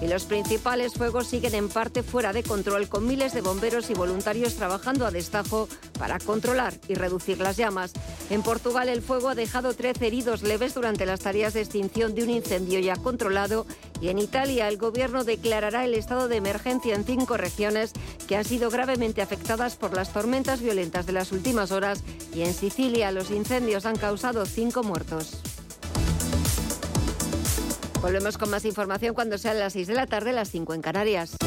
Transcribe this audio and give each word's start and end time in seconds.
Y 0.00 0.08
los 0.08 0.24
principales 0.24 0.94
fuegos 0.94 1.28
siguen 1.28 1.54
en 1.54 1.68
parte 1.68 2.02
fuera 2.02 2.32
de 2.32 2.42
control 2.42 2.88
con 2.88 3.06
miles 3.06 3.32
de 3.32 3.40
bomberos 3.40 3.90
y 3.90 3.94
voluntarios 3.94 4.54
trabajando 4.54 5.06
a 5.06 5.10
destajo 5.10 5.68
para 5.98 6.18
controlar 6.18 6.74
y 6.88 6.94
reducir 6.94 7.38
las 7.38 7.56
llamas. 7.56 7.92
En 8.30 8.42
Portugal 8.42 8.88
el 8.88 9.02
fuego 9.02 9.28
ha 9.28 9.34
dejado 9.34 9.74
13 9.74 10.06
heridos 10.06 10.42
leves 10.42 10.74
durante 10.74 11.06
las 11.06 11.20
tareas 11.20 11.54
de 11.54 11.60
extinción 11.60 12.14
de 12.14 12.24
un 12.24 12.30
incendio 12.30 12.80
ya 12.80 12.96
controlado 12.96 13.66
y 14.00 14.08
en 14.08 14.18
Italia 14.18 14.68
el 14.68 14.76
gobierno 14.76 15.24
declarará 15.24 15.84
el 15.84 15.94
estado 15.94 16.28
de 16.28 16.36
emergencia 16.36 16.94
en 16.94 17.04
cinco 17.04 17.36
regiones 17.36 17.92
que 18.26 18.36
han 18.36 18.44
sido 18.44 18.70
gravemente 18.70 19.22
afectadas 19.22 19.76
por 19.76 19.94
las 19.94 20.12
tormentas 20.12 20.60
violentas 20.60 21.06
de 21.06 21.12
las 21.12 21.32
últimas 21.32 21.70
horas 21.70 22.02
y 22.34 22.42
en 22.42 22.52
Sicilia 22.52 23.12
los 23.12 23.30
incendios 23.30 23.86
han 23.86 23.96
causado 23.96 24.44
cinco 24.46 24.82
muertos. 24.82 25.53
Volvemos 28.04 28.36
con 28.36 28.50
más 28.50 28.66
información 28.66 29.14
cuando 29.14 29.38
sean 29.38 29.58
las 29.58 29.72
6 29.72 29.86
de 29.86 29.94
la 29.94 30.06
tarde, 30.06 30.34
las 30.34 30.50
5 30.50 30.74
en 30.74 30.82
Canarias. 30.82 31.38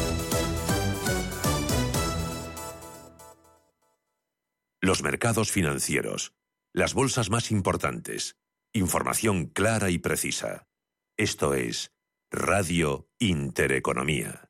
Los 4.81 5.03
mercados 5.03 5.51
financieros. 5.51 6.33
Las 6.73 6.95
bolsas 6.95 7.29
más 7.29 7.51
importantes. 7.51 8.37
Información 8.73 9.45
clara 9.45 9.91
y 9.91 9.99
precisa. 9.99 10.65
Esto 11.15 11.53
es 11.53 11.91
Radio 12.31 13.07
Intereconomía. 13.19 14.49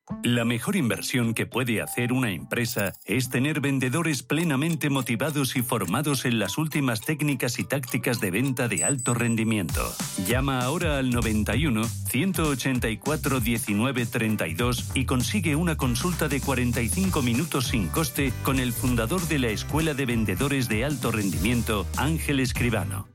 La 0.23 0.45
mejor 0.45 0.75
inversión 0.75 1.33
que 1.33 1.45
puede 1.45 1.81
hacer 1.81 2.13
una 2.13 2.31
empresa 2.31 2.93
es 3.05 3.29
tener 3.29 3.59
vendedores 3.59 4.23
plenamente 4.23 4.89
motivados 4.89 5.55
y 5.55 5.61
formados 5.61 6.25
en 6.25 6.39
las 6.39 6.57
últimas 6.57 7.01
técnicas 7.01 7.59
y 7.59 7.63
tácticas 7.63 8.19
de 8.19 8.31
venta 8.31 8.67
de 8.67 8.83
alto 8.83 9.13
rendimiento. 9.13 9.81
Llama 10.27 10.61
ahora 10.61 10.97
al 10.97 11.09
91 11.09 11.83
184 11.83 13.39
19 13.39 14.05
32 14.05 14.91
y 14.93 15.05
consigue 15.05 15.55
una 15.55 15.77
consulta 15.77 16.27
de 16.27 16.41
45 16.41 17.21
minutos 17.21 17.67
sin 17.67 17.87
coste 17.87 18.31
con 18.43 18.59
el 18.59 18.73
fundador 18.73 19.21
de 19.27 19.39
la 19.39 19.47
Escuela 19.47 19.93
de 19.93 20.05
Vendedores 20.05 20.67
de 20.69 20.85
Alto 20.85 21.11
Rendimiento, 21.11 21.87
Ángel 21.97 22.39
Escribano. 22.39 23.07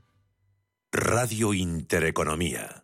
Radio 0.91 1.53
Intereconomía. 1.53 2.83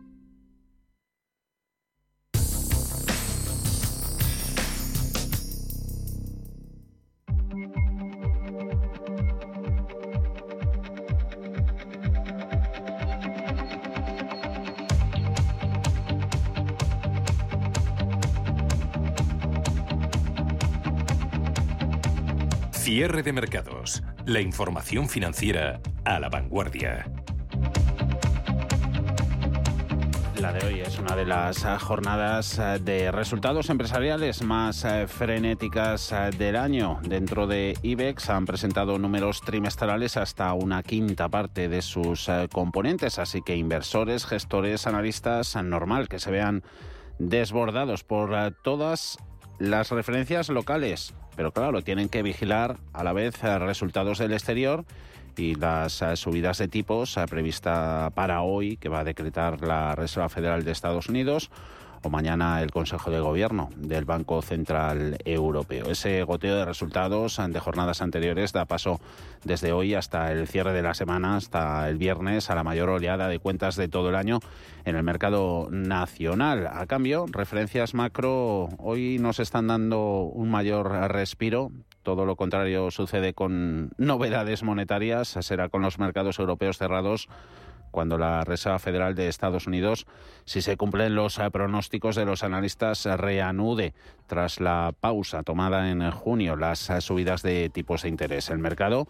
Cierre 22.93 23.23
de 23.23 23.31
mercados. 23.31 24.03
La 24.25 24.41
información 24.41 25.07
financiera 25.07 25.79
a 26.03 26.19
la 26.19 26.27
vanguardia. 26.27 27.09
La 30.41 30.51
de 30.51 30.67
hoy 30.67 30.81
es 30.81 30.99
una 30.99 31.15
de 31.15 31.23
las 31.23 31.63
eh, 31.63 31.77
jornadas 31.79 32.59
eh, 32.59 32.79
de 32.83 33.09
resultados 33.13 33.69
empresariales 33.69 34.43
más 34.43 34.83
eh, 34.83 35.07
frenéticas 35.07 36.13
del 36.37 36.57
año. 36.57 36.99
Dentro 37.03 37.47
de 37.47 37.77
IBEX 37.81 38.29
han 38.29 38.45
presentado 38.45 38.99
números 38.99 39.39
trimestrales 39.39 40.17
hasta 40.17 40.51
una 40.51 40.83
quinta 40.83 41.29
parte 41.29 41.69
de 41.69 41.81
sus 41.81 42.29
componentes, 42.51 43.19
así 43.19 43.41
que 43.41 43.55
inversores, 43.55 44.25
gestores, 44.25 44.85
analistas, 44.85 45.55
normal 45.55 46.09
que 46.09 46.19
se 46.19 46.29
vean 46.29 46.61
desbordados 47.19 48.03
por 48.03 48.53
todas 48.63 49.17
las 49.59 49.91
referencias 49.91 50.49
locales. 50.49 51.13
Pero 51.41 51.53
claro, 51.53 51.81
tienen 51.81 52.07
que 52.07 52.21
vigilar 52.21 52.77
a 52.93 53.03
la 53.03 53.13
vez 53.13 53.41
resultados 53.41 54.19
del 54.19 54.31
exterior 54.31 54.85
y 55.35 55.55
las 55.55 56.03
eh, 56.03 56.15
subidas 56.15 56.59
de 56.59 56.67
tipos 56.67 57.17
eh, 57.17 57.25
prevista 57.27 58.11
para 58.13 58.43
hoy 58.43 58.77
que 58.77 58.89
va 58.89 58.99
a 58.99 59.03
decretar 59.03 59.59
la 59.63 59.95
Reserva 59.95 60.29
Federal 60.29 60.63
de 60.63 60.71
Estados 60.71 61.09
Unidos 61.09 61.49
o 62.03 62.09
mañana 62.09 62.61
el 62.61 62.71
Consejo 62.71 63.11
de 63.11 63.19
Gobierno 63.19 63.69
del 63.75 64.05
Banco 64.05 64.41
Central 64.41 65.17
Europeo. 65.25 65.87
Ese 65.89 66.23
goteo 66.23 66.55
de 66.55 66.65
resultados 66.65 67.39
de 67.45 67.59
jornadas 67.59 68.01
anteriores 68.01 68.53
da 68.53 68.65
paso 68.65 68.99
desde 69.43 69.71
hoy 69.71 69.93
hasta 69.93 70.31
el 70.31 70.47
cierre 70.47 70.73
de 70.73 70.81
la 70.81 70.93
semana, 70.93 71.37
hasta 71.37 71.87
el 71.89 71.97
viernes, 71.97 72.49
a 72.49 72.55
la 72.55 72.63
mayor 72.63 72.89
oleada 72.89 73.27
de 73.27 73.39
cuentas 73.39 73.75
de 73.75 73.87
todo 73.87 74.09
el 74.09 74.15
año 74.15 74.39
en 74.85 74.95
el 74.95 75.03
mercado 75.03 75.67
nacional. 75.71 76.67
A 76.67 76.85
cambio, 76.87 77.25
referencias 77.29 77.93
macro 77.93 78.69
hoy 78.77 79.17
nos 79.19 79.39
están 79.39 79.67
dando 79.67 80.23
un 80.23 80.49
mayor 80.49 80.91
respiro. 81.11 81.71
Todo 82.03 82.25
lo 82.25 82.35
contrario 82.35 82.89
sucede 82.89 83.33
con 83.33 83.91
novedades 83.97 84.63
monetarias. 84.63 85.37
Será 85.41 85.69
con 85.69 85.83
los 85.83 85.99
mercados 85.99 86.39
europeos 86.39 86.77
cerrados 86.77 87.27
cuando 87.91 88.17
la 88.17 88.43
Reserva 88.43 88.79
Federal 88.79 89.13
de 89.13 89.27
Estados 89.27 89.67
Unidos, 89.67 90.07
si 90.45 90.61
se 90.61 90.77
cumplen 90.77 91.13
los 91.15 91.37
eh, 91.37 91.51
pronósticos 91.51 92.15
de 92.15 92.25
los 92.25 92.43
analistas, 92.43 93.05
reanude 93.05 93.93
tras 94.27 94.59
la 94.59 94.93
pausa 94.99 95.43
tomada 95.43 95.89
en 95.89 96.09
junio 96.11 96.55
las 96.55 96.89
eh, 96.89 97.01
subidas 97.01 97.43
de 97.43 97.69
tipos 97.69 98.03
de 98.03 98.09
interés. 98.09 98.49
El 98.49 98.59
mercado 98.59 99.07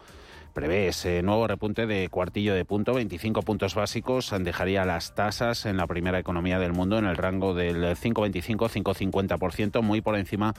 prevé 0.53 0.87
ese 0.87 1.21
nuevo 1.23 1.47
repunte 1.47 1.87
de 1.87 2.09
cuartillo 2.09 2.53
de 2.53 2.65
punto, 2.65 2.93
25 2.93 3.41
puntos 3.43 3.75
básicos, 3.75 4.33
dejaría 4.39 4.83
las 4.85 5.15
tasas 5.15 5.65
en 5.65 5.77
la 5.77 5.87
primera 5.87 6.19
economía 6.19 6.59
del 6.59 6.73
mundo 6.73 6.97
en 6.97 7.05
el 7.05 7.15
rango 7.15 7.53
del 7.53 7.95
5,25-5,50%, 7.95 9.81
muy 9.81 10.01
por 10.01 10.17
encima 10.17 10.53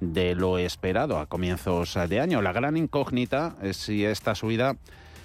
de 0.00 0.34
lo 0.34 0.58
esperado 0.58 1.18
a 1.18 1.26
comienzos 1.26 1.98
de 2.08 2.20
año. 2.20 2.42
La 2.42 2.52
gran 2.52 2.76
incógnita 2.76 3.56
es 3.62 3.76
si 3.76 4.04
esta 4.04 4.34
subida 4.34 4.76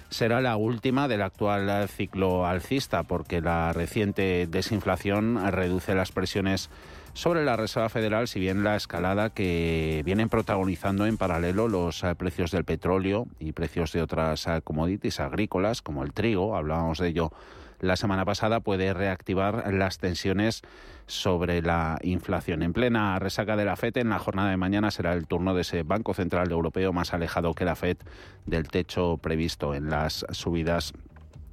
será 0.08 0.40
la 0.40 0.56
última 0.56 1.08
del 1.08 1.22
actual 1.22 1.88
ciclo 1.88 2.46
alcista, 2.46 3.02
porque 3.02 3.40
la 3.40 3.72
reciente 3.72 4.46
desinflación 4.46 5.40
reduce 5.52 5.94
las 5.94 6.12
presiones 6.12 6.70
sobre 7.16 7.46
la 7.46 7.56
Reserva 7.56 7.88
Federal, 7.88 8.28
si 8.28 8.38
bien 8.38 8.62
la 8.62 8.76
escalada 8.76 9.30
que 9.30 10.02
vienen 10.04 10.28
protagonizando 10.28 11.06
en 11.06 11.16
paralelo 11.16 11.66
los 11.66 12.04
eh, 12.04 12.14
precios 12.14 12.50
del 12.50 12.64
petróleo 12.64 13.26
y 13.38 13.52
precios 13.52 13.90
de 13.92 14.02
otras 14.02 14.46
eh, 14.46 14.60
commodities 14.62 15.18
agrícolas, 15.20 15.80
como 15.80 16.02
el 16.02 16.12
trigo, 16.12 16.54
hablábamos 16.54 16.98
de 16.98 17.08
ello 17.08 17.32
la 17.80 17.96
semana 17.96 18.26
pasada, 18.26 18.60
puede 18.60 18.92
reactivar 18.92 19.72
las 19.72 19.96
tensiones 19.96 20.60
sobre 21.06 21.62
la 21.62 21.98
inflación. 22.02 22.62
En 22.62 22.74
plena 22.74 23.18
resaca 23.18 23.56
de 23.56 23.64
la 23.64 23.76
FED, 23.76 23.96
en 23.96 24.10
la 24.10 24.18
jornada 24.18 24.50
de 24.50 24.58
mañana 24.58 24.90
será 24.90 25.14
el 25.14 25.26
turno 25.26 25.54
de 25.54 25.62
ese 25.62 25.84
Banco 25.84 26.12
Central 26.12 26.52
Europeo 26.52 26.92
más 26.92 27.14
alejado 27.14 27.54
que 27.54 27.64
la 27.64 27.76
FED 27.76 27.96
del 28.44 28.68
techo 28.68 29.16
previsto 29.16 29.74
en 29.74 29.88
las 29.88 30.26
subidas 30.32 30.92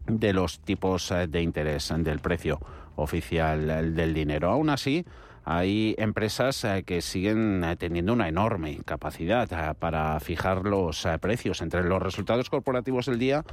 de 0.07 0.33
los 0.33 0.59
tipos 0.59 1.09
eh, 1.11 1.27
de 1.27 1.41
interés 1.41 1.93
del 1.99 2.19
precio 2.19 2.59
oficial 2.97 3.95
del 3.95 4.13
dinero. 4.13 4.51
Aún 4.51 4.69
así, 4.69 5.05
hay 5.45 5.95
empresas 5.97 6.63
eh, 6.63 6.83
que 6.85 7.01
siguen 7.01 7.63
eh, 7.63 7.75
teniendo 7.75 8.13
una 8.13 8.29
enorme 8.29 8.79
capacidad 8.85 9.51
eh, 9.51 9.73
para 9.77 10.19
fijar 10.19 10.65
los 10.65 11.05
precios. 11.19 11.61
Entre 11.61 11.83
los 11.83 12.01
resultados 12.01 12.49
corporativos 12.49 13.07
del 13.07 13.19
día 13.19 13.43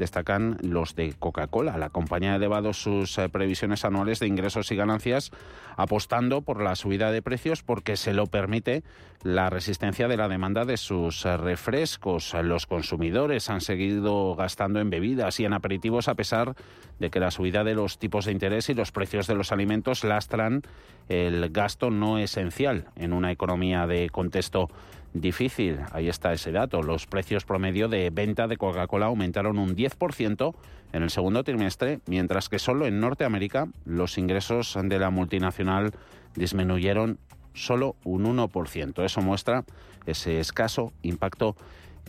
destacan 0.00 0.56
los 0.62 0.96
de 0.96 1.14
Coca-Cola. 1.16 1.78
La 1.78 1.90
compañía 1.90 2.32
ha 2.32 2.36
elevado 2.36 2.72
sus 2.72 3.20
previsiones 3.30 3.84
anuales 3.84 4.18
de 4.18 4.26
ingresos 4.26 4.72
y 4.72 4.76
ganancias 4.76 5.30
apostando 5.76 6.40
por 6.40 6.60
la 6.60 6.74
subida 6.74 7.12
de 7.12 7.22
precios 7.22 7.62
porque 7.62 7.96
se 7.96 8.14
lo 8.14 8.26
permite 8.26 8.82
la 9.22 9.50
resistencia 9.50 10.08
de 10.08 10.16
la 10.16 10.28
demanda 10.28 10.64
de 10.64 10.78
sus 10.78 11.24
refrescos. 11.24 12.34
Los 12.42 12.66
consumidores 12.66 13.50
han 13.50 13.60
seguido 13.60 14.34
gastando 14.34 14.80
en 14.80 14.88
bebidas 14.88 15.38
y 15.38 15.44
en 15.44 15.52
aperitivos 15.52 16.08
a 16.08 16.14
pesar 16.14 16.56
de 16.98 17.10
que 17.10 17.20
la 17.20 17.30
subida 17.30 17.62
de 17.62 17.74
los 17.74 17.98
tipos 17.98 18.24
de 18.24 18.32
interés 18.32 18.70
y 18.70 18.74
los 18.74 18.92
precios 18.92 19.26
de 19.26 19.34
los 19.34 19.52
alimentos 19.52 20.02
lastran 20.02 20.62
el 21.10 21.50
gasto 21.50 21.90
no 21.90 22.18
esencial 22.18 22.86
en 22.96 23.12
una 23.12 23.32
economía 23.32 23.86
de 23.86 24.08
contexto 24.08 24.70
difícil. 25.12 25.80
Ahí 25.92 26.08
está 26.08 26.32
ese 26.32 26.52
dato. 26.52 26.82
Los 26.82 27.06
precios 27.06 27.44
promedio 27.44 27.88
de 27.88 28.10
venta 28.10 28.46
de 28.46 28.56
Coca-Cola 28.56 29.06
aumentaron 29.06 29.58
un 29.58 29.76
10% 29.76 30.54
en 30.92 31.02
el 31.02 31.10
segundo 31.10 31.44
trimestre, 31.44 32.00
mientras 32.06 32.48
que 32.48 32.58
solo 32.58 32.86
en 32.86 33.00
Norteamérica 33.00 33.68
los 33.84 34.18
ingresos 34.18 34.76
de 34.82 34.98
la 34.98 35.10
multinacional 35.10 35.92
disminuyeron 36.34 37.18
solo 37.54 37.96
un 38.04 38.24
1%. 38.24 39.04
Eso 39.04 39.20
muestra 39.20 39.64
ese 40.06 40.40
escaso 40.40 40.92
impacto 41.02 41.56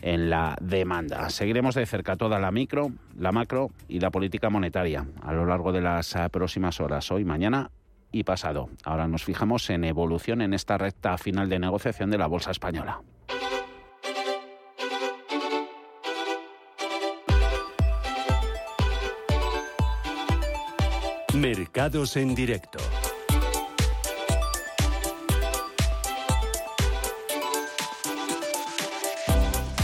en 0.00 0.30
la 0.30 0.56
demanda. 0.60 1.30
Seguiremos 1.30 1.74
de 1.74 1.86
cerca 1.86 2.16
toda 2.16 2.38
la 2.40 2.50
micro, 2.50 2.90
la 3.16 3.32
macro 3.32 3.70
y 3.88 4.00
la 4.00 4.10
política 4.10 4.50
monetaria 4.50 5.06
a 5.22 5.32
lo 5.32 5.46
largo 5.46 5.72
de 5.72 5.80
las 5.80 6.16
eh, 6.16 6.28
próximas 6.30 6.80
horas, 6.80 7.10
hoy, 7.12 7.24
mañana 7.24 7.70
y 8.12 8.24
pasado. 8.24 8.68
Ahora 8.84 9.08
nos 9.08 9.24
fijamos 9.24 9.68
en 9.70 9.84
evolución 9.84 10.42
en 10.42 10.54
esta 10.54 10.78
recta 10.78 11.18
final 11.18 11.48
de 11.48 11.58
negociación 11.58 12.10
de 12.10 12.18
la 12.18 12.26
Bolsa 12.26 12.50
Española. 12.50 13.00
Mercados 21.34 22.16
en 22.18 22.34
directo. 22.34 22.78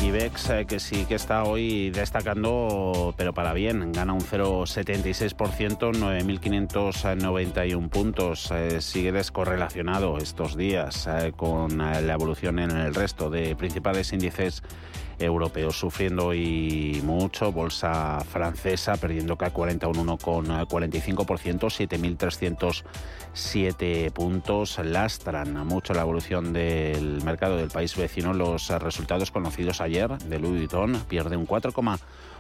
IBEX 0.09 0.51
eh, 0.51 0.65
que 0.67 0.81
sí 0.81 1.05
que 1.05 1.17
está 1.17 1.45
hoy 1.45 1.91
destacando, 1.91 3.13
pero 3.19 3.35
para 3.35 3.53
bien, 3.53 3.93
gana 3.93 4.15
un 4.15 4.23
0,76%, 4.23 5.93
9.591 5.93 7.89
puntos. 7.91 8.51
Eh, 8.51 8.81
sigue 8.81 9.13
descorrelacionado 9.13 10.17
estos 10.17 10.57
días 10.57 11.07
eh, 11.07 11.33
con 11.37 11.77
la 11.77 12.13
evolución 12.13 12.59
en 12.59 12.71
el 12.71 12.95
resto 12.95 13.29
de 13.29 13.55
principales 13.55 14.13
índices 14.15 14.63
europeos 15.19 15.79
sufriendo 15.79 16.29
hoy 16.29 17.03
mucho, 17.05 17.53
bolsa 17.53 18.21
francesa 18.21 18.97
perdiendo 18.97 19.37
k 19.37 19.51
41 19.51 20.19
con 20.19 20.47
45%, 20.47 22.85
7.307 23.35 24.11
puntos, 24.13 24.79
lastran 24.79 25.67
mucho 25.67 25.95
la 25.95 26.03
evolución 26.03 26.53
del 26.53 27.23
mercado 27.25 27.57
del 27.57 27.71
país 27.71 27.97
vecino. 27.97 28.33
Los 28.33 28.69
resultados 28.69 29.31
conocidos 29.31 29.81
ayer 29.81 30.17
de 30.19 30.39
Louis 30.39 30.59
Vuitton 30.59 31.03
pierde 31.09 31.37
un 31.37 31.47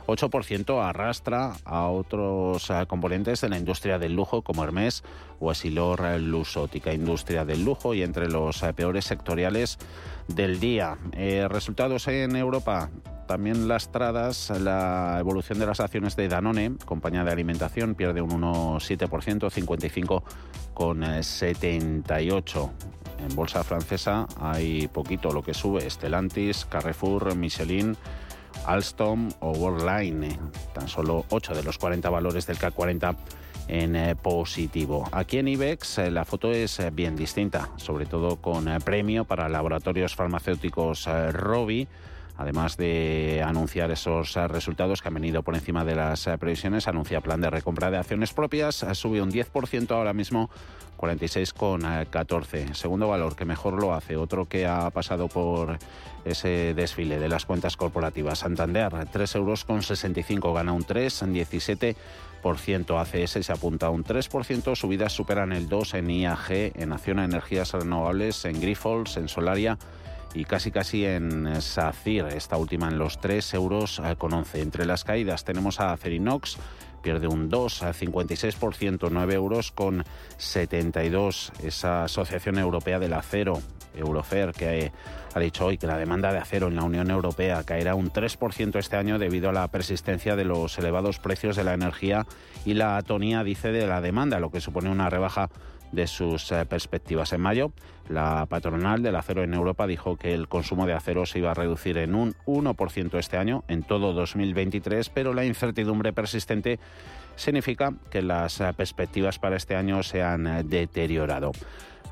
4,8%, 0.08 0.82
arrastra 0.82 1.52
a 1.66 1.88
otros 1.88 2.70
eh, 2.70 2.86
componentes 2.88 3.42
de 3.42 3.50
la 3.50 3.58
industria 3.58 3.98
del 3.98 4.14
lujo 4.14 4.40
como 4.40 4.64
Hermès 4.64 5.04
o 5.38 5.50
Asilor 5.50 6.00
Lusótica, 6.18 6.94
industria 6.94 7.44
del 7.44 7.62
lujo 7.62 7.92
y 7.92 8.02
entre 8.02 8.30
los 8.30 8.62
eh, 8.62 8.72
peores 8.72 9.04
sectoriales 9.04 9.78
del 10.26 10.60
día. 10.60 10.96
Eh, 11.12 11.46
resultados 11.48 12.08
en 12.08 12.36
Europa. 12.36 12.90
También 13.26 13.68
lastradas 13.68 14.48
la 14.48 15.18
evolución 15.20 15.58
de 15.58 15.66
las 15.66 15.80
acciones 15.80 16.16
de 16.16 16.28
Danone, 16.28 16.72
compañía 16.86 17.24
de 17.24 17.32
alimentación, 17.32 17.94
pierde 17.94 18.22
un 18.22 18.30
1,7%, 18.30 19.50
55 19.50 20.24
con 20.72 21.04
78. 21.22 22.70
En 23.18 23.36
bolsa 23.36 23.62
francesa 23.62 24.26
hay 24.40 24.88
poquito 24.88 25.30
lo 25.32 25.42
que 25.42 25.52
sube, 25.52 25.88
Stellantis, 25.90 26.64
Carrefour, 26.64 27.34
Michelin, 27.34 27.98
Alstom 28.66 29.28
o 29.40 29.52
Worldline. 29.52 30.38
Tan 30.72 30.88
solo 30.88 31.24
8 31.30 31.54
de 31.54 31.62
los 31.62 31.78
40 31.78 32.08
valores 32.10 32.46
del 32.46 32.58
CAC 32.58 32.74
40 32.74 33.16
en 33.68 33.96
eh, 33.96 34.16
positivo. 34.16 35.08
Aquí 35.12 35.38
en 35.38 35.48
IBEX 35.48 35.98
eh, 35.98 36.10
la 36.10 36.24
foto 36.24 36.50
es 36.50 36.80
eh, 36.80 36.90
bien 36.90 37.16
distinta, 37.16 37.70
sobre 37.76 38.06
todo 38.06 38.36
con 38.36 38.66
premio 38.84 39.24
para 39.24 39.48
laboratorios 39.48 40.14
farmacéuticos 40.14 41.06
Robi 41.32 41.86
además 42.38 42.76
de 42.76 43.42
anunciar 43.44 43.90
esos 43.90 44.34
resultados 44.34 45.02
que 45.02 45.08
han 45.08 45.14
venido 45.14 45.42
por 45.42 45.54
encima 45.54 45.84
de 45.84 45.96
las 45.96 46.26
previsiones, 46.38 46.88
anuncia 46.88 47.20
plan 47.20 47.40
de 47.40 47.50
recompra 47.50 47.90
de 47.90 47.98
acciones 47.98 48.32
propias, 48.32 48.86
sube 48.92 49.20
un 49.20 49.30
10% 49.30 49.90
ahora 49.90 50.14
mismo, 50.14 50.48
46,14. 50.96 52.74
Segundo 52.74 53.08
valor 53.08 53.36
que 53.36 53.44
mejor 53.44 53.80
lo 53.80 53.92
hace, 53.92 54.16
otro 54.16 54.46
que 54.46 54.66
ha 54.66 54.88
pasado 54.90 55.28
por 55.28 55.78
ese 56.24 56.74
desfile 56.74 57.18
de 57.18 57.28
las 57.28 57.44
cuentas 57.44 57.76
corporativas, 57.76 58.38
Santander, 58.38 58.92
3 59.10 59.34
euros 59.34 59.64
con 59.64 59.82
65, 59.82 60.54
gana 60.54 60.72
un 60.72 60.84
3, 60.84 61.24
17 61.32 61.96
ACS 62.42 63.44
se 63.44 63.52
apunta 63.52 63.86
a 63.86 63.90
un 63.90 64.04
3%, 64.04 64.76
subidas 64.76 65.12
superan 65.12 65.52
el 65.52 65.68
2 65.68 65.94
en 65.94 66.10
IAG, 66.10 66.72
en 66.76 66.92
Acción 66.92 67.18
a 67.18 67.24
Energías 67.24 67.72
Renovables, 67.72 68.44
en 68.44 68.60
Grifols, 68.60 69.16
en 69.16 69.28
Solaria 69.28 69.76
y 70.34 70.44
casi 70.44 70.70
casi 70.70 71.04
en 71.04 71.60
SACIR, 71.60 72.26
esta 72.28 72.56
última 72.56 72.88
en 72.88 72.98
los 72.98 73.20
3 73.20 73.54
euros 73.54 74.00
eh, 74.04 74.16
con 74.16 74.32
11. 74.32 74.60
Entre 74.60 74.86
las 74.86 75.04
caídas 75.04 75.44
tenemos 75.44 75.80
a 75.80 75.92
Acerinox, 75.92 76.58
pierde 77.02 77.26
un 77.28 77.48
2 77.48 77.82
a 77.82 77.92
56%, 77.92 79.08
9 79.10 79.34
euros 79.34 79.72
con 79.72 80.04
72. 80.36 81.52
Esa 81.62 82.04
Asociación 82.04 82.58
Europea 82.58 82.98
del 82.98 83.14
Acero, 83.14 83.60
Eurofer, 83.94 84.52
que 84.52 84.92
ha 85.34 85.40
dicho 85.40 85.66
hoy 85.66 85.78
que 85.78 85.86
la 85.86 85.96
demanda 85.96 86.32
de 86.32 86.38
acero 86.38 86.68
en 86.68 86.76
la 86.76 86.82
Unión 86.82 87.10
Europea 87.10 87.62
caerá 87.64 87.94
un 87.94 88.10
3% 88.10 88.78
este 88.78 88.96
año 88.96 89.18
debido 89.18 89.50
a 89.50 89.52
la 89.52 89.68
persistencia 89.68 90.36
de 90.36 90.44
los 90.44 90.78
elevados 90.78 91.18
precios 91.18 91.56
de 91.56 91.64
la 91.64 91.74
energía 91.74 92.26
y 92.64 92.74
la 92.74 92.96
atonía, 92.96 93.44
dice, 93.44 93.72
de 93.72 93.86
la 93.86 94.00
demanda, 94.00 94.40
lo 94.40 94.50
que 94.50 94.60
supone 94.60 94.90
una 94.90 95.10
rebaja 95.10 95.48
de 95.92 96.06
sus 96.06 96.52
eh, 96.52 96.64
perspectivas. 96.66 97.32
En 97.32 97.40
mayo, 97.40 97.72
la 98.08 98.46
patronal 98.46 99.02
del 99.02 99.16
acero 99.16 99.42
en 99.42 99.54
Europa 99.54 99.86
dijo 99.86 100.16
que 100.16 100.34
el 100.34 100.48
consumo 100.48 100.86
de 100.86 100.92
acero 100.92 101.26
se 101.26 101.38
iba 101.38 101.50
a 101.50 101.54
reducir 101.54 101.98
en 101.98 102.14
un 102.14 102.34
1% 102.46 103.18
este 103.18 103.36
año, 103.36 103.64
en 103.68 103.82
todo 103.82 104.12
2023, 104.12 105.08
pero 105.10 105.34
la 105.34 105.44
incertidumbre 105.44 106.12
persistente 106.12 106.78
significa 107.36 107.92
que 108.10 108.22
las 108.22 108.60
eh, 108.60 108.72
perspectivas 108.76 109.38
para 109.38 109.56
este 109.56 109.76
año 109.76 110.02
se 110.02 110.22
han 110.22 110.46
eh, 110.46 110.62
deteriorado. 110.64 111.52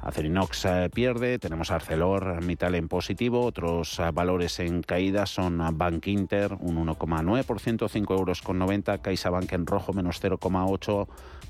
Acerinox 0.02 0.66
pierde, 0.94 1.40
tenemos 1.40 1.72
Arcelor, 1.72 2.40
Mittal 2.44 2.76
en 2.76 2.86
positivo, 2.86 3.44
otros 3.44 4.00
valores 4.14 4.60
en 4.60 4.82
caída 4.82 5.26
son 5.26 5.60
Bank 5.72 6.06
Inter, 6.06 6.52
un 6.60 6.86
1,9%, 6.86 7.88
5 7.88 8.14
euros 8.14 8.40
con 8.40 8.56
90, 8.58 8.98
CaixaBank 8.98 9.52
en 9.54 9.66
rojo, 9.66 9.92
menos 9.92 10.22
0,8%, 10.22 11.08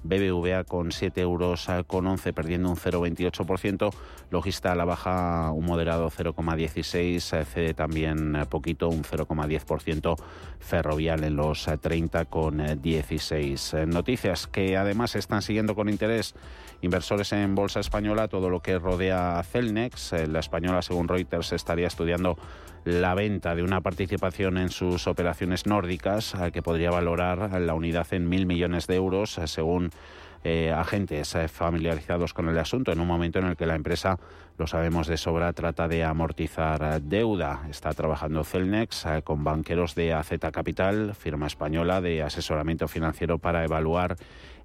BBVA 0.09 0.65
con 0.65 0.93
7 0.93 1.21
euros 1.21 1.69
eh, 1.69 1.85
con 1.87 2.07
11, 2.07 2.33
perdiendo 2.33 2.71
un 2.71 2.77
0,28%, 2.77 3.93
Logista 4.31 4.73
a 4.73 4.75
la 4.75 4.85
baja 4.85 5.51
un 5.53 5.67
moderado 5.67 6.11
0,16, 6.11 7.45
cede 7.45 7.75
también 7.75 8.37
poquito, 8.49 8.89
un 8.89 9.03
0,10%, 9.03 10.17
Ferrovial 10.59 11.25
en 11.25 11.37
los 11.37 11.67
30 11.81 12.25
con 12.27 12.81
16. 12.83 13.77
Noticias 13.87 14.47
que 14.47 14.77
además 14.77 15.15
están 15.15 15.43
siguiendo 15.43 15.75
con 15.75 15.89
interés 15.89 16.35
inversores 16.83 17.33
en 17.33 17.55
Bolsa 17.55 17.81
Española, 17.81 18.29
todo 18.29 18.51
lo 18.51 18.61
que 18.61 18.79
rodea 18.79 19.39
a 19.39 19.43
Celnex. 19.43 20.13
Eh, 20.13 20.27
la 20.27 20.41
española, 20.41 20.83
según 20.83 21.09
Reuters, 21.09 21.53
estaría 21.53 21.87
estudiando 21.87 22.37
la 22.87 23.15
venta 23.15 23.57
de 23.57 23.65
una 23.65 23.81
participación 23.81 24.59
en 24.59 24.69
sus 24.69 25.09
operaciones 25.09 25.67
nórdicas, 25.67 26.35
eh, 26.35 26.53
que 26.53 26.63
podría 26.63 26.93
valorar 26.93 27.61
la 27.61 27.75
unidad 27.75 28.07
en 28.13 28.29
mil 28.29 28.47
millones 28.47 28.87
de 28.87 28.95
euros, 28.95 29.39
eh, 29.39 29.49
según 29.49 29.91
eh, 30.45 30.71
agentes 30.71 31.37
familiarizados 31.51 32.33
con 32.33 32.49
el 32.49 32.57
asunto 32.57 32.93
en 32.93 33.01
un 33.01 33.09
momento 33.09 33.41
en 33.41 33.47
el 33.47 33.57
que 33.57 33.67
la 33.67 33.75
empresa, 33.75 34.21
lo 34.57 34.69
sabemos 34.69 35.09
de 35.09 35.17
sobra, 35.17 35.53
trata 35.53 35.89
de 35.89 36.05
amortizar 36.05 37.03
deuda. 37.03 37.67
Está 37.69 37.93
trabajando 37.93 38.45
Celnex 38.45 39.05
con 39.25 39.43
banqueros 39.43 39.97
de 39.97 40.13
AZ 40.13 40.31
Capital, 40.53 41.17
firma 41.17 41.49
española 41.49 42.01
de 42.01 42.23
asesoramiento 42.23 42.87
financiero 42.87 43.39
para 43.39 43.65
evaluar 43.65 44.17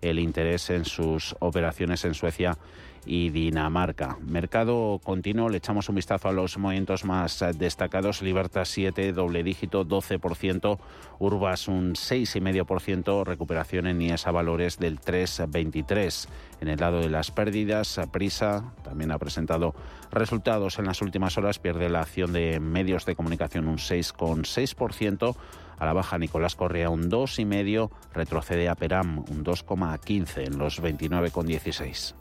el 0.02 0.20
interés 0.20 0.70
en 0.70 0.86
sus 0.86 1.36
operaciones 1.40 2.06
en 2.06 2.14
Suecia 2.14 2.56
y 3.06 3.30
Dinamarca. 3.30 4.18
Mercado 4.22 5.00
continuo, 5.04 5.50
le 5.50 5.58
echamos 5.58 5.90
un 5.90 5.96
vistazo 5.96 6.30
a 6.30 6.32
los 6.32 6.58
movimientos 6.58 7.06
más 7.06 7.44
destacados. 7.58 8.22
Libertad 8.22 8.66
7, 8.66 9.12
doble 9.14 9.44
dígito, 9.44 9.86
12%. 9.86 10.80
Urbas 11.20 11.68
un 11.68 11.94
6,5%. 11.94 13.24
Recuperación 13.26 13.88
en 13.88 14.02
IESA 14.02 14.32
Valores 14.32 14.78
del 14.78 15.00
3,23%. 15.00 16.28
En 16.62 16.68
el 16.68 16.80
lado 16.80 17.00
de 17.00 17.10
las 17.10 17.32
pérdidas, 17.32 18.00
Prisa 18.12 18.74
también 18.84 19.12
ha 19.12 19.18
presentado 19.18 19.74
resultados 20.12 20.78
en 20.78 20.86
las 20.86 21.02
últimas 21.02 21.38
horas. 21.38 21.60
Pierde 21.60 21.90
la 21.90 22.02
acción 22.02 22.34
de 22.34 22.60
medios 22.60 23.06
de 23.06 23.16
comunicación 23.16 23.68
un 23.68 23.78
6,6%. 23.78 25.36
A 25.80 25.86
la 25.86 25.94
baja 25.94 26.20
Nicolás 26.20 26.56
Correa 26.56 26.92
un 26.92 27.10
2,5%, 27.10 27.90
retrocede 28.14 28.70
a 28.70 28.76
Peram 28.76 29.18
un 29.18 29.44
2,15 29.44 30.46
en 30.46 30.60
los 30.60 30.80
29,16. 30.80 32.21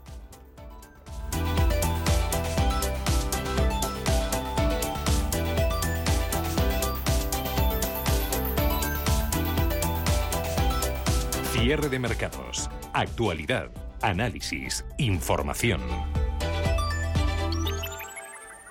Cierre 11.61 11.89
de 11.89 11.99
mercados, 11.99 12.71
actualidad, 12.91 13.69
análisis, 14.01 14.83
información. 14.97 15.79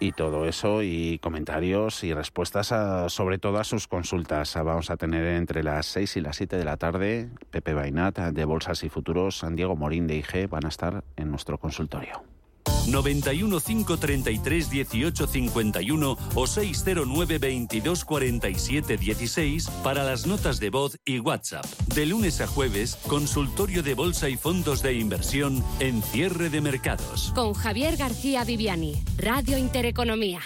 Y 0.01 0.11
todo 0.11 0.45
eso 0.45 0.83
y 0.83 1.21
comentarios 1.21 2.03
y 2.03 2.13
respuestas 2.13 2.73
a, 2.73 3.09
sobre 3.09 3.39
todas 3.39 3.69
sus 3.69 3.87
consultas. 3.87 4.57
Vamos 4.57 4.91
a 4.91 4.97
tener 4.97 5.25
entre 5.25 5.63
las 5.63 5.87
6 5.87 6.17
y 6.17 6.21
las 6.21 6.35
7 6.35 6.57
de 6.57 6.65
la 6.65 6.79
tarde 6.79 7.29
Pepe 7.53 7.75
Bainat 7.75 8.19
de 8.19 8.45
Bolsas 8.45 8.83
y 8.83 8.89
Futuros, 8.89 9.39
San 9.39 9.55
Diego 9.55 9.77
Morín 9.77 10.09
de 10.09 10.17
IG 10.17 10.49
van 10.49 10.67
a 10.67 10.69
estar 10.69 11.05
en 11.15 11.31
nuestro 11.31 11.59
consultorio. 11.59 12.25
91 12.87 13.61
533 13.61 14.71
18 14.71 15.27
51 15.27 16.19
o 16.35 16.47
609 16.47 17.39
22 17.39 18.05
47 18.05 18.97
16 18.97 19.69
para 19.83 20.05
las 20.05 20.27
notas 20.27 20.61
de 20.61 20.71
voz 20.71 20.99
y 21.05 21.19
WhatsApp. 21.19 21.65
De 21.95 22.07
lunes 22.07 22.41
a 22.41 22.47
jueves, 22.47 22.97
consultorio 23.07 23.83
de 23.83 23.95
bolsa 23.95 24.29
y 24.29 24.37
fondos 24.37 24.83
de 24.83 24.95
inversión 24.95 25.65
en 25.81 26.03
cierre 26.03 26.51
de 26.51 26.61
mercados. 26.61 27.33
Con 27.35 27.55
Javier 27.55 27.97
García 27.97 28.45
Viviani, 28.45 29.03
Radio 29.17 29.59
Intereconomía. 29.59 30.41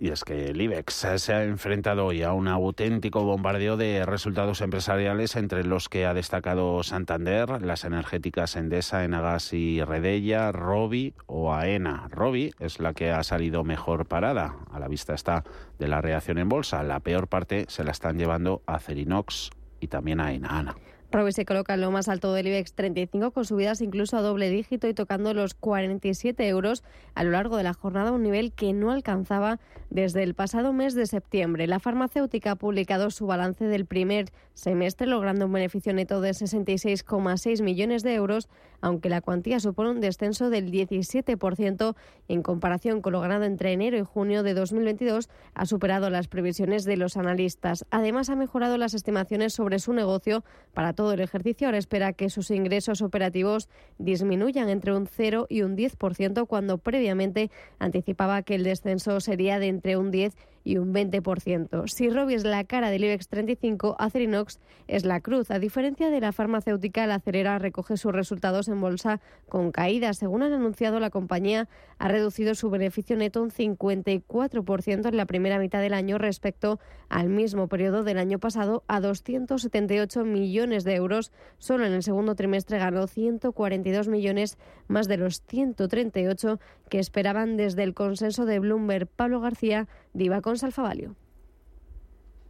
Y 0.00 0.10
es 0.10 0.22
que 0.22 0.46
el 0.46 0.60
IBEX 0.60 1.06
se 1.16 1.32
ha 1.32 1.42
enfrentado 1.42 2.06
hoy 2.06 2.22
a 2.22 2.32
un 2.32 2.46
auténtico 2.46 3.24
bombardeo 3.24 3.76
de 3.76 4.06
resultados 4.06 4.60
empresariales, 4.60 5.34
entre 5.34 5.64
los 5.64 5.88
que 5.88 6.06
ha 6.06 6.14
destacado 6.14 6.84
Santander, 6.84 7.60
las 7.62 7.82
energéticas 7.82 8.54
Endesa, 8.54 9.02
Enagas 9.02 9.52
y 9.52 9.82
Redella, 9.82 10.52
Robi 10.52 11.14
o 11.26 11.52
AENA. 11.52 12.06
Robi 12.12 12.52
es 12.60 12.78
la 12.78 12.94
que 12.94 13.10
ha 13.10 13.24
salido 13.24 13.64
mejor 13.64 14.06
parada. 14.06 14.54
A 14.70 14.78
la 14.78 14.86
vista 14.86 15.14
está 15.14 15.42
de 15.80 15.88
la 15.88 16.00
reacción 16.00 16.38
en 16.38 16.48
bolsa. 16.48 16.84
La 16.84 17.00
peor 17.00 17.26
parte 17.26 17.66
se 17.68 17.82
la 17.82 17.90
están 17.90 18.18
llevando 18.18 18.62
a 18.66 18.78
Cerinox 18.78 19.50
y 19.80 19.88
también 19.88 20.20
a 20.20 20.32
Enana. 20.32 20.76
Robi 21.10 21.32
se 21.32 21.46
coloca 21.46 21.72
en 21.72 21.80
lo 21.80 21.90
más 21.90 22.08
alto 22.08 22.34
del 22.34 22.48
IBEX 22.48 22.74
35 22.74 23.30
con 23.30 23.46
subidas 23.46 23.80
incluso 23.80 24.18
a 24.18 24.20
doble 24.20 24.50
dígito 24.50 24.88
y 24.88 24.94
tocando 24.94 25.32
los 25.32 25.54
47 25.54 26.46
euros 26.48 26.84
a 27.14 27.24
lo 27.24 27.30
largo 27.30 27.56
de 27.56 27.62
la 27.62 27.72
jornada, 27.72 28.12
un 28.12 28.22
nivel 28.22 28.52
que 28.52 28.74
no 28.74 28.90
alcanzaba 28.90 29.58
desde 29.88 30.22
el 30.22 30.34
pasado 30.34 30.74
mes 30.74 30.94
de 30.94 31.06
septiembre. 31.06 31.66
La 31.66 31.80
farmacéutica 31.80 32.50
ha 32.50 32.56
publicado 32.56 33.10
su 33.10 33.26
balance 33.26 33.64
del 33.64 33.86
primer 33.86 34.26
semestre 34.52 35.06
logrando 35.06 35.46
un 35.46 35.52
beneficio 35.52 35.94
neto 35.94 36.20
de 36.20 36.30
66,6 36.30 37.62
millones 37.62 38.02
de 38.02 38.14
euros, 38.14 38.50
aunque 38.80 39.08
la 39.08 39.20
cuantía 39.20 39.60
supone 39.60 39.90
un 39.90 40.00
descenso 40.00 40.50
del 40.50 40.70
17% 40.70 41.94
en 42.28 42.42
comparación 42.42 43.00
con 43.00 43.12
lo 43.12 43.20
ganado 43.20 43.44
entre 43.44 43.72
enero 43.72 43.96
y 43.98 44.02
junio 44.02 44.42
de 44.42 44.54
2022, 44.54 45.28
ha 45.54 45.66
superado 45.66 46.10
las 46.10 46.28
previsiones 46.28 46.84
de 46.84 46.96
los 46.96 47.16
analistas. 47.16 47.84
Además, 47.90 48.30
ha 48.30 48.36
mejorado 48.36 48.78
las 48.78 48.94
estimaciones 48.94 49.52
sobre 49.54 49.78
su 49.78 49.92
negocio 49.92 50.44
para 50.74 50.92
todo 50.92 51.12
el 51.12 51.20
ejercicio. 51.20 51.68
Ahora 51.68 51.78
espera 51.78 52.12
que 52.12 52.30
sus 52.30 52.50
ingresos 52.50 53.02
operativos 53.02 53.68
disminuyan 53.98 54.68
entre 54.68 54.94
un 54.94 55.06
0 55.06 55.46
y 55.48 55.62
un 55.62 55.76
10%, 55.76 56.46
cuando 56.46 56.78
previamente 56.78 57.50
anticipaba 57.78 58.42
que 58.42 58.54
el 58.54 58.64
descenso 58.64 59.20
sería 59.20 59.58
de 59.58 59.68
entre 59.68 59.96
un 59.96 60.10
10 60.10 60.34
y 60.57 60.57
un 60.76 60.92
20%. 60.92 61.88
Si 61.88 62.10
Robi 62.10 62.34
es 62.34 62.44
la 62.44 62.64
cara 62.64 62.90
del 62.90 63.04
IBEX 63.04 63.28
35, 63.28 63.96
Acerinox 63.98 64.60
es 64.86 65.04
la 65.04 65.20
cruz. 65.20 65.50
A 65.50 65.58
diferencia 65.58 66.10
de 66.10 66.20
la 66.20 66.32
farmacéutica, 66.32 67.06
la 67.06 67.14
acerera 67.14 67.58
recoge 67.58 67.96
sus 67.96 68.12
resultados 68.12 68.68
en 68.68 68.80
bolsa 68.80 69.20
con 69.48 69.72
caídas. 69.72 70.18
Según 70.18 70.42
han 70.42 70.52
anunciado, 70.52 71.00
la 71.00 71.10
compañía 71.10 71.68
ha 71.98 72.08
reducido 72.08 72.54
su 72.54 72.68
beneficio 72.68 73.16
neto 73.16 73.42
un 73.42 73.50
54% 73.50 75.08
en 75.08 75.16
la 75.16 75.26
primera 75.26 75.58
mitad 75.58 75.80
del 75.80 75.94
año 75.94 76.18
respecto 76.18 76.78
al 77.08 77.28
mismo 77.28 77.68
periodo 77.68 78.04
del 78.04 78.18
año 78.18 78.38
pasado 78.38 78.84
a 78.88 79.00
278 79.00 80.24
millones 80.24 80.84
de 80.84 80.94
euros. 80.96 81.32
Solo 81.58 81.86
en 81.86 81.92
el 81.92 82.02
segundo 82.02 82.34
trimestre 82.34 82.78
ganó 82.78 83.06
142 83.06 84.08
millones 84.08 84.58
más 84.86 85.08
de 85.08 85.16
los 85.16 85.42
138 85.46 86.58
que 86.88 86.98
esperaban 86.98 87.56
desde 87.56 87.82
el 87.82 87.94
consenso 87.94 88.44
de 88.44 88.58
Bloomberg. 88.58 89.06
Pablo 89.06 89.40
García, 89.40 89.88
Diva 90.18 90.40
con 90.40 90.58
Salfavalio. 90.58 91.14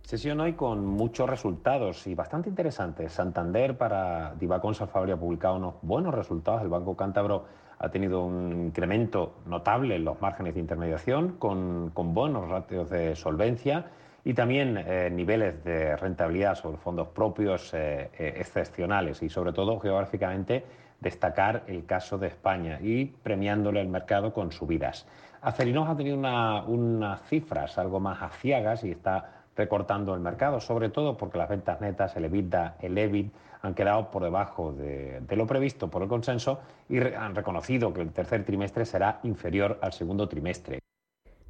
Sesión 0.00 0.40
hoy 0.40 0.54
con 0.54 0.87
muchos 0.87 1.28
resultados 1.28 2.06
y 2.06 2.14
bastante 2.14 2.48
interesantes. 2.48 3.12
Santander 3.12 3.76
para 3.76 4.34
Divacón 4.37 4.75
Salfabria 4.75 5.16
ha 5.16 5.20
publicado 5.20 5.56
unos 5.56 5.75
buenos 5.82 6.14
resultados. 6.14 6.62
El 6.62 6.68
Banco 6.68 6.96
Cántabro 6.96 7.44
ha 7.78 7.90
tenido 7.90 8.25
un 8.25 8.68
incremento 8.68 9.34
notable 9.44 9.96
en 9.96 10.04
los 10.06 10.18
márgenes 10.18 10.54
de 10.54 10.60
intermediación 10.60 11.32
con, 11.38 11.90
con 11.90 12.14
buenos 12.14 12.48
ratios 12.48 12.88
de 12.88 13.14
solvencia 13.14 13.84
y 14.25 14.32
también 14.32 14.78
eh, 14.78 15.10
niveles 15.12 15.62
de 15.62 15.94
rentabilidad 15.94 16.54
sobre 16.54 16.78
fondos 16.78 17.08
propios 17.08 17.75
eh, 17.75 18.10
eh, 18.18 18.34
excepcionales 18.38 19.22
y 19.22 19.28
sobre 19.28 19.52
todo 19.52 19.78
geográficamente 19.78 20.64
destacar 21.00 21.64
el 21.66 21.84
caso 21.84 22.16
de 22.16 22.28
España 22.28 22.78
y 22.82 23.04
premiándole 23.04 23.80
el 23.80 23.88
mercado 23.88 24.32
con 24.32 24.52
subidas. 24.52 25.06
Acerinox 25.42 25.90
ha 25.90 25.97
tenido 25.97 26.16
unas 26.16 27.23
cifras 27.28 27.78
algo 27.78 28.00
más 28.00 28.21
aciagas 28.23 28.85
y 28.85 28.90
está 28.90 29.45
recortando 29.57 30.14
el 30.14 30.21
mercado, 30.21 30.61
sobre 30.61 30.88
todo 30.88 31.16
porque 31.16 31.38
las 31.38 31.49
ventas 31.49 31.80
netas, 31.80 32.16
el 32.16 32.25
EBITDA, 32.25 32.76
el 32.80 32.97
EBIT, 32.97 33.33
han 33.62 33.75
quedado 33.75 34.11
por 34.11 34.23
debajo 34.23 34.73
de, 34.73 35.21
lo 35.30 35.47
previsto 35.47 35.88
por 35.88 36.02
el 36.02 36.09
consenso 36.09 36.61
y 36.88 36.99
han 37.00 37.35
reconocido 37.35 37.92
que 37.92 38.02
el 38.02 38.12
tercer 38.12 38.45
trimestre 38.45 38.85
será 38.85 39.18
inferior 39.25 39.78
al 39.83 39.92
segundo 39.92 40.28
trimestre. 40.28 40.80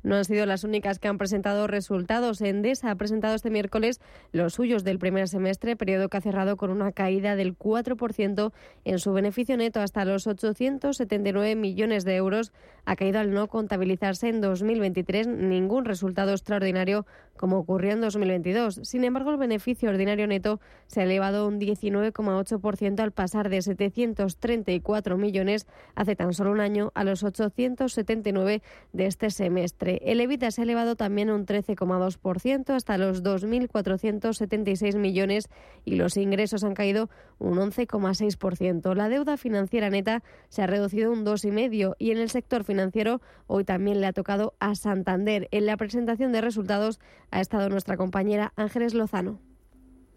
No 0.09 0.17
han 0.17 0.25
sido 0.25 0.47
las 0.47 0.65
únicas 0.65 0.99
que 0.99 1.07
han 1.09 1.19
presentado 1.19 1.67
resultados. 1.67 2.41
Endesa 2.41 2.91
ha 2.91 2.95
presentado 2.95 3.35
este 3.35 3.51
miércoles 3.51 4.01
los 4.33 4.55
suyos 4.55 4.83
del 4.83 4.99
primer 4.99 5.29
semestre, 5.29 5.77
periodo 5.77 6.09
que 6.09 6.17
ha 6.17 6.23
cerrado 6.23 6.57
con 6.57 6.71
una 6.71 6.93
caída 6.93 7.37
del 7.37 7.59
4% 7.59 8.53
en 8.87 8.99
su 9.01 9.13
beneficio 9.13 9.59
neto 9.59 9.81
hasta 9.81 10.07
los 10.07 10.27
879 10.27 11.57
millones 11.57 12.07
de 12.07 12.17
euros. 12.17 12.55
Ha 12.87 12.97
caído 12.97 13.21
al 13.21 13.35
no 13.35 13.49
contabilizarse 13.49 14.31
en 14.31 14.41
2023 14.41 15.27
ningún 15.27 15.85
resultado 15.85 16.31
extraordinario 16.31 17.05
como 17.37 17.59
ocurrió 17.59 17.93
en 17.93 18.01
2022. 18.01 18.81
Sin 18.85 19.05
embargo, 19.05 19.31
el 19.31 19.37
beneficio 19.37 19.91
ordinario 19.91 20.27
neto 20.27 20.59
se 20.87 21.01
ha 21.03 21.05
elevado 21.05 21.47
un 21.47 21.61
19,8% 21.61 23.01
al 23.01 23.13
pasar 23.13 23.51
de 23.51 23.61
734 23.61 25.19
millones 25.19 25.67
hace 25.95 26.17
tan 26.17 26.33
solo 26.33 26.53
un 26.53 26.61
año 26.61 26.93
a 26.95 27.05
los 27.05 27.23
879 27.23 28.63
de 28.95 29.07
este 29.07 29.31
semestre. 29.31 29.98
El 30.03 30.21
EBITDA 30.21 30.51
se 30.51 30.61
ha 30.61 30.65
elevado 30.65 30.97
también 30.97 31.31
un 31.31 31.47
13,2% 31.47 32.75
hasta 32.75 32.99
los 32.99 33.23
2.476 33.23 34.97
millones 34.97 35.49
y 35.85 35.97
los 35.97 36.17
ingresos 36.17 36.65
han 36.65 36.75
caído 36.75 37.11
un 37.39 37.59
11,6%. 37.59 38.95
La 38.95 39.09
deuda 39.09 39.37
financiera 39.37 39.91
neta 39.91 40.23
se 40.49 40.63
ha 40.63 40.67
reducido 40.67 41.13
un 41.13 41.25
2,5% 41.25 41.95
y 41.99 42.11
en 42.11 42.19
el 42.19 42.31
sector 42.31 42.65
financiero 42.65 43.21
hoy 43.47 43.65
también 43.65 44.01
le 44.01 44.07
ha 44.07 44.13
tocado 44.13 44.55
a 44.61 44.75
Santander. 44.75 45.49
En 45.51 45.67
la 45.67 45.77
presentación 45.77 46.33
de 46.33 46.41
resultados 46.41 47.01
ha 47.31 47.41
estado 47.41 47.69
nuestra 47.69 47.97
compañera 47.97 48.53
Ángeles 48.57 48.95
Lozano. 48.95 49.48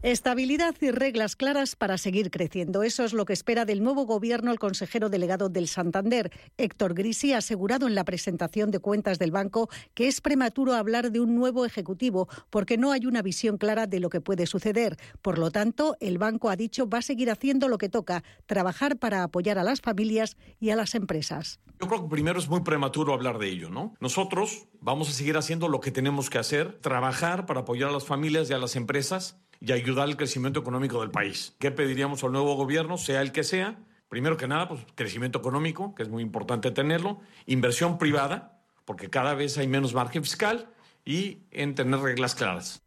Estabilidad 0.03 0.73
y 0.81 0.89
reglas 0.89 1.35
claras 1.35 1.75
para 1.75 1.95
seguir 1.99 2.31
creciendo. 2.31 2.81
Eso 2.81 3.03
es 3.03 3.13
lo 3.13 3.23
que 3.25 3.33
espera 3.33 3.65
del 3.65 3.83
nuevo 3.83 4.07
gobierno 4.07 4.51
el 4.51 4.57
consejero 4.57 5.09
delegado 5.09 5.47
del 5.47 5.67
Santander. 5.67 6.31
Héctor 6.57 6.95
Grisi 6.95 7.33
ha 7.33 7.37
asegurado 7.37 7.85
en 7.85 7.93
la 7.93 8.03
presentación 8.03 8.71
de 8.71 8.79
cuentas 8.79 9.19
del 9.19 9.29
banco 9.29 9.69
que 9.93 10.07
es 10.07 10.19
prematuro 10.19 10.73
hablar 10.73 11.11
de 11.11 11.19
un 11.19 11.35
nuevo 11.35 11.67
ejecutivo 11.67 12.27
porque 12.49 12.79
no 12.79 12.91
hay 12.91 13.05
una 13.05 13.21
visión 13.21 13.59
clara 13.59 13.85
de 13.85 13.99
lo 13.99 14.09
que 14.09 14.21
puede 14.21 14.47
suceder. 14.47 14.97
Por 15.21 15.37
lo 15.37 15.51
tanto, 15.51 15.95
el 15.99 16.17
banco 16.17 16.49
ha 16.49 16.55
dicho 16.55 16.89
va 16.89 16.97
a 16.97 17.03
seguir 17.03 17.29
haciendo 17.29 17.67
lo 17.67 17.77
que 17.77 17.87
toca, 17.87 18.23
trabajar 18.47 18.97
para 18.97 19.21
apoyar 19.21 19.59
a 19.59 19.63
las 19.63 19.81
familias 19.81 20.35
y 20.59 20.71
a 20.71 20.75
las 20.75 20.95
empresas. 20.95 21.59
Yo 21.79 21.87
creo 21.87 22.01
que 22.01 22.09
primero 22.09 22.39
es 22.39 22.49
muy 22.49 22.61
prematuro 22.61 23.13
hablar 23.13 23.37
de 23.37 23.49
ello, 23.49 23.69
¿no? 23.69 23.93
Nosotros 23.99 24.65
vamos 24.79 25.09
a 25.09 25.11
seguir 25.11 25.37
haciendo 25.37 25.67
lo 25.67 25.79
que 25.79 25.91
tenemos 25.91 26.31
que 26.31 26.39
hacer, 26.39 26.79
trabajar 26.81 27.45
para 27.45 27.59
apoyar 27.59 27.89
a 27.89 27.93
las 27.93 28.05
familias 28.05 28.49
y 28.49 28.53
a 28.53 28.57
las 28.57 28.75
empresas 28.75 29.37
y 29.61 29.71
ayudar 29.71 30.07
al 30.07 30.17
crecimiento 30.17 30.59
económico 30.59 30.99
del 30.99 31.11
país. 31.11 31.55
¿Qué 31.59 31.71
pediríamos 31.71 32.23
al 32.23 32.31
nuevo 32.31 32.55
gobierno, 32.55 32.97
sea 32.97 33.21
el 33.21 33.31
que 33.31 33.43
sea? 33.43 33.77
Primero 34.09 34.35
que 34.35 34.47
nada, 34.47 34.67
pues 34.67 34.81
crecimiento 34.95 35.39
económico, 35.39 35.95
que 35.95 36.03
es 36.03 36.09
muy 36.09 36.23
importante 36.23 36.71
tenerlo, 36.71 37.21
inversión 37.45 37.97
privada, 37.97 38.59
porque 38.83 39.09
cada 39.09 39.35
vez 39.35 39.57
hay 39.57 39.67
menos 39.67 39.93
margen 39.93 40.23
fiscal 40.23 40.67
y 41.05 41.43
en 41.51 41.75
tener 41.75 41.99
reglas 41.99 42.35
claras. 42.35 42.81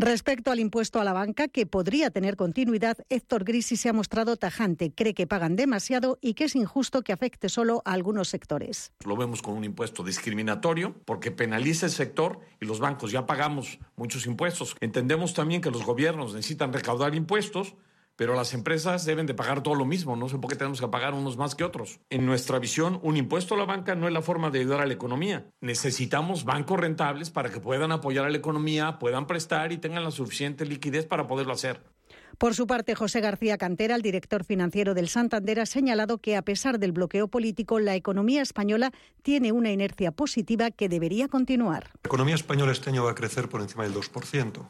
Respecto 0.00 0.52
al 0.52 0.60
impuesto 0.60 1.00
a 1.00 1.04
la 1.04 1.12
banca, 1.12 1.48
que 1.48 1.66
podría 1.66 2.10
tener 2.10 2.36
continuidad, 2.36 2.98
Héctor 3.08 3.42
Grisi 3.42 3.76
se 3.76 3.88
ha 3.88 3.92
mostrado 3.92 4.36
tajante. 4.36 4.92
Cree 4.94 5.12
que 5.12 5.26
pagan 5.26 5.56
demasiado 5.56 6.18
y 6.20 6.34
que 6.34 6.44
es 6.44 6.54
injusto 6.54 7.02
que 7.02 7.12
afecte 7.12 7.48
solo 7.48 7.82
a 7.84 7.94
algunos 7.94 8.28
sectores. 8.28 8.92
Lo 9.04 9.16
vemos 9.16 9.42
con 9.42 9.56
un 9.56 9.64
impuesto 9.64 10.04
discriminatorio 10.04 10.94
porque 11.04 11.32
penaliza 11.32 11.86
el 11.86 11.92
sector 11.92 12.38
y 12.60 12.66
los 12.66 12.78
bancos 12.78 13.10
ya 13.10 13.26
pagamos 13.26 13.80
muchos 13.96 14.26
impuestos. 14.26 14.76
Entendemos 14.78 15.34
también 15.34 15.60
que 15.60 15.72
los 15.72 15.84
gobiernos 15.84 16.32
necesitan 16.32 16.72
recaudar 16.72 17.16
impuestos 17.16 17.74
pero 18.18 18.34
las 18.34 18.52
empresas 18.52 19.04
deben 19.04 19.26
de 19.26 19.34
pagar 19.34 19.62
todo 19.62 19.76
lo 19.76 19.84
mismo, 19.84 20.16
no 20.16 20.28
sé 20.28 20.38
por 20.38 20.50
qué 20.50 20.56
tenemos 20.56 20.80
que 20.80 20.88
pagar 20.88 21.14
unos 21.14 21.36
más 21.36 21.54
que 21.54 21.62
otros. 21.62 22.00
En 22.10 22.26
nuestra 22.26 22.58
visión, 22.58 22.98
un 23.04 23.16
impuesto 23.16 23.54
a 23.54 23.58
la 23.58 23.64
banca 23.64 23.94
no 23.94 24.08
es 24.08 24.12
la 24.12 24.22
forma 24.22 24.50
de 24.50 24.58
ayudar 24.58 24.80
a 24.80 24.86
la 24.86 24.92
economía. 24.92 25.46
Necesitamos 25.60 26.44
bancos 26.44 26.80
rentables 26.80 27.30
para 27.30 27.48
que 27.48 27.60
puedan 27.60 27.92
apoyar 27.92 28.24
a 28.24 28.30
la 28.30 28.36
economía, 28.36 28.98
puedan 28.98 29.28
prestar 29.28 29.70
y 29.70 29.78
tengan 29.78 30.02
la 30.02 30.10
suficiente 30.10 30.66
liquidez 30.66 31.06
para 31.06 31.28
poderlo 31.28 31.52
hacer. 31.52 31.80
Por 32.38 32.56
su 32.56 32.66
parte, 32.66 32.96
José 32.96 33.20
García 33.20 33.56
Cantera, 33.56 33.94
el 33.94 34.02
director 34.02 34.42
financiero 34.42 34.94
del 34.94 35.08
Santander, 35.08 35.60
ha 35.60 35.66
señalado 35.66 36.18
que 36.18 36.36
a 36.36 36.42
pesar 36.42 36.80
del 36.80 36.90
bloqueo 36.90 37.28
político, 37.28 37.78
la 37.78 37.94
economía 37.94 38.42
española 38.42 38.90
tiene 39.22 39.52
una 39.52 39.70
inercia 39.70 40.10
positiva 40.10 40.72
que 40.72 40.88
debería 40.88 41.28
continuar. 41.28 41.90
La 42.02 42.08
economía 42.08 42.34
española 42.34 42.72
este 42.72 42.90
año 42.90 43.04
va 43.04 43.12
a 43.12 43.14
crecer 43.14 43.48
por 43.48 43.60
encima 43.60 43.84
del 43.84 43.94
2%. 43.94 44.66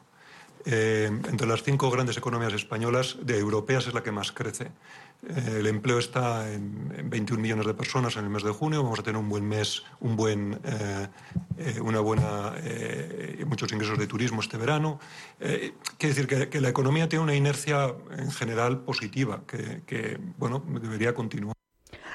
Eh, 0.64 1.06
entre 1.06 1.46
las 1.46 1.62
cinco 1.62 1.90
grandes 1.90 2.16
economías 2.16 2.52
españolas, 2.52 3.16
de 3.22 3.38
europeas 3.38 3.86
es 3.86 3.94
la 3.94 4.02
que 4.02 4.12
más 4.12 4.32
crece. 4.32 4.72
Eh, 5.28 5.56
el 5.58 5.66
empleo 5.66 5.98
está 5.98 6.52
en, 6.52 7.08
21 7.10 7.40
millones 7.40 7.66
de 7.66 7.74
personas 7.74 8.16
en 8.16 8.24
el 8.24 8.30
mes 8.30 8.42
de 8.42 8.50
junio. 8.50 8.82
Vamos 8.82 8.98
a 8.98 9.02
tener 9.02 9.20
un 9.20 9.28
buen 9.28 9.46
mes, 9.48 9.82
un 10.00 10.16
buen, 10.16 10.58
eh, 10.64 11.80
una 11.80 12.00
buena, 12.00 12.54
muchos 13.46 13.72
ingresos 13.72 13.98
de 13.98 14.06
turismo 14.06 14.40
este 14.40 14.56
verano. 14.56 15.00
quiere 15.38 16.14
decir 16.14 16.26
que, 16.26 16.60
la 16.60 16.68
economía 16.68 17.08
tiene 17.08 17.24
una 17.24 17.34
inercia 17.34 17.94
en 18.16 18.30
general 18.30 18.80
positiva 18.80 19.42
que, 19.46 19.82
que 19.86 20.18
bueno, 20.38 20.62
debería 20.80 21.14
continuar. 21.14 21.54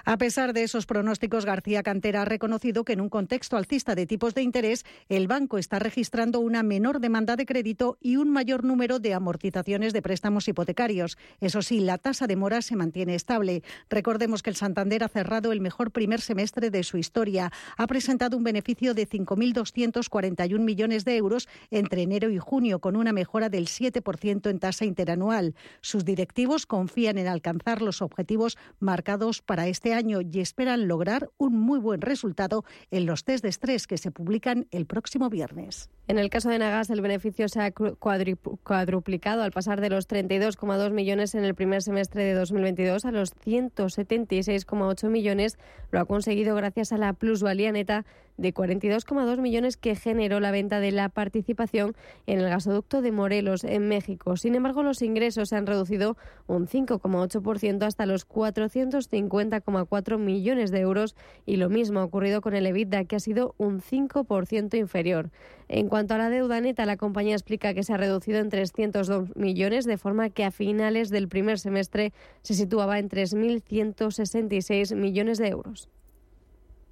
A 0.06 0.18
pesar 0.18 0.52
de 0.52 0.64
esos 0.64 0.86
pronósticos, 0.86 1.46
García 1.46 1.82
Cantera 1.82 2.24
ha 2.24 2.26
reconocido 2.26 2.84
que 2.84 2.92
en 2.92 3.00
un 3.00 3.08
contexto 3.08 3.56
alcista 3.56 3.96
de 3.96 4.06
tipos 4.06 4.34
de 4.34 4.42
interés, 4.42 4.84
el 5.08 5.30
banco 5.30 5.58
está 5.58 5.80
registrando 5.80 6.42
una 6.42 6.62
menor 6.62 7.00
demanda 7.00 7.38
de 7.38 7.46
crédito 7.46 7.98
y 8.02 8.18
un 8.18 8.30
mayor 8.30 8.66
número 8.66 9.00
de 9.00 9.14
amortizaciones 9.14 9.94
de 9.94 10.02
préstamos 10.02 10.50
hipotecarios. 10.50 11.18
Eso 11.40 11.62
sí, 11.62 11.80
la 11.80 11.98
tasa 12.00 12.28
de 12.28 12.36
mora 12.36 12.62
se 12.62 12.76
mantiene 12.76 13.16
estable. 13.16 13.64
Recordemos 13.90 14.44
que 14.44 14.50
el 14.50 14.58
Santander 14.58 15.06
ha 15.06 15.08
cerrado 15.08 15.54
el 15.54 15.62
mejor 15.62 15.92
primer 15.92 16.20
semestre 16.20 16.70
de 16.70 16.84
su 16.84 16.98
historia. 16.98 17.54
Ha 17.78 17.88
presentado 17.88 18.36
un 18.36 18.44
beneficio 18.44 18.94
de 18.94 19.08
5.241 19.08 20.60
millones 20.60 21.06
de 21.06 21.16
euros 21.16 21.48
entre 21.72 22.02
enero 22.02 22.30
y 22.30 22.40
junio, 22.40 22.80
con 22.80 22.98
una 22.98 23.14
mejora 23.14 23.48
del 23.48 23.68
7% 23.68 24.50
en 24.50 24.60
tasa 24.60 24.84
interanual. 24.84 25.56
Sus 25.80 26.04
directivos 26.04 26.66
confían 26.66 27.18
en 27.18 27.28
alcanzar 27.28 27.82
los 27.82 28.02
objetivos 28.02 28.58
marcados 28.80 29.42
para 29.42 29.70
este 29.70 29.92
año 29.92 29.93
y 30.02 30.40
esperan 30.40 30.88
lograr 30.88 31.30
un 31.38 31.60
muy 31.60 31.80
buen 31.80 32.02
resultado 32.02 32.64
en 32.92 33.06
los 33.06 33.24
test 33.24 33.44
de 33.44 33.50
estrés 33.50 33.88
que 33.88 33.98
se 33.98 34.12
publican 34.12 34.68
el 34.72 34.86
próximo 34.86 35.30
viernes. 35.30 35.90
En 36.08 36.18
el 36.18 36.30
caso 36.30 36.50
de 36.50 36.60
Nagas, 36.60 36.90
el 36.90 37.02
beneficio 37.02 37.48
se 37.48 37.62
ha 37.62 37.72
cuadruplicado 37.72 39.44
al 39.44 39.52
pasar 39.52 39.80
de 39.80 39.90
los 39.90 40.08
32,2 40.08 40.92
millones 40.92 41.36
en 41.36 41.46
el 41.46 41.56
primer 41.56 41.82
semestre 41.82 42.24
de 42.24 42.34
2022 42.34 43.06
a 43.06 43.12
los 43.12 43.36
176,8 43.36 45.10
millones. 45.10 45.58
Lo 45.92 46.00
ha 46.00 46.06
conseguido 46.06 46.56
gracias 46.56 46.92
a 46.92 46.98
la 46.98 47.14
plusvalía 47.14 47.72
neta 47.72 48.06
de 48.38 48.54
42,2 48.54 49.38
millones 49.40 49.78
que 49.78 49.96
generó 49.96 50.40
la 50.40 50.52
venta 50.52 50.80
de 50.80 50.92
la 50.92 51.10
participación 51.10 51.96
en 52.26 52.40
el 52.40 52.50
gasoducto 52.50 53.02
de 53.02 53.12
Morelos, 53.12 53.64
en 53.64 53.88
México. 53.88 54.38
Sin 54.38 54.56
embargo, 54.56 54.84
los 54.84 55.02
ingresos 55.02 55.50
se 55.50 55.56
han 55.56 55.68
reducido 55.68 56.18
un 56.48 56.68
5,8% 56.68 57.84
hasta 57.84 58.06
los 58.06 58.28
450,4 58.28 60.18
millones 60.18 60.72
de 60.72 60.80
euros 60.80 61.16
y 61.46 61.58
lo 61.58 61.70
mismo 61.70 62.00
ha 62.00 62.04
ocurrido 62.04 62.42
con 62.42 62.56
el 62.56 62.66
EBITDA, 62.66 63.06
que 63.06 63.16
ha 63.18 63.20
sido 63.20 63.56
un 63.58 63.82
5% 63.82 64.78
inferior. 64.78 65.30
En 65.68 65.88
cuanto 65.88 66.14
a 66.14 66.18
la 66.18 66.30
deuda 66.30 66.62
neta, 66.62 66.86
la 66.86 66.98
compañía 66.98 67.36
explica 67.36 67.74
que 67.74 67.84
se 67.84 67.94
ha 67.94 67.98
reducido 67.98 68.40
en 68.40 68.50
302 68.50 69.36
millones, 69.36 69.86
de 69.86 69.98
forma 69.98 70.30
que 70.30 70.44
a 70.44 70.52
finales 70.52 71.10
del 71.10 71.28
primer 71.28 71.60
semestre 71.60 72.14
se 72.42 72.54
situaba 72.54 73.00
en 73.00 73.10
3.166 73.10 74.96
millones 74.96 75.38
de 75.38 75.48
euros 75.48 75.90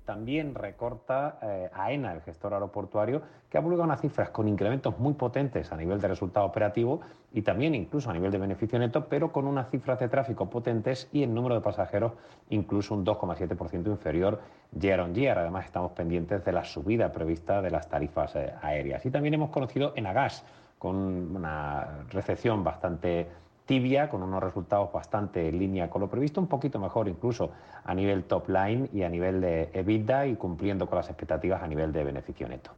también 0.06 0.56
recorta 0.56 1.38
eh, 1.42 1.70
AENA, 1.74 2.14
el 2.14 2.22
gestor 2.22 2.54
aeroportuario, 2.54 3.22
que 3.50 3.58
ha 3.58 3.62
publicado 3.62 3.84
unas 3.84 4.02
cifras 4.02 4.30
con 4.30 4.48
incrementos 4.48 4.98
muy 5.00 5.14
potentes 5.14 5.72
a 5.72 5.78
nivel 5.78 6.02
de 6.02 6.08
resultado 6.08 6.46
operativo 6.46 7.02
y 7.34 7.44
también 7.44 7.76
incluso 7.76 8.10
a 8.10 8.14
nivel 8.14 8.32
de 8.32 8.38
beneficio 8.38 8.80
neto, 8.80 9.08
pero 9.08 9.32
con 9.32 9.48
unas 9.48 9.70
cifras 9.70 10.00
de 10.00 10.10
tráfico 10.10 10.50
potentes 10.50 11.08
y 11.12 11.24
el 11.24 11.34
número 11.34 11.56
de 11.56 11.62
pasajeros 11.62 12.14
incluso 12.50 12.96
un 12.96 13.06
2,7% 13.06 13.88
inferior 13.88 14.40
year 14.78 15.00
on 15.00 15.14
year. 15.14 15.38
Además, 15.38 15.66
estamos 15.66 15.92
pendientes 15.92 16.44
de 16.44 16.52
la 16.52 16.64
subida 16.64 17.12
prevista 17.12 17.62
de 17.62 17.72
las 17.72 17.90
tarifas 17.90 18.36
eh, 18.36 18.54
aéreas. 18.62 19.06
Y 19.06 19.12
también 19.12 19.34
hemos 19.34 19.50
conocido 19.50 19.94
en 19.96 20.08
Agas, 20.08 20.44
con 20.78 20.96
una 21.36 22.06
recepción 22.10 22.64
bastante 22.64 23.28
con 24.10 24.22
unos 24.22 24.44
resultados 24.44 24.92
bastante 24.92 25.48
en 25.48 25.58
línea 25.58 25.90
con 25.90 26.02
lo 26.02 26.10
previsto, 26.10 26.42
un 26.42 26.48
poquito 26.48 26.78
mejor 26.78 27.08
incluso 27.08 27.52
a 27.86 27.94
nivel 27.94 28.26
top 28.26 28.50
line 28.50 28.90
y 28.92 29.04
a 29.04 29.10
nivel 29.10 29.40
de 29.40 29.70
EBITDA 29.72 30.28
y 30.28 30.36
cumpliendo 30.36 30.88
con 30.88 30.98
las 30.98 31.08
expectativas 31.08 31.64
a 31.64 31.68
nivel 31.68 31.94
de 31.94 32.04
beneficio 32.04 32.50
neto. 32.50 32.72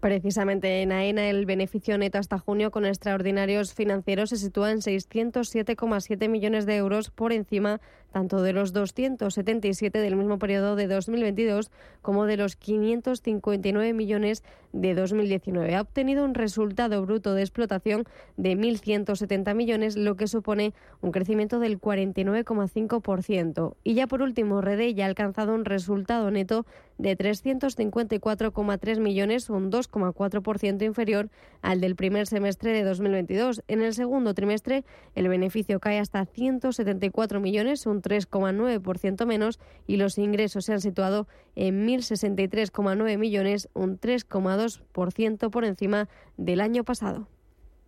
Precisamente 0.00 0.82
en 0.82 0.90
AENA 0.90 1.30
el 1.30 1.46
beneficio 1.46 1.96
neto 1.96 2.18
hasta 2.18 2.40
junio 2.40 2.72
con 2.72 2.84
extraordinarios 2.86 3.72
financieros 3.72 4.30
se 4.30 4.36
sitúa 4.36 4.72
en 4.72 4.78
607,7 4.78 6.28
millones 6.28 6.66
de 6.66 6.74
euros 6.74 7.10
por 7.10 7.32
encima 7.32 7.80
tanto 8.12 8.42
de 8.42 8.52
los 8.52 8.72
277 8.72 9.98
del 9.98 10.16
mismo 10.16 10.38
periodo 10.38 10.76
de 10.76 10.86
2022 10.86 11.70
como 12.02 12.26
de 12.26 12.36
los 12.36 12.56
559 12.56 13.92
millones 13.92 14.44
de 14.72 14.94
2019. 14.94 15.74
Ha 15.74 15.80
obtenido 15.80 16.24
un 16.24 16.34
resultado 16.34 17.02
bruto 17.02 17.34
de 17.34 17.42
explotación 17.42 18.04
de 18.36 18.56
1.170 18.56 19.54
millones, 19.54 19.96
lo 19.96 20.16
que 20.16 20.26
supone 20.26 20.74
un 21.00 21.12
crecimiento 21.12 21.58
del 21.58 21.80
49,5%. 21.80 23.74
Y 23.84 23.94
ya 23.94 24.06
por 24.06 24.22
último, 24.22 24.60
Rede 24.60 24.94
ya 24.94 25.04
ha 25.04 25.08
alcanzado 25.08 25.54
un 25.54 25.64
resultado 25.64 26.30
neto 26.30 26.66
de 26.98 27.16
354,3 27.16 29.00
millones, 29.00 29.50
un 29.50 29.70
2,4% 29.70 30.82
inferior 30.84 31.30
al 31.60 31.80
del 31.80 31.96
primer 31.96 32.26
semestre 32.26 32.72
de 32.72 32.82
2022. 32.84 33.62
En 33.68 33.82
el 33.82 33.94
segundo 33.94 34.34
trimestre, 34.34 34.84
el 35.14 35.28
beneficio 35.28 35.80
cae 35.80 35.98
hasta 35.98 36.24
174 36.24 37.40
millones, 37.40 37.86
un 37.86 38.01
3,9% 38.02 39.26
menos 39.26 39.60
y 39.86 39.96
los 39.96 40.18
ingresos 40.18 40.64
se 40.64 40.72
han 40.72 40.80
situado 40.80 41.28
en 41.54 41.86
1.063,9 41.86 43.18
millones, 43.18 43.68
un 43.74 43.98
3,2% 43.98 45.50
por 45.50 45.64
encima 45.64 46.08
del 46.36 46.60
año 46.60 46.84
pasado. 46.84 47.28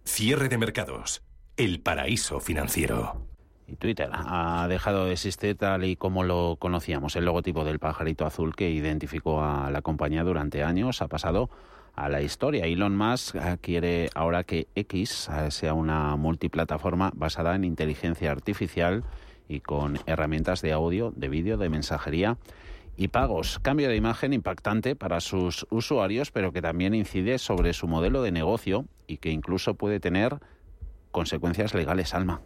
Cierre 0.05 0.48
de 0.48 0.59
mercados. 0.59 1.22
El 1.57 1.81
paraíso 1.81 2.40
financiero. 2.40 3.27
Y 3.66 3.77
Twitter 3.77 4.11
ha 4.12 4.66
dejado 4.68 5.07
de 5.07 5.12
existir 5.12 5.57
tal 5.57 5.85
y 5.85 5.96
como 5.96 6.22
lo 6.24 6.57
conocíamos. 6.59 7.16
El 7.16 7.24
logotipo 7.24 7.64
del 7.64 7.79
pajarito 7.79 8.27
azul 8.27 8.55
que 8.55 8.70
identificó 8.70 9.42
a 9.42 9.70
la 9.70 9.81
compañía 9.81 10.22
durante 10.24 10.62
años 10.62 11.00
ha 11.00 11.09
pasado 11.09 11.48
a 11.94 12.09
la 12.09 12.20
historia. 12.20 12.66
Elon 12.66 12.96
Musk 12.96 13.37
quiere 13.61 14.11
ahora 14.14 14.44
que 14.44 14.68
X 14.74 15.31
sea 15.48 15.74
una 15.74 16.16
multiplataforma 16.16 17.12
basada 17.14 17.55
en 17.55 17.64
inteligencia 17.64 18.31
artificial 18.31 19.05
y 19.48 19.61
con 19.61 19.98
herramientas 20.07 20.62
de 20.62 20.72
audio, 20.72 21.12
de 21.14 21.28
vídeo, 21.28 21.57
de 21.57 21.68
mensajería 21.68 22.38
y 22.96 23.09
pagos. 23.09 23.59
Cambio 23.61 23.88
de 23.88 23.96
imagen 23.96 24.33
impactante 24.33 24.96
para 24.96 25.20
sus 25.20 25.66
usuarios, 25.70 26.30
pero 26.30 26.52
que 26.52 26.62
también 26.62 26.94
incide 26.94 27.38
sobre 27.38 27.72
su 27.72 27.88
modelo 27.88 28.22
de 28.22 28.33
negocio 28.33 28.87
y 29.07 29.18
que 29.18 29.30
incluso 29.30 29.74
puede 29.74 30.00
tener 30.00 30.38
consecuencias 31.11 31.74
legales, 31.74 32.14
Alma. 32.14 32.40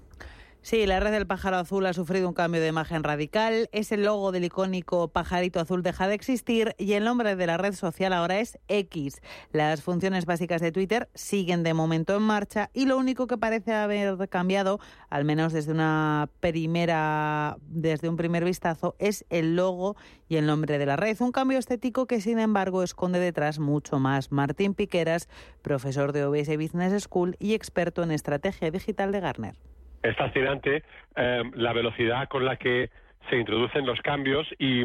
Sí, 0.61 0.87
la 0.87 1.01
red 1.01 1.12
del 1.12 1.27
pájaro 1.27 1.57
azul 1.57 1.87
ha 1.87 1.92
sufrido 1.94 2.29
un 2.29 2.35
cambio 2.35 2.61
de 2.61 2.66
imagen 2.66 3.03
radical. 3.03 3.71
Ese 3.73 3.97
logo 3.97 4.33
del 4.33 4.44
icónico 4.44 5.09
pajarito 5.09 5.61
azul 5.61 5.83
deja 5.83 6.09
de 6.09 6.14
existir 6.14 6.75
y 6.77 6.92
el 6.92 7.05
nombre 7.05 7.37
de 7.37 7.47
la 7.47 7.57
red 7.57 7.75
social 7.75 8.12
ahora 8.12 8.40
es 8.40 8.59
X. 8.66 9.23
Las 9.53 9.83
funciones 9.83 10.27
básicas 10.27 10.61
de 10.61 10.73
Twitter 10.73 11.09
siguen 11.14 11.62
de 11.62 11.75
momento 11.75 12.16
en 12.16 12.23
marcha 12.23 12.71
y 12.75 12.87
lo 12.87 12.99
único 12.99 13.27
que 13.29 13.38
parece 13.38 13.73
haber 13.73 14.29
cambiado, 14.29 14.79
al 15.09 15.25
menos 15.25 15.53
desde 15.53 15.73
una 15.73 16.29
primera, 16.40 17.57
desde 17.62 18.09
un 18.09 18.16
primer 18.16 18.44
vistazo, 18.44 18.94
es 18.99 19.25
el 19.31 19.57
logo 19.57 19.97
y 20.29 20.37
el 20.37 20.47
nombre 20.47 20.77
de 20.77 20.87
la 20.87 20.97
red. 20.97 21.16
Un 21.21 21.33
cambio 21.33 21.59
estético 21.59 22.07
que, 22.07 22.21
sin 22.21 22.40
embargo, 22.40 22.83
esconde 22.83 23.21
detrás 23.21 23.59
mucho 23.59 24.01
más. 24.01 24.33
Martín 24.33 24.75
Piqueras, 24.75 25.29
profesor 25.62 26.12
de 26.12 26.25
OBS 26.25 26.55
Business 26.57 27.05
School 27.05 27.37
y 27.38 27.55
experto 27.55 28.03
en 28.03 28.11
estrategia 28.11 28.71
digital 28.71 29.12
de 29.12 29.21
Garner 29.21 29.55
es 30.03 30.17
fascinante 30.17 30.83
eh, 31.17 31.43
la 31.55 31.73
velocidad 31.73 32.29
con 32.29 32.45
la 32.45 32.57
que 32.57 32.91
se 33.29 33.37
introducen 33.37 33.87
los 33.87 34.01
cambios 34.01 34.47
y, 34.59 34.83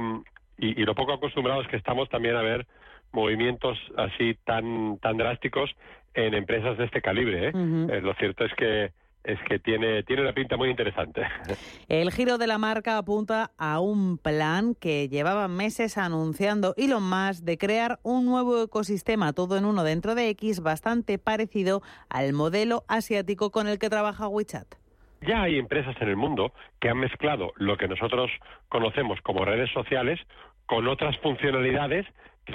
lo 0.58 0.96
poco 0.96 1.14
acostumbrados 1.14 1.68
que 1.68 1.76
estamos 1.76 2.10
también 2.10 2.36
a 2.36 2.42
ver 2.42 2.66
movimientos 3.12 3.78
así 3.98 4.36
tan 4.46 4.98
tan 5.00 5.18
drásticos 5.18 5.76
en 6.14 6.34
empresas 6.34 6.78
de 6.78 6.86
este 6.86 7.02
calibre. 7.02 7.48
¿eh? 7.48 7.52
Eh, 7.54 8.02
lo 8.02 8.14
cierto 8.16 8.46
es 8.46 8.54
que 8.54 8.92
es 9.24 9.40
que 9.48 9.58
tiene, 9.58 10.04
tiene 10.04 10.22
una 10.22 10.34
pinta 10.34 10.58
muy 10.58 10.70
interesante. 10.70 11.22
El 11.88 12.12
giro 12.12 12.38
de 12.38 12.46
la 12.46 12.58
marca 12.58 12.98
apunta 12.98 13.52
a 13.58 13.80
un 13.80 14.18
plan 14.18 14.76
que 14.76 15.08
llevaba 15.08 15.48
meses 15.48 15.98
anunciando 15.98 16.74
Elon 16.76 17.08
Musk 17.10 17.44
de 17.44 17.58
crear 17.58 18.00
un 18.04 18.26
nuevo 18.26 18.64
ecosistema 18.64 19.32
todo 19.32 19.58
en 19.58 19.66
uno 19.66 19.84
dentro 19.84 20.14
de 20.14 20.30
X 20.30 20.60
bastante 20.60 21.18
parecido 21.20 21.82
al 22.10 22.34
modelo 22.34 22.84
asiático 22.88 23.52
con 23.52 23.68
el 23.68 23.80
que 23.80 23.90
trabaja 23.90 24.28
WeChat. 24.28 24.83
Ya 25.26 25.44
hay 25.44 25.58
empresas 25.58 25.96
en 26.02 26.10
el 26.10 26.16
mundo 26.16 26.54
que 26.80 26.90
han 26.90 26.98
mezclado 26.98 27.54
lo 27.56 27.78
que 27.78 27.88
nosotros 27.88 28.32
conocemos 28.70 29.22
como 29.22 29.46
redes 29.46 29.72
sociales 29.72 30.20
con 30.66 30.88
otras 30.88 31.18
funcionalidades 31.20 32.06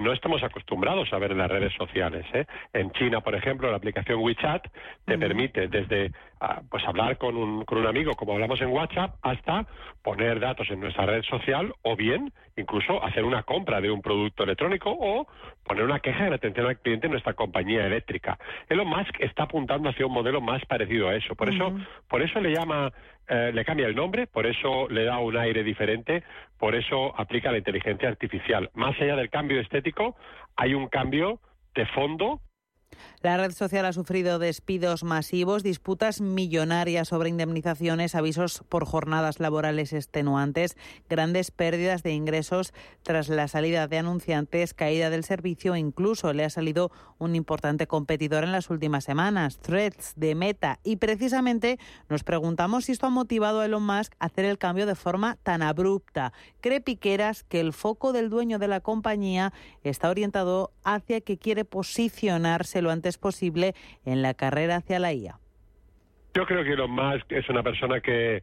no 0.01 0.13
estamos 0.13 0.43
acostumbrados 0.43 1.13
a 1.13 1.19
ver 1.19 1.33
en 1.33 1.39
las 1.39 1.51
redes 1.51 1.73
sociales. 1.75 2.27
¿eh? 2.33 2.45
En 2.73 2.91
China, 2.93 3.21
por 3.21 3.35
ejemplo, 3.35 3.71
la 3.71 3.77
aplicación 3.77 4.21
WeChat 4.21 4.67
te 5.05 5.19
permite 5.19 5.69
desde 5.69 6.13
ah, 6.41 6.61
pues 6.71 6.85
hablar 6.87 7.17
con 7.19 7.37
un, 7.37 7.65
con 7.65 7.79
un 7.79 7.87
amigo, 7.87 8.15
como 8.15 8.33
hablamos 8.33 8.61
en 8.61 8.69
WhatsApp, 8.69 9.17
hasta 9.23 9.67
poner 10.03 10.41
datos 10.41 10.69
en 10.71 10.81
nuestra 10.81 11.07
red 11.07 11.23
social 11.23 11.75
o 11.83 11.97
bien 11.97 12.33
incluso 12.59 13.03
hacer 13.03 13.25
una 13.25 13.43
compra 13.43 13.81
de 13.81 13.91
un 13.91 14.03
producto 14.03 14.45
electrónico 14.45 14.91
o 14.91 15.27
poner 15.65 15.85
una 15.85 16.01
queja 16.01 16.29
de 16.29 16.35
atención 16.35 16.67
al 16.67 16.79
cliente 16.79 17.07
en 17.07 17.13
nuestra 17.13 17.35
compañía 17.35 17.87
eléctrica. 17.87 18.39
Elon 18.69 18.89
Musk 18.89 19.21
está 19.21 19.45
apuntando 19.45 19.89
hacia 19.89 20.07
un 20.07 20.13
modelo 20.13 20.41
más 20.41 20.65
parecido 20.67 21.09
a 21.09 21.15
eso. 21.15 21.35
Por 21.35 21.49
eso, 21.49 21.77
por 22.09 22.23
eso 22.23 22.41
le 22.41 22.53
llama, 22.53 22.93
eh, 23.29 23.53
le 23.55 23.65
cambia 23.65 23.87
el 23.87 23.95
nombre, 23.95 24.27
por 24.27 24.47
eso 24.47 24.89
le 24.89 25.05
da 25.05 25.19
un 25.19 25.37
aire 25.37 25.63
diferente, 25.63 26.23
por 26.59 26.75
eso 26.75 27.15
aplica 27.19 27.53
la 27.53 27.59
inteligencia 27.59 28.09
artificial. 28.09 28.71
Más 28.75 29.01
allá 29.01 29.17
del 29.17 29.31
cambio 29.31 29.61
hay 30.57 30.75
un 30.75 30.89
cambio 30.89 31.41
de 31.75 31.87
fondo 31.87 32.41
la 33.21 33.37
red 33.37 33.51
social 33.51 33.85
ha 33.85 33.93
sufrido 33.93 34.39
despidos 34.39 35.03
masivos, 35.03 35.65
disputas 35.65 36.21
millonarias 36.21 37.09
sobre 37.09 37.29
indemnizaciones, 37.29 38.15
avisos 38.15 38.63
por 38.69 38.85
jornadas 38.85 39.41
laborales 39.41 39.93
extenuantes, 39.93 40.77
grandes 41.09 41.51
pérdidas 41.51 42.05
de 42.05 42.13
ingresos 42.13 42.73
tras 43.03 43.29
la 43.29 43.49
salida 43.49 43.89
de 43.89 43.99
anunciantes, 43.99 44.73
caída 44.73 45.11
del 45.11 45.25
servicio 45.25 45.75
incluso 45.75 46.33
le 46.33 46.45
ha 46.45 46.51
salido 46.51 46.93
un 47.19 47.35
importante 47.35 47.89
competidor 47.89 48.45
en 48.45 48.53
las 48.53 48.71
últimas 48.71 49.03
semanas, 49.03 49.59
Threads 49.59 50.13
de 50.15 50.37
Meta. 50.37 50.79
Y 50.85 50.97
precisamente 50.97 51.79
nos 52.09 52.23
preguntamos 52.23 52.85
si 52.85 52.93
esto 52.93 53.07
ha 53.07 53.11
motivado 53.11 53.61
a 53.61 53.67
Elon 53.67 53.85
Musk 53.85 54.15
a 54.21 54.27
hacer 54.27 54.45
el 54.45 54.59
cambio 54.59 54.87
de 54.87 54.95
forma 54.95 55.37
tan 55.43 55.63
abrupta. 55.63 56.33
Cree 56.61 56.81
Piqueras 56.81 57.43
que 57.43 57.59
el 57.59 57.73
foco 57.73 58.13
del 58.13 58.31
dueño 58.31 58.61
de 58.61 58.69
la 58.69 58.81
compañía 58.81 59.53
está 59.83 60.09
orientado 60.09 60.73
hacia 60.85 61.21
que 61.21 61.37
quiere 61.37 61.65
posicionarse 61.65 62.78
lo 62.83 62.91
antes 62.91 63.19
posible 63.19 63.75
en 64.05 64.23
la 64.23 64.35
carrera 64.35 64.77
hacia 64.77 64.99
la 64.99 65.13
IA. 65.13 65.39
Yo 66.35 66.47
creo 66.47 66.63
que 66.63 66.73
Elon 66.73 66.91
Musk 66.91 67.33
es 67.33 67.49
una 67.49 67.63
persona 67.63 68.01
que, 68.01 68.43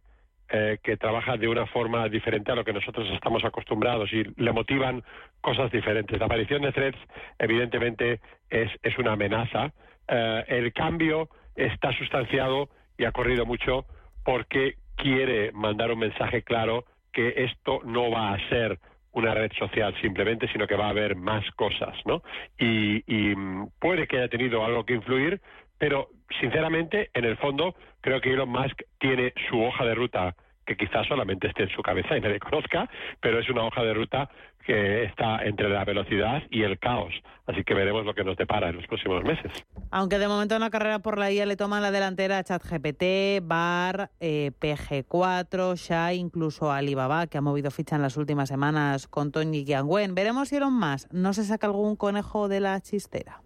eh, 0.50 0.78
que 0.84 0.98
trabaja 0.98 1.38
de 1.38 1.48
una 1.48 1.66
forma 1.68 2.08
diferente 2.10 2.52
a 2.52 2.56
lo 2.56 2.66
que 2.66 2.74
nosotros 2.74 3.08
estamos 3.14 3.44
acostumbrados 3.46 4.12
y 4.12 4.24
le 4.36 4.52
motivan 4.52 5.04
cosas 5.42 5.72
diferentes. 5.72 6.20
La 6.20 6.26
aparición 6.26 6.62
de 6.62 6.72
Threads, 6.72 7.00
evidentemente, 7.40 8.20
es, 8.50 8.70
es 8.84 8.98
una 8.98 9.14
amenaza. 9.14 9.72
Eh, 10.08 10.44
el 10.48 10.74
cambio 10.74 11.30
está 11.56 11.92
sustanciado 11.94 12.70
y 12.98 13.06
ha 13.06 13.12
corrido 13.12 13.46
mucho 13.46 13.86
porque 14.24 14.76
quiere 14.96 15.52
mandar 15.52 15.92
un 15.92 16.00
mensaje 16.00 16.42
claro 16.42 16.86
que 17.14 17.46
esto 17.46 17.80
no 17.86 18.12
va 18.12 18.34
a 18.34 18.50
ser 18.50 18.80
una 19.16 19.34
red 19.34 19.52
social 19.58 19.94
simplemente, 20.02 20.48
sino 20.50 20.68
que 20.68 20.76
va 20.76 20.88
a 20.88 20.90
haber 20.90 21.16
más 21.16 21.50
cosas, 21.52 21.96
¿no? 22.06 22.22
Y, 22.60 23.02
mm, 23.36 23.70
puede 23.80 24.08
que 24.08 24.18
haya 24.18 24.28
tenido 24.28 24.64
algo 24.64 24.86
que 24.86 24.94
influir, 24.94 25.42
pero 25.78 26.10
sinceramente, 26.40 27.10
en 27.14 27.26
el 27.26 27.38
fondo, 27.38 27.76
creo 28.02 28.22
que 28.22 28.32
Elon 28.32 28.50
Musk 28.50 28.84
tiene 29.00 29.34
su 29.50 29.62
hoja 29.62 29.86
de 29.86 29.96
ruta 29.96 30.36
que 30.66 30.76
quizás 30.76 31.08
solamente 31.08 31.48
esté 31.48 31.64
en 31.64 31.70
su 31.70 31.82
cabeza 31.82 32.18
y 32.18 32.22
nadie 32.22 32.40
conozca, 32.40 32.90
pero 33.22 33.40
es 33.40 33.50
una 33.50 33.64
hoja 33.64 33.84
de 33.84 33.94
ruta 33.94 34.30
que 34.66 35.04
está 35.04 35.44
entre 35.46 35.70
la 35.70 35.86
velocidad 35.86 36.42
y 36.50 36.64
el 36.64 36.80
caos. 36.80 37.14
Así 37.46 37.64
que 37.64 37.76
veremos 37.76 38.04
lo 38.04 38.16
que 38.16 38.24
nos 38.24 38.36
depara 38.36 38.70
en 38.70 38.78
los 38.78 38.88
próximos 38.88 39.24
meses. 39.24 39.52
Aunque 39.92 40.18
de 40.18 40.28
momento 40.28 40.56
en 40.56 40.62
la 40.62 40.72
carrera 40.72 41.00
por 41.00 41.20
la 41.20 41.32
IA 41.32 41.46
le 41.46 41.56
toman 41.56 41.84
la 41.84 41.92
delantera 41.92 42.40
a 42.40 42.44
ChatGPT, 42.44 43.44
BAR, 43.44 44.10
eh, 44.20 44.52
PG4, 44.60 45.76
SHA, 45.76 46.14
incluso 46.16 46.72
Alibaba, 46.72 47.28
que 47.28 47.38
ha 47.38 47.42
movido 47.42 47.70
ficha 47.70 47.96
en 47.96 48.02
las 48.02 48.18
últimas 48.18 48.50
semanas 48.50 49.08
con 49.08 49.32
Tony 49.32 49.64
Giangwen. 49.64 50.16
Veremos 50.16 50.50
si 50.50 50.56
Elon 50.56 50.74
más 50.74 51.08
no 51.12 51.34
se 51.34 51.44
saca 51.44 51.68
algún 51.68 51.96
conejo 51.96 52.48
de 52.48 52.60
la 52.62 52.82
chistera. 52.82 53.45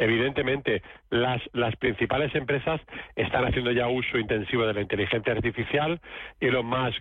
Evidentemente, 0.00 0.82
las, 1.10 1.42
las 1.52 1.76
principales 1.76 2.34
empresas 2.34 2.80
están 3.16 3.44
haciendo 3.44 3.70
ya 3.70 3.86
uso 3.86 4.16
intensivo 4.16 4.64
de 4.66 4.72
la 4.72 4.80
inteligencia 4.80 5.34
artificial. 5.34 6.00
y 6.40 6.46
lo 6.46 6.62
más 6.62 6.94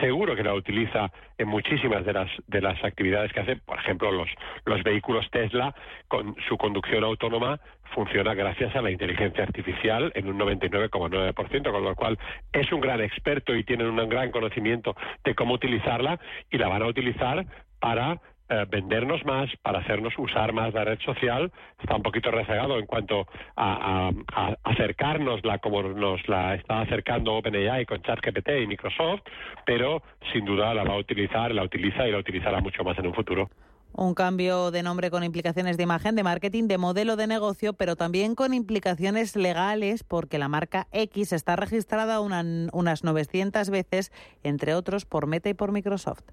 seguro 0.00 0.36
que 0.36 0.44
la 0.44 0.54
utiliza 0.54 1.10
en 1.36 1.48
muchísimas 1.48 2.04
de 2.06 2.12
las, 2.12 2.30
de 2.46 2.60
las 2.60 2.82
actividades 2.84 3.32
que 3.32 3.40
hace. 3.40 3.56
Por 3.56 3.80
ejemplo, 3.80 4.12
los, 4.12 4.28
los 4.66 4.84
vehículos 4.84 5.28
Tesla, 5.32 5.74
con 6.06 6.36
su 6.48 6.56
conducción 6.56 7.02
autónoma, 7.02 7.58
funciona 7.92 8.34
gracias 8.34 8.74
a 8.76 8.82
la 8.82 8.92
inteligencia 8.92 9.42
artificial 9.42 10.12
en 10.14 10.28
un 10.28 10.38
99,9%, 10.38 11.72
con 11.72 11.82
lo 11.82 11.96
cual 11.96 12.18
es 12.52 12.70
un 12.72 12.80
gran 12.80 13.00
experto 13.00 13.52
y 13.52 13.64
tienen 13.64 13.88
un 13.88 14.08
gran 14.08 14.30
conocimiento 14.30 14.94
de 15.24 15.34
cómo 15.34 15.54
utilizarla 15.54 16.20
y 16.52 16.58
la 16.58 16.68
van 16.68 16.82
a 16.82 16.86
utilizar 16.86 17.46
para 17.80 18.20
eh, 18.48 18.66
vendernos 18.68 19.24
más, 19.24 19.50
para 19.62 19.78
hacernos 19.78 20.12
usar 20.18 20.52
más 20.52 20.74
la 20.74 20.84
red 20.84 20.98
social, 21.00 21.50
está 21.80 21.96
un 21.96 22.02
poquito 22.02 22.30
rezagado 22.30 22.78
en 22.78 22.84
cuanto 22.84 23.26
a, 23.56 24.10
a, 24.34 24.56
acercárnosla 24.64 25.58
como 25.58 25.82
nos 25.82 26.28
la 26.28 26.54
está 26.54 26.82
acercando 26.82 27.34
OpenAI 27.34 27.86
con 27.86 28.02
ChatGPT 28.02 28.50
y 28.62 28.66
Microsoft, 28.66 29.22
pero 29.64 30.02
sin 30.32 30.44
duda 30.44 30.74
la 30.74 30.84
va 30.84 30.94
a 30.94 30.98
utilizar, 30.98 31.54
la 31.54 31.62
utiliza 31.62 32.06
y 32.06 32.12
la 32.12 32.18
utilizará 32.18 32.60
mucho 32.60 32.84
más 32.84 32.98
en 32.98 33.06
un 33.06 33.14
futuro. 33.14 33.48
Un 33.96 34.14
cambio 34.14 34.70
de 34.72 34.82
nombre 34.82 35.10
con 35.10 35.22
implicaciones 35.22 35.76
de 35.76 35.84
imagen, 35.84 36.16
de 36.16 36.24
marketing, 36.24 36.64
de 36.64 36.78
modelo 36.78 37.16
de 37.16 37.28
negocio, 37.28 37.74
pero 37.74 37.94
también 37.94 38.34
con 38.34 38.52
implicaciones 38.52 39.36
legales 39.36 40.04
porque 40.04 40.38
la 40.38 40.48
marca 40.48 40.88
X 40.90 41.32
está 41.32 41.54
registrada 41.56 42.20
unas 42.20 43.04
900 43.04 43.70
veces, 43.70 44.12
entre 44.42 44.74
otros, 44.74 45.06
por 45.06 45.28
Meta 45.28 45.48
y 45.48 45.54
por 45.54 45.70
Microsoft 45.70 46.24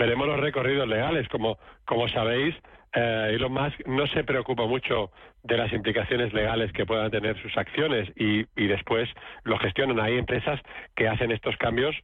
veremos 0.00 0.26
los 0.26 0.40
recorridos 0.40 0.88
legales. 0.88 1.28
Como, 1.28 1.58
como 1.84 2.08
sabéis, 2.08 2.54
eh, 2.94 3.32
Elon 3.34 3.52
Musk 3.52 3.86
no 3.86 4.06
se 4.06 4.24
preocupa 4.24 4.66
mucho 4.66 5.12
de 5.42 5.56
las 5.56 5.72
implicaciones 5.72 6.32
legales 6.32 6.72
que 6.72 6.86
puedan 6.86 7.10
tener 7.10 7.40
sus 7.40 7.56
acciones 7.56 8.10
y, 8.16 8.44
después 8.66 9.08
lo 9.44 9.58
gestionan. 9.58 10.00
Hay 10.00 10.16
empresas 10.16 10.58
que 10.96 11.06
hacen 11.06 11.30
estos 11.32 11.56
cambios 11.58 11.94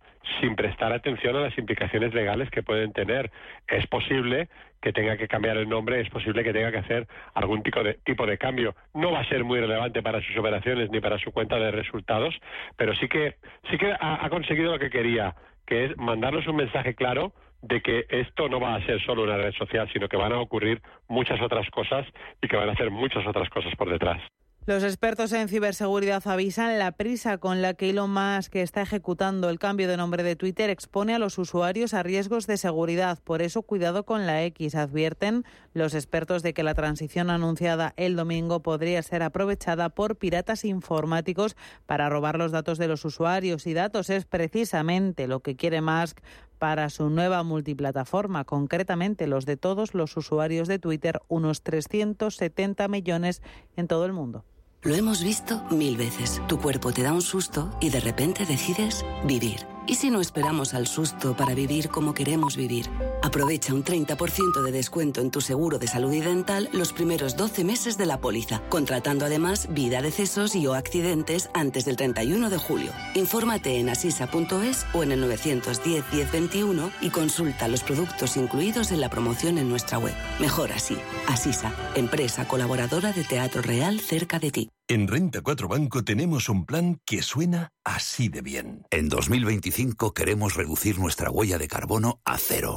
sin 0.40 0.56
prestar 0.56 0.92
atención 0.92 1.37
a 1.37 1.40
las 1.40 1.56
implicaciones 1.56 2.12
legales 2.12 2.50
que 2.50 2.62
pueden 2.62 2.92
tener. 2.92 3.30
Es 3.66 3.87
posible 3.87 4.48
que 4.82 4.92
tenga 4.92 5.16
que 5.16 5.26
cambiar 5.26 5.56
el 5.56 5.68
nombre, 5.68 6.00
es 6.00 6.11
posible 6.11 6.44
que 6.44 6.52
tenga 6.52 6.70
que 6.70 6.78
hacer 6.78 7.06
algún 7.35 7.62
tipo 7.62 7.82
de, 7.82 7.94
tipo 8.04 8.26
de 8.26 8.37
cambio. 8.37 8.74
No 8.94 9.11
va 9.11 9.20
a 9.20 9.28
ser 9.28 9.42
muy 9.42 9.59
relevante 9.59 10.02
para 10.02 10.20
sus 10.20 10.37
operaciones 10.37 10.90
ni 10.90 11.00
para 11.00 11.18
su 11.18 11.32
cuenta 11.32 11.56
de 11.59 11.70
resultados, 11.70 12.38
pero 12.76 12.94
sí 12.94 13.09
que, 13.09 13.37
sí 13.70 13.78
que 13.78 13.92
ha, 13.92 14.24
ha 14.24 14.28
conseguido 14.28 14.72
lo 14.72 14.78
que 14.78 14.90
quería, 14.90 15.35
que 15.66 15.87
es 15.87 15.96
mandarnos 15.96 16.46
un 16.46 16.56
mensaje 16.56 16.94
claro 16.94 17.32
de 17.68 17.81
que 17.81 18.07
esto 18.09 18.48
no 18.48 18.61
va 18.61 18.76
a 18.76 18.87
ser 18.87 19.00
solo 19.05 19.24
una 19.24 19.37
red 19.37 19.52
social, 19.55 19.88
sino 19.92 20.09
que 20.09 20.16
van 20.16 20.33
a 20.33 20.40
ocurrir 20.40 20.81
muchas 21.09 21.40
otras 21.40 21.68
cosas 21.70 22.07
y 22.42 22.48
que 22.48 22.57
van 22.57 22.68
a 22.68 22.72
hacer 22.72 22.90
muchas 22.90 23.26
otras 23.26 23.48
cosas 23.50 23.74
por 23.76 23.90
detrás. 23.90 24.20
Los 24.66 24.83
expertos 24.83 25.33
en 25.33 25.46
ciberseguridad 25.46 26.26
avisan 26.26 26.76
la 26.81 26.90
prisa 26.90 27.38
con 27.38 27.62
la 27.62 27.74
que 27.74 27.90
Elon 27.90 28.12
Musk 28.12 28.57
está 28.57 28.83
ejecutando 28.83 29.48
el 29.48 29.61
cambio 29.61 29.87
de 29.87 29.96
nombre 29.96 30.24
de 30.24 30.35
Twitter 30.35 30.70
expone 30.70 31.14
a 31.14 31.20
los 31.20 31.38
usuarios 31.38 31.94
a 31.94 32.02
riesgos 32.02 32.48
de 32.48 32.57
seguridad. 32.57 33.20
Por 33.22 33.42
eso, 33.42 33.62
cuidado 33.62 34.05
con 34.05 34.26
la 34.26 34.42
X. 34.42 34.74
Advierten 34.74 35.44
los 35.72 35.94
expertos 35.94 36.42
de 36.42 36.52
que 36.52 36.64
la 36.64 36.74
transición 36.74 37.31
anunciada 37.31 37.94
el 37.96 38.16
domingo 38.16 38.61
podría 38.61 39.00
ser 39.05 39.22
aprovechada 39.22 39.90
por 39.90 40.16
piratas 40.16 40.64
informáticos 40.64 41.57
para 41.87 42.09
robar 42.09 42.37
los 42.37 42.50
datos 42.50 42.76
de 42.79 42.88
los 42.88 43.05
usuarios. 43.05 43.68
Y 43.68 43.72
datos 43.72 44.11
es 44.11 44.24
precisamente 44.24 45.29
lo 45.29 45.38
que 45.38 45.55
quiere 45.55 45.81
Musk 45.81 46.18
para 46.59 46.90
su 46.90 47.11
nueva 47.11 47.42
multiplataforma, 47.42 48.45
concretamente 48.45 49.27
los 49.27 49.47
de 49.47 49.57
todos 49.57 49.95
los 49.95 50.16
usuarios 50.16 50.69
de 50.69 50.79
Twitter, 50.79 51.21
unos 51.29 51.62
370 51.62 52.88
millones 52.88 53.42
en 53.77 53.88
todo 53.88 54.07
el 54.07 54.12
mundo. 54.12 54.45
Lo 54.83 54.95
hemos 54.95 55.23
visto 55.23 55.64
mil 55.71 55.97
veces. 55.97 56.40
Tu 56.47 56.59
cuerpo 56.61 56.92
te 56.92 57.03
da 57.03 57.12
un 57.12 57.23
susto 57.23 57.71
y 57.81 57.90
de 57.90 58.01
repente 58.01 58.47
decides 58.47 59.05
vivir. 59.25 59.75
¿Y 59.88 59.94
si 59.94 60.11
no 60.11 60.20
esperamos 60.20 60.75
al 60.75 60.88
susto 60.88 61.37
para 61.37 61.55
vivir 61.55 61.88
como 61.88 62.12
queremos 62.12 62.57
vivir? 62.57 62.90
Aprovecha 63.22 63.72
un 63.72 63.85
30% 63.85 64.64
de 64.64 64.72
descuento 64.72 65.20
en 65.20 65.31
tu 65.31 65.40
seguro 65.40 65.79
de 65.79 65.87
salud 65.87 66.12
y 66.12 66.20
dental 66.20 66.68
los 66.72 66.92
primeros 66.92 67.37
12 67.37 67.62
meses 67.62 67.96
de 67.96 68.07
la 68.07 68.20
póliza, 68.20 68.62
contratando 68.68 69.25
además 69.25 69.68
vida, 69.70 70.03
decesos 70.03 70.57
y 70.57 70.66
o 70.66 70.75
accidentes 70.75 71.51
antes 71.55 71.85
del 71.85 71.96
31 71.96 72.51
de 72.51 72.59
julio. 72.59 72.90
Infórmate 73.14 73.79
en 73.79 73.88
asisa.es 73.88 74.87
o 74.92 75.05
en 75.05 75.12
el 75.12 75.20
910 75.20 76.05
1021 76.12 76.90
y 77.01 77.11
consulta 77.11 77.68
los 77.68 77.85
productos 77.85 78.37
incluidos 78.37 78.90
en 78.90 79.01
la 79.01 79.09
promoción 79.09 79.57
en 79.57 79.68
nuestra 79.68 79.99
web. 79.99 80.14
Mejor 80.40 80.72
así. 80.72 80.96
Asisa, 81.29 81.72
empresa 81.94 82.49
colaboradora 82.49 83.12
de 83.12 83.22
Teatro 83.22 83.62
Real 83.62 84.01
cerca 84.01 84.40
de 84.40 84.51
ti. 84.51 84.70
En 84.88 85.09
Renta 85.09 85.40
4 85.40 85.66
Banco 85.66 86.05
tenemos 86.05 86.49
un 86.49 86.64
plan 86.64 87.01
que 87.05 87.20
suena 87.20 87.72
así 87.83 88.29
de 88.29 88.40
bien. 88.40 88.87
En 88.90 89.09
2025 89.09 90.14
queremos 90.14 90.55
reducir 90.55 91.01
nuestra 91.01 91.29
huella 91.29 91.59
de 91.59 91.66
carbono 91.66 92.20
a 92.25 92.38
cero. 92.38 92.77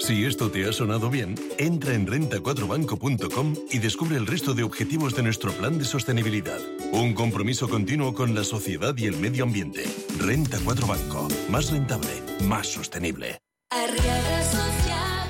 Si 0.00 0.26
esto 0.26 0.50
te 0.50 0.68
ha 0.68 0.72
sonado 0.74 1.08
bien, 1.08 1.36
entra 1.56 1.94
en 1.94 2.06
renta4banco.com 2.06 3.54
y 3.70 3.78
descubre 3.78 4.18
el 4.18 4.26
resto 4.26 4.52
de 4.52 4.64
objetivos 4.64 5.16
de 5.16 5.22
nuestro 5.22 5.50
plan 5.52 5.78
de 5.78 5.86
sostenibilidad. 5.86 6.60
Un 6.92 7.14
compromiso 7.14 7.70
continuo 7.70 8.12
con 8.12 8.34
la 8.34 8.44
sociedad 8.44 8.94
y 8.98 9.06
el 9.06 9.16
medio 9.16 9.44
ambiente. 9.44 9.84
Renta 10.18 10.58
4 10.62 10.86
Banco. 10.86 11.26
Más 11.48 11.70
rentable, 11.70 12.22
más 12.42 12.66
sostenible. 12.66 13.38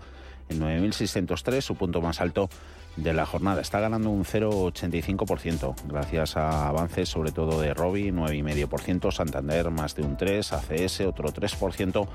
en 0.50 0.60
9.603, 0.60 1.62
su 1.62 1.76
punto 1.76 2.02
más 2.02 2.22
alto 2.22 2.50
de 2.96 3.14
la 3.14 3.26
jornada. 3.26 3.62
Está 3.62 3.80
ganando 3.80 4.10
un 4.10 4.24
0,85% 4.24 5.76
gracias 5.88 6.38
a 6.38 6.68
avances 6.68 7.10
sobre 7.10 7.32
todo 7.32 7.60
de 7.60 7.74
Robi, 7.74 8.12
9,5%, 8.12 9.12
Santander 9.12 9.72
más 9.72 9.96
de 9.96 10.04
un 10.04 10.18
3%, 10.18 10.54
ACS 10.54 11.02
otro 11.02 11.30
3% 11.30 12.08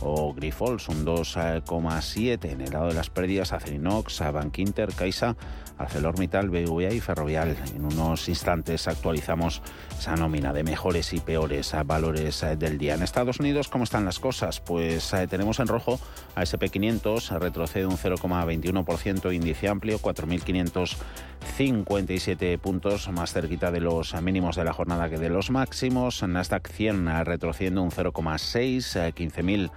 o 0.00 0.32
Grifols 0.34 0.88
un 0.88 1.04
2,7%. 1.04 2.44
En 2.50 2.60
el 2.60 2.70
lado 2.70 2.88
de 2.88 2.94
las 2.94 3.10
pérdidas, 3.10 3.52
Acerinox, 3.52 4.20
Bankinter, 4.32 4.92
Caixa, 4.94 5.36
ArcelorMittal, 5.78 6.48
BVA 6.48 6.92
y 6.92 7.00
Ferrovial. 7.00 7.56
En 7.74 7.84
unos 7.84 8.28
instantes 8.28 8.88
actualizamos 8.88 9.62
esa 9.98 10.16
nómina 10.16 10.52
de 10.52 10.64
mejores 10.64 11.12
y 11.12 11.20
peores 11.20 11.74
valores 11.84 12.44
del 12.58 12.78
día. 12.78 12.94
En 12.94 13.02
Estados 13.02 13.40
Unidos, 13.40 13.68
¿cómo 13.68 13.84
están 13.84 14.04
las 14.04 14.18
cosas? 14.18 14.60
Pues 14.60 15.12
eh, 15.12 15.26
tenemos 15.26 15.60
en 15.60 15.68
rojo 15.68 16.00
a 16.34 16.42
SP500, 16.42 17.38
retrocede 17.38 17.86
un 17.86 17.96
0,21%, 17.96 19.34
índice 19.34 19.68
amplio, 19.68 19.98
4.557 20.22 22.58
puntos, 22.58 23.08
más 23.08 23.32
cerquita 23.32 23.70
de 23.70 23.80
los 23.80 24.20
mínimos 24.22 24.56
de 24.56 24.64
la 24.64 24.72
jornada 24.72 25.10
que 25.10 25.18
de 25.18 25.28
los 25.28 25.50
máximos. 25.50 26.22
Nasdaq 26.22 26.68
100 26.68 27.24
retrocediendo 27.24 27.82
un 27.82 27.90
0,6, 27.90 29.70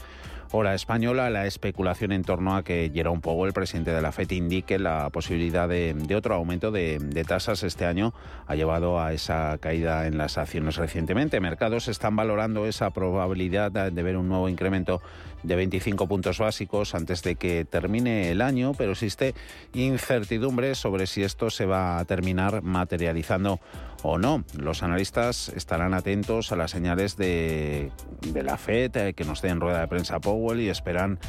hora 0.52 0.74
española, 0.74 1.30
la 1.30 1.46
especulación 1.46 2.12
en 2.12 2.24
torno 2.24 2.56
a 2.56 2.64
que 2.64 2.92
Jerome 2.94 3.22
Powell, 3.22 3.48
el 3.48 3.54
presidente 3.54 3.92
de 3.92 4.02
la 4.02 4.12
FED, 4.12 4.32
indique 4.32 4.80
la 4.80 5.10
posibilidad 5.10 5.68
de, 5.68 5.96
otro 6.16 6.36
aumento 6.36 6.72
de, 6.72 7.26
tasas 7.28 7.64
este 7.64 7.86
año 7.86 8.14
ha 8.48 8.56
llevado 8.56 9.00
a 9.00 9.14
esa 9.14 9.58
caída 9.60 10.08
en 10.08 10.18
las 10.18 10.38
acciones 10.38 10.76
recientemente. 10.76 11.40
Mercados 11.40 11.88
están 11.88 12.16
valorando 12.16 12.66
esa 12.66 12.92
probabilidad 12.92 13.72
de 13.72 14.04
ver 14.04 14.18
un 14.18 14.28
nuevo 14.28 14.50
incremento 14.50 15.02
de 15.46 15.56
25 15.56 16.08
puntos 16.08 16.40
básicos 16.40 16.96
antes 16.96 17.22
de 17.24 17.36
que 17.36 17.66
termine 17.66 18.32
el 18.32 18.42
año, 18.42 18.74
pero 18.78 18.92
existe 18.92 19.34
incertidumbre 19.74 20.76
sobre 20.76 21.08
si 21.08 21.24
esto 21.24 21.50
se 21.50 21.66
va 21.66 22.00
a 22.00 22.06
terminar 22.06 22.62
materializando 22.62 23.60
o 24.04 24.18
no. 24.18 24.44
Los 24.58 24.84
analistas 24.84 25.50
estarán 25.50 25.94
atentos 25.94 26.52
a 26.52 26.56
las 26.56 26.72
señales 26.72 27.18
de, 27.18 27.92
la 28.34 28.58
FED 28.58 28.96
eh, 28.98 29.14
que 29.14 29.24
nos 29.24 29.42
den 29.42 29.60
rueda 29.60 29.82
de 29.82 29.88
prensa 29.88 30.20
Powell 30.20 30.62
y 30.62 30.70
esperan 30.70 31.20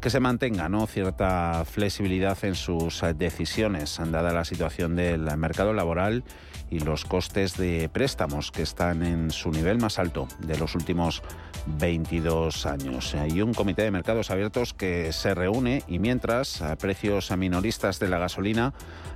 que 0.00 0.10
se 0.10 0.20
mantenga 0.20 0.68
¿no? 0.68 0.86
cierta 0.86 1.64
flexibilidad 1.64 2.36
en 2.44 2.54
sus 2.54 3.02
decisiones, 3.16 3.98
dada 4.10 4.32
la 4.32 4.44
situación 4.44 4.96
del 4.96 5.34
mercado 5.36 5.72
laboral 5.72 6.24
y 6.70 6.80
los 6.80 7.04
costes 7.04 7.56
de 7.56 7.88
préstamos 7.88 8.50
que 8.50 8.62
están 8.62 9.02
en 9.02 9.30
su 9.30 9.50
nivel 9.50 9.78
más 9.78 9.98
alto 9.98 10.28
de 10.40 10.58
los 10.58 10.74
últimos 10.74 11.22
22 11.66 12.66
años. 12.66 13.14
Hay 13.14 13.42
un 13.42 13.52
comité 13.52 13.82
de 13.82 13.90
mercados 13.90 14.30
abiertos 14.30 14.72
que 14.72 15.12
se 15.12 15.34
reúne 15.34 15.82
y 15.88 15.98
mientras 15.98 16.62
a 16.62 16.76
precios 16.76 17.30
minoristas 17.36 17.98
de 17.98 18.08
la 18.08 18.18
gasolina 18.18 18.72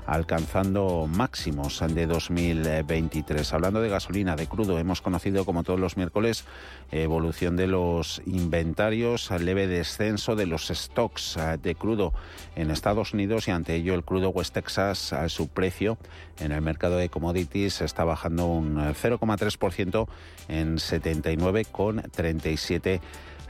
alcanzando 0.06 1.06
máximos 1.06 1.82
de 1.88 2.06
2023. 2.06 3.52
Hablando 3.52 3.80
de 3.80 3.88
gasolina, 3.88 4.34
de 4.34 4.48
crudo, 4.48 4.78
hemos 4.78 5.00
conocido 5.00 5.44
como 5.44 5.62
todos 5.62 5.78
los 5.78 5.96
miércoles 5.96 6.44
evolución 6.90 7.56
de 7.56 7.68
los 7.68 8.20
inventarios, 8.26 9.30
leve 9.30 9.68
descenso 9.68 10.34
de 10.34 10.46
los 10.46 10.68
stocks 10.68 11.38
de 11.62 11.74
crudo 11.76 12.12
en 12.56 12.70
Estados 12.70 13.14
Unidos 13.14 13.46
y 13.46 13.52
ante 13.52 13.76
ello 13.76 13.94
el 13.94 14.04
crudo 14.04 14.30
West 14.30 14.54
Texas 14.54 15.12
a 15.12 15.28
su 15.28 15.48
precio 15.48 15.98
en 16.40 16.52
el 16.52 16.62
mercado 16.62 16.96
de 16.96 17.08
commodities 17.08 17.80
está 17.80 18.04
bajando 18.04 18.46
un 18.46 18.76
0,3% 18.76 20.06
en 20.48 20.76
79,37 20.76 23.00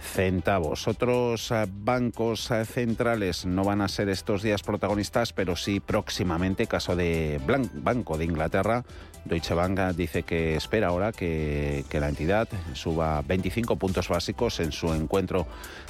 centavos. 0.01 0.89
Otros 0.89 1.51
eh, 1.51 1.67
bancos 1.71 2.51
eh, 2.51 2.65
centrales 2.65 3.47
no 3.47 3.65
van 3.65 3.81
a 3.81 3.89
ser 3.89 4.09
estos 4.09 4.43
días 4.43 4.63
protagonistas, 4.63 5.33
pero 5.33 5.57
sí 5.57 5.81
próximamente. 5.81 6.67
Caso 6.67 6.97
de 6.97 7.41
Banco 7.75 8.17
de 8.19 8.25
Inglaterra, 8.25 8.85
Deutsche 9.25 9.55
Bank 9.55 9.79
dice 9.97 10.23
que 10.23 10.57
espera 10.57 10.89
ahora 10.89 11.13
que, 11.13 11.85
la 11.93 12.09
entidad 12.09 12.49
suba 12.73 13.23
25 13.23 13.77
puntos 13.77 14.09
básicos 14.09 14.61
en 14.61 14.73
su 14.73 14.93
encuentro 14.95 15.47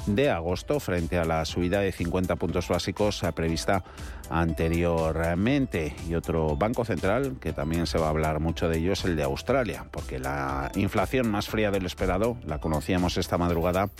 de 0.07 0.29
agosto 0.31 0.81
frente 0.81 1.19
a 1.19 1.25
la 1.25 1.45
subida 1.45 1.81
de 1.81 1.93
50 1.93 2.35
puntos 2.37 2.69
básicos 2.69 3.23
eh, 3.23 3.33
prevista 3.33 3.85
anteriormente. 4.29 5.95
Y 6.09 6.15
otro 6.15 6.57
banco 6.57 6.85
central, 6.85 7.37
que 7.41 7.53
también 7.53 7.87
se 7.87 7.99
va 7.99 8.07
a 8.07 8.11
hablar 8.11 8.41
mucho 8.41 8.69
de 8.69 8.79
ello, 8.79 8.93
es 8.93 9.05
el 9.05 9.17
de 9.17 9.23
Australia, 9.23 9.87
porque 9.91 10.19
la 10.19 10.71
inflación 10.75 11.31
más 11.31 11.49
fría 11.49 11.71
del 11.71 11.87
esperado, 11.87 12.37
la 12.47 12.59
conocíamos 12.59 13.17
esta 13.17 13.39
madrugada, 13.39 13.91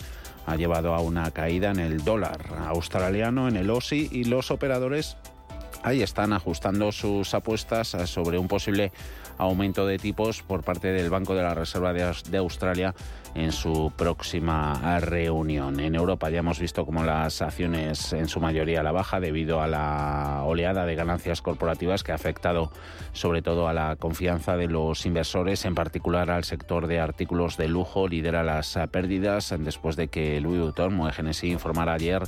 ha 0.45 0.55
llevado 0.55 0.93
a 0.95 1.01
una 1.01 1.31
caída 1.31 1.71
en 1.71 1.79
el 1.79 2.03
dólar 2.03 2.39
australiano, 2.67 3.47
en 3.47 3.55
el 3.55 3.69
OSI, 3.69 4.09
y 4.11 4.23
los 4.25 4.51
operadores 4.51 5.17
ahí 5.83 6.01
están 6.01 6.33
ajustando 6.33 6.91
sus 6.91 7.33
apuestas 7.33 7.89
sobre 8.05 8.37
un 8.37 8.47
posible 8.47 8.91
aumento 9.41 9.87
de 9.87 9.97
tipos 9.97 10.43
por 10.43 10.63
parte 10.63 10.91
del 10.91 11.09
Banco 11.09 11.35
de 11.35 11.41
la 11.41 11.55
Reserva 11.55 11.93
de 11.93 12.37
Australia 12.37 12.93
en 13.33 13.51
su 13.51 13.91
próxima 13.95 14.99
reunión. 14.99 15.79
En 15.79 15.95
Europa 15.95 16.29
ya 16.29 16.39
hemos 16.39 16.59
visto 16.59 16.85
como 16.85 17.03
las 17.03 17.41
acciones 17.41 18.13
en 18.13 18.27
su 18.27 18.39
mayoría 18.39 18.81
a 18.81 18.83
la 18.83 18.91
baja 18.91 19.19
debido 19.19 19.61
a 19.61 19.67
la 19.67 20.43
oleada 20.45 20.85
de 20.85 20.95
ganancias 20.95 21.41
corporativas 21.41 22.03
que 22.03 22.11
ha 22.11 22.15
afectado 22.15 22.71
sobre 23.13 23.41
todo 23.41 23.67
a 23.67 23.73
la 23.73 23.95
confianza 23.95 24.57
de 24.57 24.67
los 24.67 25.05
inversores, 25.05 25.65
en 25.65 25.75
particular 25.75 26.29
al 26.29 26.43
sector 26.43 26.87
de 26.87 26.99
artículos 26.99 27.57
de 27.57 27.67
lujo, 27.67 28.07
lidera 28.07 28.43
las 28.43 28.77
pérdidas 28.91 29.53
después 29.59 29.95
de 29.95 30.07
que 30.07 30.39
Louis 30.39 30.61
Vuitton, 30.61 30.93
Moe 30.93 31.11
informara 31.43 31.93
ayer 31.93 32.23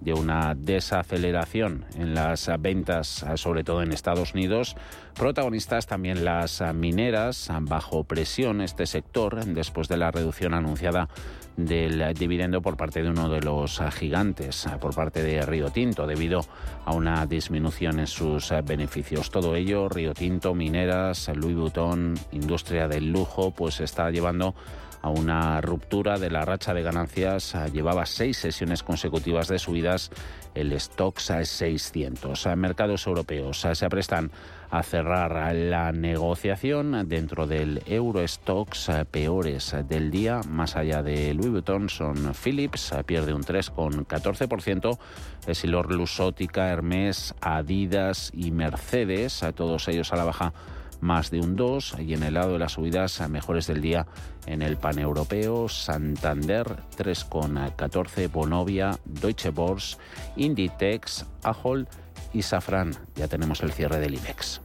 de 0.00 0.12
una 0.12 0.54
desaceleración 0.54 1.84
en 1.96 2.14
las 2.14 2.50
ventas, 2.60 3.24
sobre 3.34 3.64
todo 3.64 3.82
en 3.82 3.92
Estados 3.92 4.34
Unidos. 4.34 4.76
Protagonistas 5.14 5.86
también 5.86 6.24
las 6.24 6.62
mineras, 6.74 7.50
bajo 7.62 8.04
presión 8.04 8.60
este 8.60 8.86
sector 8.86 9.44
después 9.44 9.88
de 9.88 9.96
la 9.96 10.10
reducción 10.10 10.54
anunciada 10.54 11.08
del 11.56 12.14
dividendo 12.14 12.62
por 12.62 12.76
parte 12.76 13.02
de 13.02 13.10
uno 13.10 13.28
de 13.28 13.40
los 13.40 13.82
gigantes, 13.92 14.68
por 14.80 14.94
parte 14.94 15.24
de 15.24 15.42
Río 15.42 15.70
Tinto, 15.70 16.06
debido 16.06 16.44
a 16.84 16.94
una 16.94 17.26
disminución 17.26 17.98
en 17.98 18.06
sus 18.06 18.52
beneficios. 18.64 19.30
Todo 19.30 19.56
ello, 19.56 19.88
Río 19.88 20.14
Tinto, 20.14 20.54
mineras, 20.54 21.28
Louis 21.34 21.56
Vuitton, 21.56 22.14
industria 22.30 22.86
del 22.86 23.10
lujo, 23.10 23.50
pues 23.50 23.80
está 23.80 24.10
llevando 24.10 24.54
a 25.02 25.10
una 25.10 25.60
ruptura 25.60 26.18
de 26.18 26.30
la 26.30 26.44
racha 26.44 26.74
de 26.74 26.82
ganancias. 26.82 27.54
Ah, 27.54 27.68
llevaba 27.68 28.06
seis 28.06 28.36
sesiones 28.38 28.82
consecutivas 28.82 29.48
de 29.48 29.58
subidas. 29.58 30.10
El 30.54 30.78
Stocks 30.78 31.32
600. 31.42 32.46
Mercados 32.56 33.06
europeos 33.06 33.64
ah, 33.64 33.74
se 33.74 33.86
aprestan 33.86 34.30
a 34.70 34.82
cerrar 34.82 35.54
la 35.54 35.92
negociación. 35.92 37.08
Dentro 37.08 37.46
del 37.46 37.82
Eurostox 37.86 38.88
ah, 38.88 39.04
peores 39.04 39.74
del 39.88 40.10
día, 40.10 40.40
más 40.48 40.76
allá 40.76 41.02
de 41.02 41.32
Louis 41.34 41.50
Vuitton, 41.50 41.88
son 41.88 42.34
Philips, 42.34 42.94
pierde 43.06 43.32
un 43.32 43.42
3,14%, 43.42 44.98
Esilor 45.46 45.92
Lusótica, 45.92 46.68
Hermes, 46.68 47.34
Adidas 47.40 48.30
y 48.34 48.50
Mercedes, 48.50 49.44
todos 49.54 49.88
ellos 49.88 50.12
a 50.12 50.16
la 50.16 50.24
baja 50.24 50.52
más 51.00 51.30
de 51.30 51.40
un 51.40 51.56
2 51.56 51.96
y 52.00 52.14
en 52.14 52.22
el 52.22 52.34
lado 52.34 52.52
de 52.52 52.58
las 52.58 52.72
subidas 52.72 53.20
a 53.20 53.28
mejores 53.28 53.66
del 53.66 53.80
día 53.80 54.06
en 54.46 54.62
el 54.62 54.76
paneuropeo 54.76 55.68
Santander 55.68 56.66
3,14 56.96 58.30
Bonovia, 58.30 58.98
Deutsche 59.04 59.50
Börse, 59.50 59.96
Inditex, 60.36 61.26
Ahol 61.42 61.88
y 62.32 62.42
Safran. 62.42 62.94
Ya 63.16 63.28
tenemos 63.28 63.62
el 63.62 63.72
cierre 63.72 63.98
del 63.98 64.14
IBEX. 64.14 64.60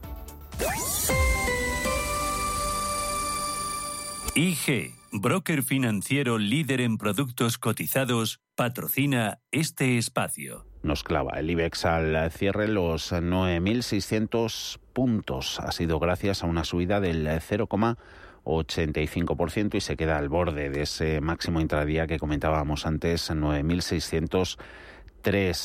IG, 4.36 4.92
broker 5.12 5.62
financiero 5.62 6.38
líder 6.38 6.80
en 6.80 6.98
productos 6.98 7.56
cotizados, 7.56 8.40
patrocina 8.56 9.38
este 9.52 9.96
espacio. 9.96 10.73
Nos 10.84 11.02
clava 11.02 11.40
el 11.40 11.50
IBEX 11.50 11.86
al 11.86 12.30
cierre 12.30 12.68
los 12.68 13.10
9.600 13.10 14.78
puntos. 14.92 15.58
Ha 15.60 15.72
sido 15.72 15.98
gracias 15.98 16.44
a 16.44 16.46
una 16.46 16.64
subida 16.64 17.00
del 17.00 17.26
0,85% 17.26 19.76
y 19.76 19.80
se 19.80 19.96
queda 19.96 20.18
al 20.18 20.28
borde 20.28 20.68
de 20.68 20.82
ese 20.82 21.22
máximo 21.22 21.62
intradía 21.62 22.06
que 22.06 22.18
comentábamos 22.18 22.84
antes, 22.84 23.30
9.603. 23.30 24.58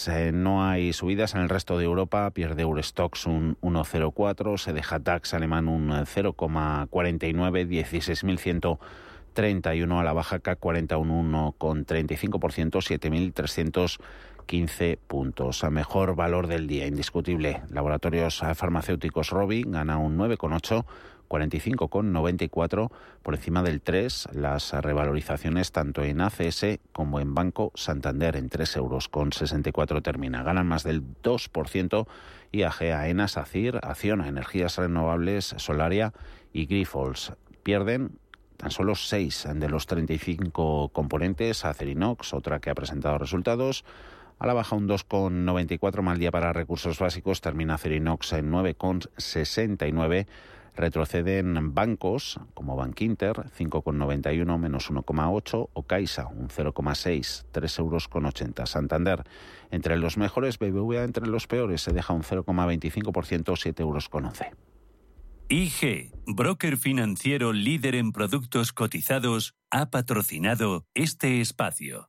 Eh, 0.08 0.32
no 0.32 0.66
hay 0.66 0.94
subidas 0.94 1.36
en 1.36 1.42
el 1.42 1.50
resto 1.50 1.78
de 1.78 1.84
Europa. 1.84 2.32
Pierde 2.32 2.62
Eurostox 2.62 3.26
un 3.26 3.58
1,04. 3.62 4.58
Se 4.58 4.72
deja 4.72 5.00
DAX 5.00 5.34
alemán 5.34 5.68
un 5.68 5.90
0,49. 5.90 7.68
16.131 7.68 10.00
a 10.00 10.04
la 10.06 10.14
baja 10.14 10.40
CAC 10.40 10.60
41 10.60 11.56
con 11.58 11.86
35%. 11.86 12.40
7.300 12.40 14.00
15 14.50 14.98
puntos. 15.06 15.64
A 15.64 15.70
mejor 15.70 16.16
valor 16.16 16.48
del 16.48 16.66
día, 16.66 16.88
indiscutible. 16.88 17.62
Laboratorios 17.70 18.42
farmacéuticos 18.56 19.30
Robi 19.30 19.64
gana 19.64 20.00
un 20.00 20.18
9,8. 20.18 20.86
45,94 21.30 22.90
por 23.22 23.36
encima 23.36 23.62
del 23.62 23.82
3 23.82 24.30
las 24.34 24.74
revalorizaciones 24.74 25.72
tanto 25.72 26.04
en 26.04 26.22
ACS 26.22 26.80
como 26.92 27.20
en 27.20 27.36
Banco 27.36 27.72
Santander 27.76 28.36
en 28.36 28.50
3 28.50 28.78
euros 28.78 29.10
con 29.10 29.32
64 29.32 30.02
termina. 30.02 30.42
Ganan 30.42 30.66
más 30.66 30.84
del 30.84 31.04
2% 31.22 32.08
IAG, 32.52 32.82
AENA, 32.82 33.28
SACIR, 33.28 33.80
Acciona, 33.84 34.28
Energías 34.28 34.78
Renovables, 34.80 35.54
Solaria 35.58 36.12
y 36.52 36.66
Grifols. 36.66 37.34
Pierden 37.62 38.18
tan 38.58 38.72
solo 38.72 38.96
6 38.96 39.50
de 39.54 39.70
los 39.70 39.86
35 39.86 40.90
componentes, 40.90 41.64
Acerinox, 41.64 42.34
otra 42.34 42.60
que 42.60 42.72
ha 42.72 42.76
presentado 42.76 43.20
resultados, 43.20 43.86
a 44.40 44.48
la 44.48 44.54
baja 44.54 44.76
un 44.76 44.88
2,94 44.88 46.02
mal 46.02 46.18
día 46.18 46.32
para 46.32 46.54
recursos 46.54 46.98
básicos, 46.98 47.42
termina 47.42 47.78
Cerinox 47.78 48.34
en 48.34 48.52
9,69. 48.52 50.28
Retroceden 50.76 51.74
bancos 51.74 52.40
como 52.54 52.78
Bankinter, 52.78 53.36
5,91 53.58 54.58
menos 54.58 54.90
1,8 54.90 55.70
o 55.74 55.84
Caixa, 55.84 56.28
un 56.28 56.48
0,6, 56.48 57.46
3 57.52 57.80
euros 57.80 58.08
con 58.08 58.26
80. 58.26 58.66
Santander, 58.66 59.24
entre 59.72 59.98
los 59.98 60.18
mejores, 60.18 60.58
BBVA 60.58 61.04
entre 61.04 61.28
los 61.28 61.48
peores, 61.48 61.82
se 61.82 61.92
deja 61.92 62.14
un 62.14 62.24
0,25%, 62.24 63.58
7 63.58 63.84
euros 63.84 64.08
con 64.08 64.26
11. 64.26 64.52
IG, 65.50 66.14
broker 66.28 66.78
financiero 66.78 67.52
líder 67.52 67.96
en 67.96 68.14
productos 68.14 68.72
cotizados, 68.72 69.56
ha 69.72 69.90
patrocinado 69.90 70.86
este 70.94 71.42
espacio. 71.42 72.09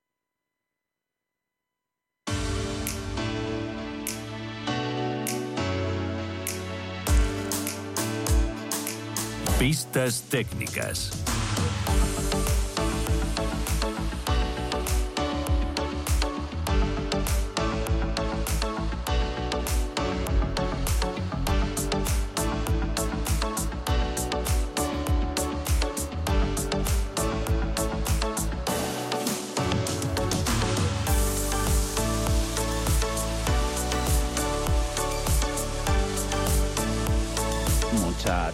Pistas 9.61 10.21
técnicas. 10.21 11.30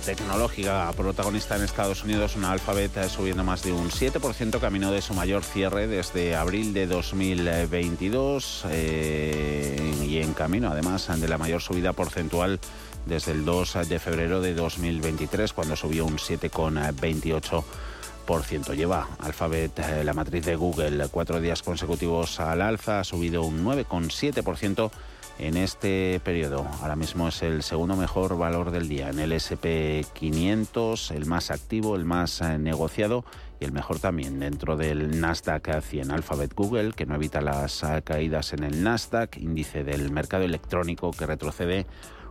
Tecnológica 0.06 0.92
protagonista 0.96 1.56
en 1.56 1.64
Estados 1.64 2.04
Unidos, 2.04 2.36
una 2.36 2.52
Alphabet 2.52 2.96
eh, 2.98 3.10
subiendo 3.10 3.44
más 3.44 3.64
de 3.64 3.72
un 3.72 3.90
7%, 3.90 4.60
camino 4.60 4.92
de 4.92 5.02
su 5.02 5.14
mayor 5.14 5.44
cierre 5.44 5.88
desde 5.88 6.36
abril 6.36 6.74
de 6.74 6.88
2022 6.88 8.66
eh, 8.70 9.94
y 10.04 10.18
en 10.18 10.34
camino 10.34 10.70
además 10.70 11.08
de 11.20 11.28
la 11.28 11.38
mayor 11.38 11.62
subida 11.62 11.94
porcentual 11.94 12.60
desde 13.06 13.34
el 13.34 13.46
2 13.46 13.88
de 13.88 14.00
febrero 14.00 14.42
de 14.42 14.54
2023, 14.54 15.54
cuando 15.54 15.76
subió 15.76 16.06
un 16.06 16.18
7,28%. 16.18 18.76
Lleva 18.76 19.08
Alphabet, 19.20 19.80
eh, 19.80 20.04
la 20.04 20.14
matriz 20.14 20.46
de 20.46 20.56
Google, 20.56 21.08
cuatro 21.10 21.40
días 21.40 21.64
consecutivos 21.64 22.40
al 22.40 22.62
alza, 22.62 23.00
ha 23.00 23.04
subido 23.04 23.44
un 23.44 23.64
9,7% 23.64 24.92
en 25.40 25.58
este 25.58 26.20
periodo. 26.24 26.68
Ahora 26.82 26.96
mismo 26.96 27.28
es 27.28 27.42
el 27.42 27.64
segundo 27.64 27.96
mejor 27.96 28.38
valor 28.38 28.72
del 28.72 28.88
día 28.88 29.10
en 29.10 29.20
el 29.20 29.32
SP500, 29.32 31.12
el 31.12 31.26
más 31.26 31.52
activo, 31.52 31.96
el 31.96 32.06
más 32.06 32.42
eh, 32.42 32.58
negociado 32.58 33.24
y 33.60 33.66
el 33.66 33.72
mejor 33.72 34.00
también 34.00 34.40
dentro 34.40 34.78
del 34.78 35.20
Nasdaq 35.20 35.82
100 35.82 36.12
Alphabet 36.12 36.54
Google, 36.54 36.94
que 36.94 37.06
no 37.06 37.16
evita 37.16 37.42
las 37.42 37.84
eh, 37.84 38.02
caídas 38.04 38.54
en 38.54 38.64
el 38.64 38.84
Nasdaq, 38.84 39.38
índice 39.38 39.84
del 39.84 40.12
mercado 40.12 40.44
electrónico 40.44 41.12
que 41.12 41.26
retrocede 41.26 41.86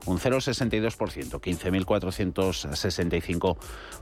un 0.04 0.18
0,62%, 0.18 1.40
15.465 1.40 3.56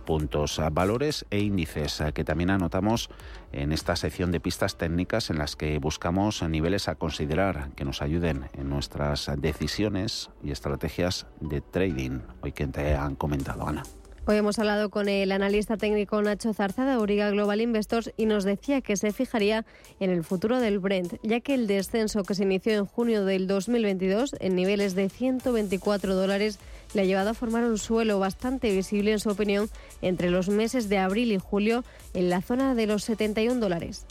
puntos. 0.04 0.60
Valores 0.72 1.26
e 1.30 1.40
índices 1.40 2.00
eh, 2.00 2.12
que 2.12 2.24
también 2.24 2.50
anotamos 2.50 3.10
en 3.52 3.72
esta 3.72 3.96
sección 3.96 4.32
de 4.32 4.40
pistas 4.40 4.76
técnicas 4.76 5.30
en 5.30 5.38
las 5.38 5.56
que 5.56 5.78
buscamos 5.78 6.42
niveles 6.42 6.88
a 6.88 6.96
considerar 6.96 7.70
que 7.76 7.84
nos 7.84 8.02
ayuden 8.02 8.46
en 8.54 8.68
nuestras 8.68 9.30
decisiones 9.38 10.30
y 10.42 10.50
estrategias 10.50 11.26
de 11.40 11.60
trading. 11.60 12.20
Hoy 12.40 12.52
que 12.52 12.66
te 12.66 12.94
han 12.94 13.14
comentado, 13.14 13.66
Ana. 13.66 13.84
Hoy 14.26 14.36
hemos 14.36 14.58
hablado 14.58 14.88
con 14.88 15.10
el 15.10 15.32
analista 15.32 15.76
técnico 15.76 16.22
Nacho 16.22 16.54
Zarza 16.54 16.86
de 16.86 16.92
Auriga 16.92 17.28
Global 17.28 17.60
Investors 17.60 18.10
y 18.16 18.24
nos 18.24 18.44
decía 18.44 18.80
que 18.80 18.96
se 18.96 19.12
fijaría 19.12 19.66
en 20.00 20.08
el 20.08 20.24
futuro 20.24 20.60
del 20.60 20.78
Brent, 20.78 21.16
ya 21.22 21.40
que 21.40 21.52
el 21.52 21.66
descenso 21.66 22.22
que 22.22 22.34
se 22.34 22.44
inició 22.44 22.72
en 22.72 22.86
junio 22.86 23.26
del 23.26 23.46
2022 23.46 24.36
en 24.40 24.56
niveles 24.56 24.94
de 24.94 25.10
124 25.10 26.14
dólares 26.14 26.58
le 26.94 27.02
ha 27.02 27.04
llevado 27.04 27.28
a 27.30 27.34
formar 27.34 27.64
un 27.64 27.76
suelo 27.76 28.18
bastante 28.18 28.74
visible, 28.74 29.12
en 29.12 29.20
su 29.20 29.28
opinión, 29.28 29.68
entre 30.00 30.30
los 30.30 30.48
meses 30.48 30.88
de 30.88 30.96
abril 30.96 31.30
y 31.30 31.38
julio 31.38 31.84
en 32.14 32.30
la 32.30 32.40
zona 32.40 32.74
de 32.74 32.86
los 32.86 33.04
71 33.04 33.60
dólares. 33.60 34.06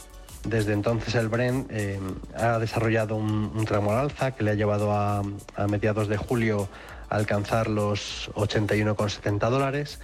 Desde 0.47 0.73
entonces 0.73 1.15
el 1.15 1.27
Brent 1.27 1.71
eh, 1.71 1.99
ha 2.35 2.59
desarrollado 2.59 3.15
un, 3.15 3.65
tramo 3.65 3.93
al 3.93 3.99
alza 3.99 4.31
que 4.31 4.43
le 4.43 4.51
ha 4.51 4.55
llevado 4.55 4.91
a 4.91 5.23
mediados 5.67 6.07
de 6.07 6.17
julio 6.17 6.69
alcanzar 7.13 7.67
los 7.67 8.29
81,70 8.33 9.49
dólares. 9.49 9.99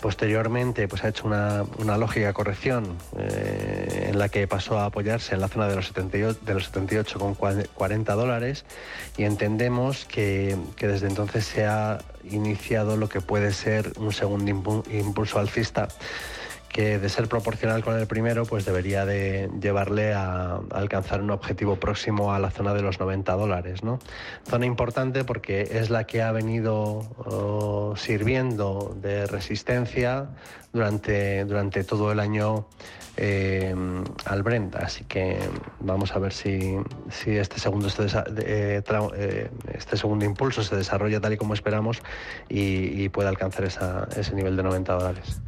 Posteriormente 0.00 0.88
pues, 0.88 1.04
ha 1.04 1.08
hecho 1.08 1.26
una, 1.26 1.64
lógica 1.96 2.32
corrección 2.32 2.96
eh, 3.18 4.08
en 4.10 4.18
la 4.18 4.28
que 4.28 4.46
pasó 4.48 4.78
a 4.78 4.86
apoyarse 4.86 5.34
en 5.34 5.40
la 5.40 5.48
zona 5.48 5.68
de 5.68 5.76
los, 5.76 5.86
78, 5.88 6.40
de 6.42 6.54
78,40 6.54 8.04
dólares 8.16 8.64
y 9.16 9.24
entendemos 9.24 10.04
que, 10.04 10.56
que 10.76 10.88
desde 10.88 11.06
entonces 11.06 11.44
se 11.44 11.66
ha 11.66 11.98
iniciado 12.24 12.96
lo 12.96 13.08
que 13.08 13.20
puede 13.20 13.52
ser 13.52 13.92
un 13.98 14.12
segundo 14.12 14.82
impulso 14.90 15.38
alcista 15.38 15.88
que 16.74 16.98
de 16.98 17.08
ser 17.08 17.28
proporcional 17.28 17.84
con 17.84 17.96
el 17.96 18.08
primero, 18.08 18.46
pues 18.46 18.64
debería 18.64 19.06
de 19.06 19.48
llevarle 19.60 20.12
a, 20.12 20.56
alcanzar 20.72 21.22
un 21.22 21.30
objetivo 21.30 21.76
próximo 21.76 22.34
a 22.34 22.40
la 22.40 22.50
zona 22.50 22.74
de 22.74 22.82
los 22.82 22.98
90 22.98 23.32
dólares. 23.34 23.84
¿no? 23.84 24.00
Zona 24.44 24.66
importante 24.66 25.22
porque 25.22 25.68
es 25.70 25.88
la 25.88 26.02
que 26.02 26.20
ha 26.20 26.32
venido 26.32 27.06
oh, 27.26 27.94
sirviendo 27.96 28.92
de 29.00 29.24
resistencia 29.26 30.30
durante, 30.72 31.44
durante 31.44 31.84
todo 31.84 32.10
el 32.10 32.18
año 32.18 32.66
eh, 33.16 33.72
al 34.24 34.42
Brent. 34.42 34.74
Así 34.74 35.04
que 35.04 35.38
vamos 35.78 36.10
a 36.16 36.18
ver 36.18 36.32
si, 36.32 36.76
si 37.08 37.36
este, 37.36 37.60
segundo, 37.60 37.86
este, 37.86 38.06
eh, 38.38 39.50
este, 39.72 39.96
segundo 39.96 40.24
impulso 40.24 40.64
se 40.64 40.74
desarrolla 40.74 41.20
tal 41.20 41.34
y 41.34 41.36
como 41.36 41.54
esperamos 41.54 42.02
y, 42.48 43.08
puede 43.10 43.28
alcanzar 43.28 43.62
ese 43.64 44.34
nivel 44.34 44.56
de 44.56 44.64
90 44.64 44.92
dólares. 44.92 45.40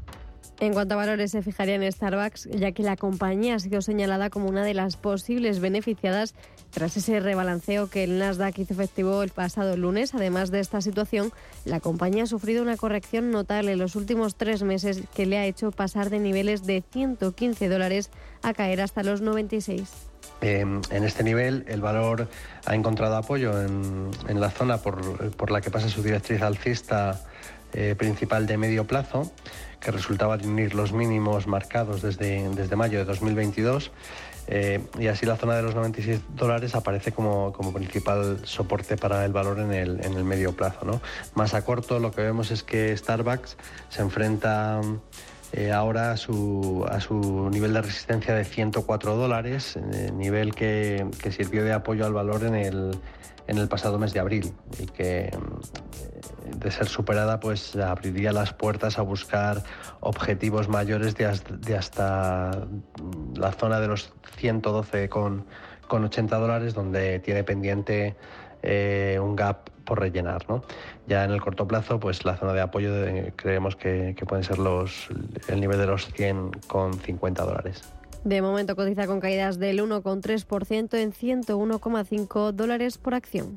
En 0.58 0.72
cuanto 0.72 0.94
a 0.94 0.96
valores, 0.96 1.32
se 1.32 1.42
fijaría 1.42 1.74
en 1.74 1.92
Starbucks, 1.92 2.48
ya 2.50 2.72
que 2.72 2.82
la 2.82 2.96
compañía 2.96 3.56
ha 3.56 3.58
sido 3.58 3.82
señalada 3.82 4.30
como 4.30 4.48
una 4.48 4.64
de 4.64 4.72
las 4.72 4.96
posibles 4.96 5.60
beneficiadas 5.60 6.34
tras 6.70 6.96
ese 6.96 7.20
rebalanceo 7.20 7.90
que 7.90 8.04
el 8.04 8.18
Nasdaq 8.18 8.58
hizo 8.58 8.72
efectivo 8.72 9.22
el 9.22 9.28
pasado 9.30 9.76
lunes. 9.76 10.14
Además 10.14 10.50
de 10.50 10.60
esta 10.60 10.80
situación, 10.80 11.30
la 11.66 11.80
compañía 11.80 12.22
ha 12.22 12.26
sufrido 12.26 12.62
una 12.62 12.78
corrección 12.78 13.30
notable 13.30 13.72
en 13.72 13.78
los 13.78 13.96
últimos 13.96 14.36
tres 14.36 14.62
meses 14.62 15.02
que 15.14 15.26
le 15.26 15.36
ha 15.36 15.44
hecho 15.44 15.72
pasar 15.72 16.08
de 16.08 16.20
niveles 16.20 16.64
de 16.64 16.82
115 16.90 17.68
dólares 17.68 18.10
a 18.42 18.54
caer 18.54 18.80
hasta 18.80 19.02
los 19.02 19.20
96. 19.20 19.92
Em, 20.40 20.82
en 20.90 21.04
este 21.04 21.22
nivel 21.22 21.64
el 21.66 21.80
valor 21.80 22.28
ha 22.66 22.74
encontrado 22.74 23.16
apoyo 23.16 23.60
en, 23.62 24.10
la 24.40 24.50
zona 24.50 24.78
por, 24.78 25.50
la 25.50 25.60
que 25.60 25.70
pasa 25.70 25.88
su 25.88 26.02
directriz 26.02 26.42
alcista 26.42 27.24
eh, 27.76 27.94
principal 27.94 28.46
de 28.46 28.56
medio 28.56 28.86
plazo 28.86 29.30
que 29.80 29.90
resultaba 29.90 30.38
tener 30.38 30.74
los 30.74 30.92
mínimos 30.92 31.46
marcados 31.46 32.00
desde, 32.00 32.48
desde 32.54 32.74
mayo 32.74 32.98
de 32.98 33.04
2022. 33.04 33.92
Eh, 34.48 34.80
y 34.98 35.08
así 35.08 35.26
la 35.26 35.36
zona 35.36 35.56
de 35.56 35.62
los 35.62 35.74
96 35.74 36.20
dólares 36.34 36.74
aparece 36.74 37.12
como, 37.12 37.52
como 37.52 37.72
principal 37.72 38.40
soporte 38.44 38.96
para 38.96 39.24
el 39.24 39.32
valor 39.32 39.58
en 39.58 39.72
el, 39.72 40.04
en 40.04 40.14
el 40.14 40.24
medio 40.24 40.56
plazo. 40.56 40.86
¿no? 40.86 41.00
Más 41.34 41.52
a 41.52 41.64
corto 41.64 41.98
lo 41.98 42.12
que 42.12 42.22
vemos 42.22 42.50
es 42.50 42.62
que 42.62 42.96
Starbucks 42.96 43.56
se 43.90 44.02
enfrenta 44.02 44.80
eh, 45.52 45.70
ahora 45.70 46.12
a 46.12 46.16
su, 46.16 46.86
a 46.88 47.00
su 47.00 47.50
nivel 47.50 47.74
de 47.74 47.82
resistencia 47.82 48.34
de 48.34 48.44
104 48.44 49.16
dólares, 49.16 49.78
nivel 50.14 50.54
que, 50.54 51.06
que, 51.22 51.30
sirvió 51.30 51.62
de 51.62 51.72
apoyo 51.72 52.06
al 52.06 52.12
valor 52.12 52.44
en 52.44 52.54
el, 52.54 52.98
en 53.46 53.58
el 53.58 53.68
pasado 53.68 53.98
mes 53.98 54.12
de 54.12 54.20
abril 54.20 54.52
y 54.78 54.86
que 54.86 55.30
de 56.56 56.70
ser 56.70 56.86
superada, 56.86 57.40
pues 57.40 57.76
abriría 57.76 58.32
las 58.32 58.52
puertas 58.52 58.98
a 58.98 59.02
buscar 59.02 59.62
objetivos 60.00 60.68
mayores 60.68 61.14
de, 61.16 61.26
hasta 61.76 62.66
la 63.34 63.52
zona 63.52 63.80
de 63.80 63.88
los 63.88 64.12
112 64.36 65.08
con, 65.08 65.44
80 65.88 66.36
dólares, 66.36 66.74
donde 66.74 67.20
tiene 67.20 67.44
pendiente 67.44 68.16
eh, 68.62 69.18
un 69.22 69.36
gap 69.36 69.70
por 69.84 70.00
rellenar. 70.00 70.44
Ya 71.06 71.24
en 71.24 71.30
el 71.30 71.40
corto 71.40 71.66
plazo, 71.68 72.00
pues 72.00 72.24
la 72.24 72.36
zona 72.36 72.52
de 72.52 72.60
apoyo 72.60 72.90
creemos 73.36 73.76
que, 73.76 74.14
que 74.16 74.26
pueden 74.26 74.42
ser 74.42 74.58
los, 74.58 75.08
el 75.48 75.60
nivel 75.60 75.78
de 75.78 75.86
los 75.86 76.12
100 76.12 76.50
con 76.66 76.94
50 76.94 77.44
dólares. 77.44 77.82
De 78.26 78.42
momento 78.42 78.74
cotiza 78.74 79.06
con 79.06 79.20
caídas 79.20 79.60
del 79.60 79.78
1,3% 79.80 80.94
en 80.98 81.12
101,5 81.12 82.50
dólares 82.50 82.98
por 82.98 83.14
acción. 83.14 83.56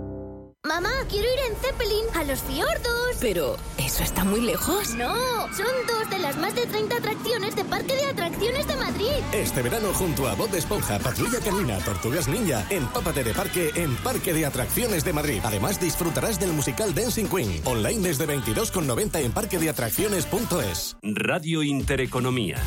Mamá, 0.67 0.91
quiero 1.09 1.27
ir 1.27 1.39
en 1.49 1.55
Zeppelin 1.55 2.05
a 2.13 2.23
los 2.23 2.39
fiordos. 2.41 3.17
Pero, 3.19 3.57
¿eso 3.79 4.03
está 4.03 4.23
muy 4.23 4.41
lejos? 4.41 4.93
No, 4.93 5.11
son 5.55 5.65
dos 5.87 6.07
de 6.11 6.19
las 6.19 6.37
más 6.37 6.53
de 6.53 6.67
30 6.67 6.97
atracciones 6.97 7.55
de 7.55 7.65
Parque 7.65 7.95
de 7.95 8.05
Atracciones 8.05 8.67
de 8.67 8.75
Madrid. 8.75 9.09
Este 9.33 9.63
verano 9.63 9.91
junto 9.91 10.29
a 10.29 10.35
Bob 10.35 10.51
de 10.51 10.59
Esponja, 10.59 10.99
Patrulla 10.99 11.39
Canina, 11.39 11.79
Tortugas 11.79 12.27
Ninja, 12.27 12.63
empápate 12.69 13.23
de 13.23 13.33
parque 13.33 13.71
en 13.73 13.95
Parque 13.97 14.33
de 14.33 14.45
Atracciones 14.45 15.03
de 15.03 15.13
Madrid. 15.13 15.39
Además 15.43 15.79
disfrutarás 15.79 16.39
del 16.39 16.53
musical 16.53 16.93
Dancing 16.93 17.25
Queen, 17.25 17.59
online 17.65 18.07
desde 18.07 18.27
22,90 18.27 19.19
en 19.19 19.31
parquedeatracciones.es. 19.31 20.97
Radio 21.01 21.63
Intereconomía. 21.63 22.57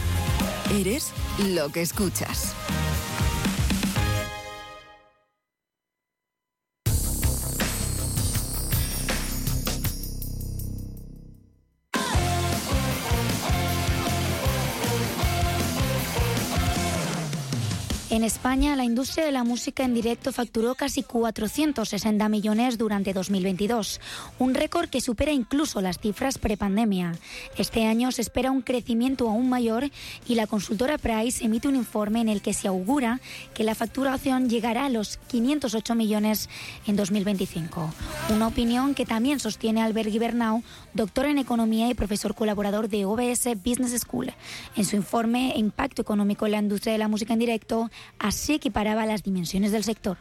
Eres 0.72 1.12
lo 1.38 1.70
que 1.70 1.82
escuchas. 1.82 2.57
En 18.14 18.22
España, 18.22 18.76
la 18.76 18.84
industria 18.84 19.24
de 19.26 19.32
la 19.32 19.42
música 19.42 19.82
en 19.82 19.92
directo 19.92 20.30
facturó 20.30 20.76
casi 20.76 21.02
460 21.02 22.28
millones 22.28 22.78
durante 22.78 23.12
2022, 23.12 24.00
un 24.38 24.54
récord 24.54 24.88
que 24.88 25.00
supera 25.00 25.32
incluso 25.32 25.80
las 25.80 25.98
cifras 25.98 26.38
prepandemia. 26.38 27.16
Este 27.58 27.86
año 27.86 28.12
se 28.12 28.22
espera 28.22 28.52
un 28.52 28.62
crecimiento 28.62 29.28
aún 29.28 29.48
mayor 29.48 29.90
y 30.28 30.36
la 30.36 30.46
consultora 30.46 30.96
Price 30.96 31.44
emite 31.44 31.66
un 31.66 31.74
informe 31.74 32.20
en 32.20 32.28
el 32.28 32.40
que 32.40 32.52
se 32.52 32.68
augura 32.68 33.20
que 33.52 33.64
la 33.64 33.74
facturación 33.74 34.48
llegará 34.48 34.84
a 34.84 34.90
los 34.90 35.16
508 35.16 35.96
millones 35.96 36.48
en 36.86 36.94
2025. 36.94 37.92
Una 38.32 38.46
opinión 38.46 38.94
que 38.94 39.06
también 39.06 39.40
sostiene 39.40 39.82
Albert 39.82 40.12
Gibernau, 40.12 40.62
doctor 40.92 41.26
en 41.26 41.38
economía 41.38 41.90
y 41.90 41.94
profesor 41.94 42.36
colaborador 42.36 42.88
de 42.88 43.06
OBS 43.06 43.48
Business 43.64 44.02
School. 44.02 44.32
En 44.76 44.84
su 44.84 44.94
informe 44.94 45.54
Impacto 45.56 46.00
económico 46.00 46.46
en 46.46 46.52
la 46.52 46.58
industria 46.58 46.92
de 46.92 47.00
la 47.00 47.08
música 47.08 47.32
en 47.32 47.40
directo, 47.40 47.90
así 48.18 48.55
equiparaba 48.55 49.07
las 49.07 49.22
dimensiones 49.22 49.72
del 49.72 49.84
sector. 49.84 50.16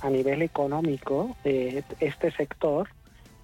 a 0.00 0.10
nivel 0.10 0.42
económico, 0.42 1.36
eh, 1.44 1.82
este 2.00 2.30
sector 2.32 2.88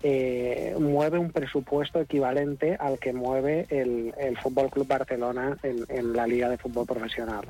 eh, 0.02 0.74
mueve 0.80 1.18
un 1.18 1.30
presupuesto 1.30 2.00
equivalente 2.00 2.76
al 2.80 2.98
que 2.98 3.12
mueve 3.12 3.66
el, 3.68 4.14
el 4.18 4.36
Fútbol 4.38 4.70
Club 4.70 4.88
Barcelona 4.88 5.56
en, 5.62 6.12
la 6.12 6.26
Liga 6.26 6.48
de 6.48 6.58
Fútbol 6.58 6.86
Profesional. 6.86 7.44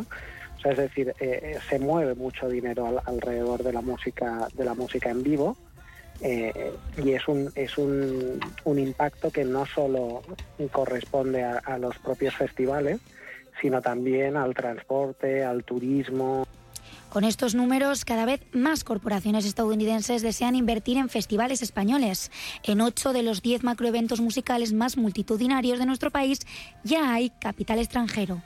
O 0.58 0.60
sea, 0.60 0.72
es 0.72 0.78
decir, 0.78 1.14
eh, 1.18 1.58
se 1.68 1.78
mueve 1.78 2.14
mucho 2.14 2.48
dinero 2.48 3.00
alrededor 3.04 3.62
de 3.62 3.72
la 3.72 3.80
música 3.80 4.48
de 4.54 4.64
la 4.64 4.74
música 4.74 5.10
en 5.10 5.22
vivo. 5.22 5.56
y 6.22 7.10
es 7.12 7.26
un 7.26 7.50
es 7.56 7.78
un, 7.78 8.38
un, 8.64 8.78
impacto 8.78 9.30
que 9.30 9.44
no 9.44 9.66
solo 9.66 10.22
corresponde 10.70 11.42
a 11.42 11.78
los 11.78 11.98
propios 11.98 12.36
festivales, 12.36 13.00
sino 13.62 13.80
también 13.80 14.36
al 14.36 14.52
transporte, 14.54 15.44
al 15.44 15.62
turismo. 15.62 16.44
Con 17.08 17.24
estos 17.24 17.54
números, 17.54 18.04
cada 18.04 18.24
vez 18.24 18.40
más 18.52 18.84
corporaciones 18.84 19.44
estadounidenses 19.44 20.22
desean 20.22 20.56
invertir 20.56 20.96
en 20.96 21.08
festivales 21.08 21.62
españoles. 21.62 22.30
En 22.64 22.80
ocho 22.80 23.12
de 23.12 23.22
los 23.22 23.42
diez 23.42 23.62
macroeventos 23.62 24.20
musicales 24.20 24.72
más 24.72 24.96
multitudinarios 24.96 25.78
de 25.78 25.86
nuestro 25.86 26.10
país 26.10 26.40
ya 26.82 27.12
hay 27.12 27.30
capital 27.30 27.78
extranjero. 27.78 28.42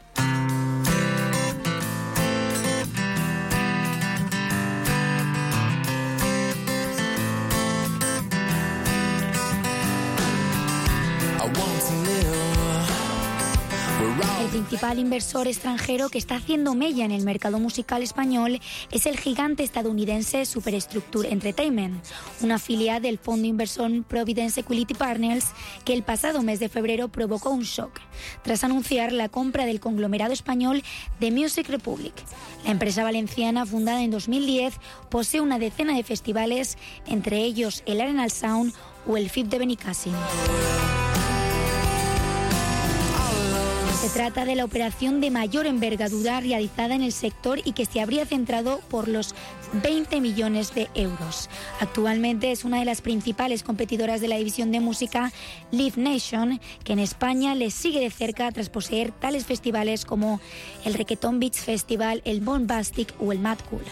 Principal 14.77 14.99
inversor 14.99 15.49
extranjero 15.49 16.11
que 16.11 16.19
está 16.19 16.35
haciendo 16.35 16.75
mella 16.75 17.07
en 17.07 17.11
el 17.11 17.25
mercado 17.25 17.59
musical 17.59 18.03
español 18.03 18.61
es 18.93 19.07
el 19.07 19.17
gigante 19.17 19.63
estadounidense 19.63 20.45
Superstructure 20.45 21.33
Entertainment, 21.33 22.05
una 22.43 22.59
filial 22.59 23.01
del 23.01 23.17
fondo 23.17 23.47
inversor 23.47 24.05
Providence 24.05 24.61
Equity 24.61 24.93
Partners 24.93 25.47
que 25.87 25.95
el 25.95 26.03
pasado 26.03 26.43
mes 26.43 26.61
de 26.61 26.69
febrero 26.69 27.09
provocó 27.09 27.53
un 27.53 27.63
shock 27.63 28.01
tras 28.43 28.65
anunciar 28.65 29.13
la 29.13 29.31
compra 29.31 29.65
del 29.65 29.81
conglomerado 29.81 30.35
español 30.35 30.83
The 31.21 31.31
Music 31.31 31.71
Republic. 31.71 32.13
La 32.67 32.73
empresa 32.73 33.03
valenciana, 33.03 33.65
fundada 33.65 34.03
en 34.03 34.11
2010, 34.11 34.75
posee 35.09 35.41
una 35.41 35.59
decena 35.59 35.95
de 35.95 36.05
festivales, 36.05 36.77
entre 37.07 37.39
ellos 37.39 37.83
el 37.87 38.03
Arenal 38.03 38.31
Sound 38.31 38.75
o 39.07 39.17
el 39.17 39.31
FIP 39.31 39.47
de 39.47 39.59
Benicassim. 39.59 40.13
Trata 44.17 44.47
de 44.47 44.55
la 44.55 44.65
operación 44.65 45.21
de 45.21 45.31
mayor 45.31 45.67
envergadura 45.67 46.41
realizada 46.41 46.95
en 46.95 47.03
el 47.03 47.13
sector 47.13 47.61
y 47.63 47.73
que 47.73 47.85
se 47.85 48.01
habría 48.01 48.25
centrado 48.25 48.81
por 48.89 49.09
los 49.09 49.35
20 49.83 50.23
millones 50.23 50.75
de 50.75 50.89
euros. 50.95 51.51
Actualmente 51.81 52.51
es 52.51 52.65
una 52.65 52.79
de 52.79 52.87
las 52.87 53.03
principales 53.03 53.63
competidoras 53.63 54.23
de 54.23 54.29
la 54.29 54.39
división 54.39 54.73
de 54.73 54.81
música 54.81 55.35
Live 55.71 55.97
Nation, 55.99 56.63
que 56.83 56.95
en 56.95 56.99
España 56.99 57.55
le 57.55 57.71
sigue 57.71 58.01
de 58.01 58.09
cerca 58.09 58.51
tras 58.53 58.71
poseer 58.71 59.13
tales 59.13 59.45
festivales 59.45 60.07
como 60.07 60.41
el 60.87 60.95
Requetón 60.95 61.39
Beach 61.39 61.57
Festival, 61.57 62.23
el 62.25 62.41
Bombastic 62.41 63.13
o 63.21 63.33
el 63.33 63.39
Mad 63.39 63.59
Cool. 63.69 63.85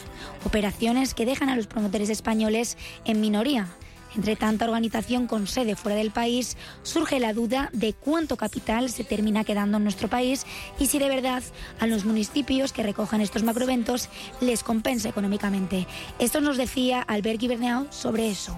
Operaciones 0.46 1.12
que 1.12 1.26
dejan 1.26 1.50
a 1.50 1.56
los 1.56 1.66
promotores 1.66 2.08
españoles 2.08 2.78
en 3.04 3.20
minoría 3.20 3.68
Entre 4.16 4.36
tanta 4.36 4.66
organización 4.66 5.26
con 5.26 5.46
sede 5.46 5.74
fuera 5.74 5.98
del 5.98 6.10
país, 6.10 6.56
surge 6.82 7.18
la 7.18 7.32
duda 7.32 7.68
de 7.72 7.92
cuánto 7.92 8.36
capital 8.36 8.88
se 8.90 9.04
termina 9.04 9.44
quedando 9.44 9.78
en 9.78 9.82
nuestro 9.82 10.08
país 10.08 10.46
y 10.78 10.86
si 10.86 10.98
de 10.98 11.08
verdad 11.08 11.42
a 11.80 11.86
los 11.86 12.04
municipios 12.04 12.72
que 12.72 12.82
recojan 12.82 13.20
estos 13.20 13.42
macroeventos 13.42 14.08
les 14.40 14.62
compensa 14.62 15.08
económicamente. 15.08 15.86
Esto 16.18 16.40
nos 16.40 16.56
decía 16.56 17.02
Albert 17.02 17.40
Guibernau 17.40 17.86
sobre 17.90 18.30
eso. 18.30 18.56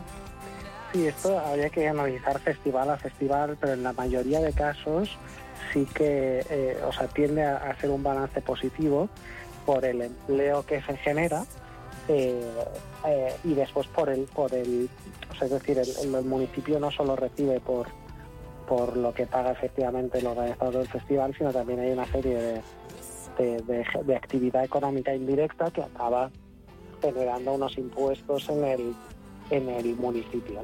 Sí, 0.93 1.07
esto 1.07 1.39
habría 1.39 1.71
que 1.71 1.89
analizar 1.89 2.39
festival 2.41 2.91
a 2.91 2.97
festival, 2.97 3.57
pero 3.61 3.73
en 3.73 3.83
la 3.83 3.93
mayoría 3.93 4.41
de 4.41 4.53
casos 4.53 5.11
sí 5.73 5.87
que 5.95 6.45
eh, 6.49 6.79
o 6.87 6.93
sea, 6.93 7.09
tiende 7.09 7.45
a, 7.45 7.75
ser 7.81 7.91
un 7.91 8.03
balance 8.03 8.41
positivo 8.41 9.09
por 9.65 9.85
el 9.85 10.03
empleo 10.03 10.65
que 10.65 10.83
se 10.83 10.97
genera 10.99 11.45
y 12.09 13.55
después 13.55 13.87
por 13.89 14.09
el, 14.09 14.23
por 14.25 14.55
el, 14.55 14.89
es 15.41 15.51
decir, 15.51 15.79
el, 15.79 16.25
municipio 16.25 16.79
no 16.79 16.91
solo 16.91 17.17
recibe 17.17 17.61
por, 17.61 17.89
por 18.69 18.97
lo 18.97 19.13
que 19.13 19.27
paga 19.27 19.53
efectivamente 19.53 20.19
el 20.19 20.27
organizador 20.27 20.79
del 20.79 20.89
festival, 20.89 21.35
sino 21.37 21.53
también 21.53 21.81
hay 21.81 21.91
una 21.91 22.07
serie 22.07 22.63
de, 23.39 23.63
de, 24.05 24.17
actividad 24.17 24.65
económica 24.65 25.15
indirecta 25.15 25.71
que 25.71 25.83
acaba 25.83 26.31
generando 27.03 27.53
unos 27.53 27.77
impuestos 27.77 28.49
en 28.49 28.65
el, 28.65 28.95
en 29.51 29.69
el 29.69 29.97
municipio. 29.97 30.63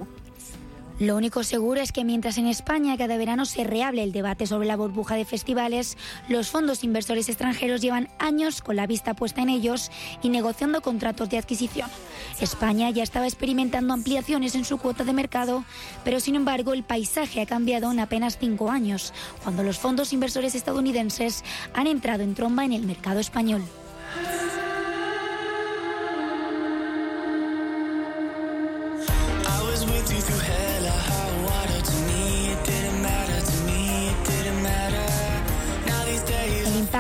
Lo 0.99 1.17
único 1.17 1.43
seguro 1.43 1.81
es 1.81 1.91
que 1.91 2.05
mientras 2.05 2.39
en 2.39 2.47
España 2.47 2.97
cada 2.97 3.17
verano 3.17 3.45
se 3.45 3.65
reable 3.65 4.03
el 4.03 4.13
debate 4.13 4.47
sobre 4.47 4.69
la 4.69 4.77
burbuja 4.77 5.17
de 5.17 5.25
festivales, 5.25 5.97
los 6.29 6.49
fondos 6.49 6.85
inversores 6.85 7.29
extranjeros 7.29 7.81
llevan 7.81 8.09
años 8.19 8.63
con 8.63 8.77
la 8.77 8.87
vista 8.87 9.15
puesta 9.15 9.43
en 9.43 9.49
ellos 9.49 9.91
y 10.23 10.29
negociando 10.29 10.81
contratos 10.81 11.29
de 11.31 11.39
adquisición. 11.39 11.91
España 12.41 12.91
ya 12.91 13.03
estaba 13.03 13.27
experimentando 13.27 13.95
ampliaciones 13.95 14.55
en 14.55 14.65
su 14.65 14.79
cuota 14.79 15.05
de 15.05 15.13
mercado, 15.13 15.65
pero 16.05 16.21
sin 16.21 16.37
embargo 16.37 16.73
el 16.73 16.85
paisaje 16.85 17.41
ha 17.41 17.47
cambiado 17.47 17.91
en 17.91 17.99
apenas 17.99 18.39
cinco 18.39 18.71
años, 18.71 19.13
cuando 19.43 19.63
los 19.63 19.79
fondos 19.79 20.13
inversores 20.13 20.55
estadounidenses 20.55 21.43
han 21.75 21.87
entrado 21.87 22.23
en 22.23 22.35
tromba 22.35 22.65
en 22.65 22.73
el 22.73 22.83
mercado 22.83 23.19
español. 23.19 23.63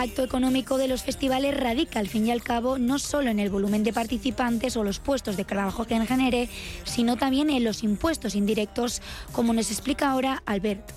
Impacto 0.02 0.24
económico 0.24 0.78
de 0.78 0.88
los 0.88 1.04
festivales 1.04 1.56
radica, 1.56 2.00
al 2.00 2.08
fin 2.08 2.26
y 2.26 2.32
al 2.32 2.42
cabo, 2.42 2.76
no 2.76 2.98
solo 2.98 3.30
en 3.30 3.38
el 3.38 3.50
volumen 3.50 3.84
de 3.84 3.92
participantes 3.92 4.76
o 4.76 4.82
los 4.82 4.98
puestos 4.98 5.36
de 5.36 5.44
trabajo 5.44 5.84
que 5.84 5.94
genere, 6.04 6.48
sino 6.82 7.16
también 7.16 7.50
en 7.50 7.62
los 7.62 7.84
impuestos 7.84 8.34
indirectos, 8.34 9.00
como 9.30 9.52
nos 9.52 9.70
explica 9.70 10.10
ahora 10.10 10.42
Albert. 10.44 10.90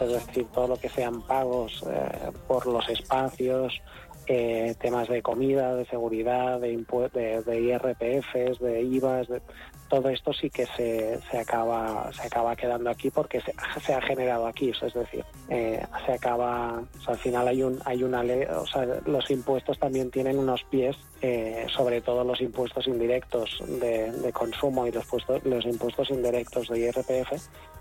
Es 0.00 0.08
decir, 0.08 0.46
todo 0.54 0.68
lo 0.68 0.76
que 0.78 0.88
sean 0.88 1.20
pagos 1.26 1.84
eh, 1.90 2.30
por 2.46 2.66
los 2.66 2.88
espacios, 2.88 3.82
eh, 4.26 4.74
temas 4.80 5.08
de 5.08 5.20
comida, 5.20 5.74
de 5.74 5.84
seguridad, 5.84 6.58
de, 6.58 7.42
de 7.44 7.60
IRPFs, 7.60 8.60
de 8.60 8.82
IVAs, 8.82 9.28
de, 9.28 9.42
todo 9.88 10.08
esto 10.10 10.32
sí 10.32 10.50
que 10.50 10.66
se, 10.66 11.18
se, 11.30 11.38
acaba 11.38 12.10
se 12.12 12.26
acaba 12.26 12.54
quedando 12.54 12.90
aquí 12.90 13.10
porque 13.10 13.40
se, 13.40 13.54
se 13.84 13.94
ha 13.94 14.00
generado 14.02 14.46
aquí 14.46 14.70
es 14.70 14.94
decir 14.94 15.24
eh, 15.48 15.84
se 16.06 16.12
acaba 16.12 16.82
al 17.06 17.16
final 17.18 17.48
hay 17.48 17.62
un 17.62 17.80
hay 17.84 18.02
una 18.02 18.22
ley 18.22 18.44
o 18.44 18.66
sea 18.66 18.86
los 19.06 19.30
impuestos 19.30 19.78
también 19.78 20.10
tienen 20.10 20.38
unos 20.38 20.62
pies 20.64 20.96
eh, 21.22 21.66
sobre 21.74 22.00
todo 22.00 22.24
los 22.24 22.40
impuestos 22.40 22.86
indirectos 22.86 23.62
de, 23.66 24.12
de 24.12 24.32
consumo 24.32 24.86
y 24.86 24.92
los 24.92 25.06
puestos, 25.06 25.44
los 25.44 25.64
impuestos 25.64 26.10
indirectos 26.10 26.68
de 26.68 26.78
IRPF 26.80 27.32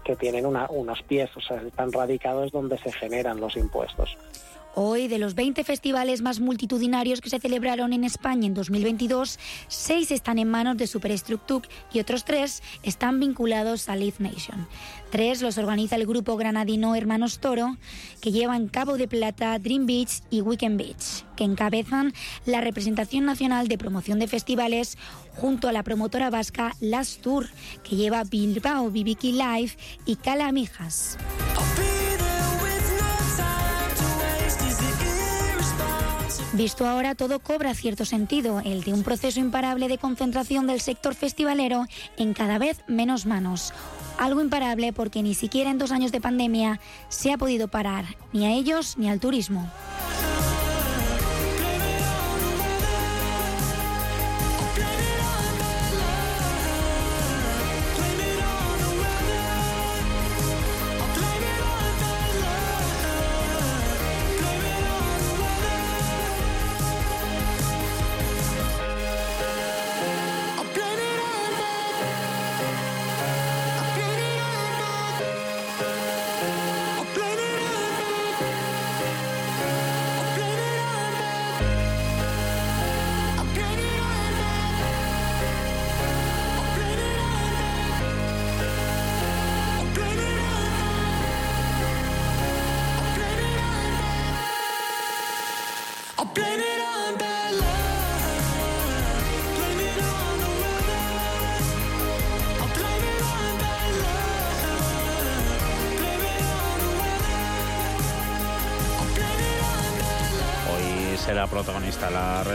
que 0.04 0.16
tienen 0.16 0.46
una, 0.46 0.68
unos 0.70 1.02
pies 1.04 1.30
o 1.36 1.42
sea 1.42 1.62
están 1.62 1.92
radicados 1.92 2.52
donde 2.52 2.78
se 2.78 2.92
generan 2.92 3.40
los 3.40 3.56
impuestos 3.58 4.18
Hoy, 4.80 5.08
de 5.08 5.18
los 5.18 5.34
20 5.34 5.64
festivales 5.64 6.22
más 6.22 6.40
multitudinarios 6.40 7.20
que 7.20 7.32
se 7.32 7.40
celebraron 7.40 7.94
en 7.94 8.04
España 8.04 8.46
en 8.46 8.54
2022, 8.54 9.40
seis 9.68 10.12
están 10.12 10.38
en 10.38 10.52
manos 10.52 10.78
de 10.78 10.86
Superstructure 10.86 11.68
y 11.92 12.00
otros 12.00 12.26
tres 12.26 12.62
están 12.84 13.20
vinculados 13.20 13.90
a 13.90 13.96
Live 13.96 14.18
Nation. 14.20 14.68
Tres 15.10 15.42
los 15.42 15.58
organiza 15.58 15.96
el 15.96 16.06
grupo 16.06 16.38
granadino 16.38 16.94
Hermanos 16.94 17.40
Toro, 17.40 17.76
que 18.22 18.32
llevan 18.32 18.68
Cabo 18.68 19.00
de 19.00 19.08
Plata, 19.08 19.58
Dream 19.58 19.88
Beach 19.88 20.22
y 20.30 20.42
Weekend 20.42 20.78
Beach, 20.78 21.26
que 21.36 21.44
encabezan 21.44 22.14
la 22.46 22.62
representación 22.62 23.26
nacional 23.26 23.70
de 23.70 23.80
promoción 23.80 24.20
de 24.20 24.28
festivales 24.28 24.96
junto 25.38 25.68
a 25.68 25.72
la 25.72 25.82
promotora 25.82 26.30
vasca 26.30 26.76
Last 26.82 27.22
Tour, 27.22 27.48
que 27.82 27.96
lleva 27.96 28.26
Bilbao 28.26 28.92
BBQ 28.92 29.24
Live 29.24 29.72
y 30.06 30.18
Cala 30.18 30.52
Visto 36.54 36.88
ahora, 36.88 37.14
todo 37.14 37.40
cobra 37.40 37.74
cierto 37.74 38.06
sentido, 38.06 38.62
el 38.64 38.84
de 38.84 38.94
un 38.94 39.04
proceso 39.04 39.40
imparable 39.40 39.90
de 39.90 39.98
concentración 39.98 40.66
del 40.66 40.80
sector 40.80 41.14
festivalero 41.14 41.86
en 42.18 42.34
cada 42.34 42.58
vez 42.58 42.84
menos 42.88 43.26
manos. 43.26 43.74
Algo 44.18 44.42
imparable 44.42 44.94
porque 44.94 45.22
ni 45.24 45.34
siquiera 45.34 45.70
en 45.70 45.78
dos 45.78 45.92
años 45.92 46.12
de 46.12 46.22
pandemia 46.22 46.80
se 47.10 47.34
ha 47.34 47.38
podido 47.38 47.68
parar 47.68 48.06
ni 48.32 48.46
a 48.46 48.52
ellos 48.52 48.98
ni 48.98 49.10
al 49.10 49.20
turismo. 49.20 49.70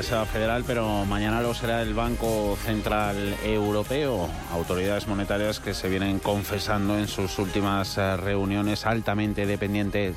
Reserva 0.03 0.27
Federal, 0.27 0.65
pero 0.67 1.05
mañana 1.05 1.43
lo 1.43 1.55
será 1.55 1.81
el 1.81 1.95
Banco 1.95 2.57
Central 2.65 3.37
Europeo. 3.45 4.29
Autoridades 4.51 5.07
monetarias 5.07 5.61
que 5.61 5.75
se 5.75 5.89
vienen 5.89 6.19
confesando 6.19 6.99
en 6.99 7.07
sus 7.07 7.39
últimas 7.39 7.97
eh, 7.99 8.17
reuniones 8.17 8.85
altamente 8.85 9.47
dependientes 9.47 10.17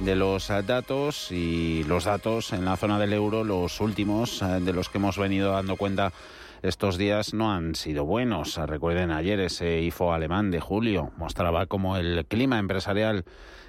de 0.00 0.16
los 0.16 0.50
eh, 0.50 0.62
datos 0.62 1.32
y 1.32 1.82
los 1.84 2.04
datos 2.04 2.52
en 2.52 2.66
la 2.66 2.76
zona 2.76 2.98
del 2.98 3.14
euro, 3.14 3.42
los 3.42 3.80
últimos 3.80 4.42
eh, 4.42 4.60
de 4.60 4.74
los 4.74 4.90
que 4.90 4.98
hemos 4.98 5.16
venido 5.16 5.52
dando 5.52 5.76
cuenta 5.76 6.12
estos 6.60 6.98
días 6.98 7.32
no 7.32 7.54
han 7.54 7.74
sido 7.74 8.04
buenos. 8.04 8.58
Recuerden 8.58 9.10
ayer 9.10 9.40
ese 9.40 9.80
IFO 9.80 10.12
alemán 10.12 10.50
de 10.50 10.60
julio 10.60 11.10
mostraba 11.16 11.64
cómo 11.64 11.96
el 11.96 12.26
clima 12.26 12.58
empresarial 12.58 13.24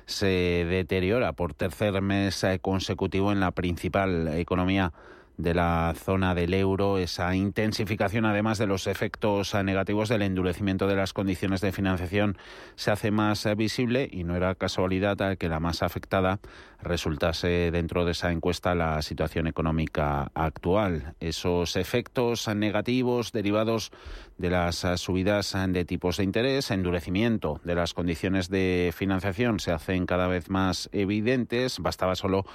se 0.07 0.66
deteriora 0.70 1.32
por 1.32 1.53
tercer 1.53 2.01
mes 2.01 2.45
consecutivo 2.61 3.32
en 3.32 3.39
la 3.39 3.51
principal 3.51 4.28
economía 4.38 4.91
de 5.38 5.53
la 5.53 5.93
zona 5.95 6.36
del 6.36 6.53
euro, 6.53 6.97
esa 6.97 7.36
intensificación 7.36 8.25
además 8.25 8.57
de 8.57 8.67
los 8.67 8.88
efectos 8.88 9.53
negativos 9.55 10.09
del 10.09 10.21
endurecimiento 10.21 10.88
de 10.88 10.95
las 10.95 11.13
condiciones 11.13 11.61
de 11.61 11.71
financiación 11.71 12.38
se 12.75 12.91
hace 12.91 13.11
más 13.11 13.47
visible 13.55 14.07
y 14.11 14.23
no 14.23 14.36
era 14.36 14.55
casualidad 14.55 15.38
que 15.38 15.49
la 15.49 15.59
más 15.59 15.81
afectada 15.81 16.39
resultase 16.81 17.71
dentro 17.71 18.05
de 18.05 18.11
esa 18.11 18.31
encuesta 18.31 18.75
la 18.75 19.01
situación 19.01 19.47
económica 19.47 20.31
actual. 20.34 21.15
Esos 21.19 21.75
efectos 21.75 22.47
negativos 22.47 23.31
derivados 23.31 23.91
de 24.38 24.49
las 24.49 24.86
subidas 24.97 25.55
de 25.69 25.86
tipos 25.86 26.17
de 26.17 26.23
interés, 26.23 26.71
endurecimiento 26.71 27.61
de 27.63 27.75
las 27.75 27.93
condiciones 27.93 28.49
de 28.49 28.93
financiación 28.95 29.59
se 29.59 29.71
hacen 29.71 30.05
cada 30.05 30.27
vez 30.27 30.49
más 30.49 30.89
evidentes. 30.91 31.79
Bastaba 31.79 32.15
solo 32.15 32.45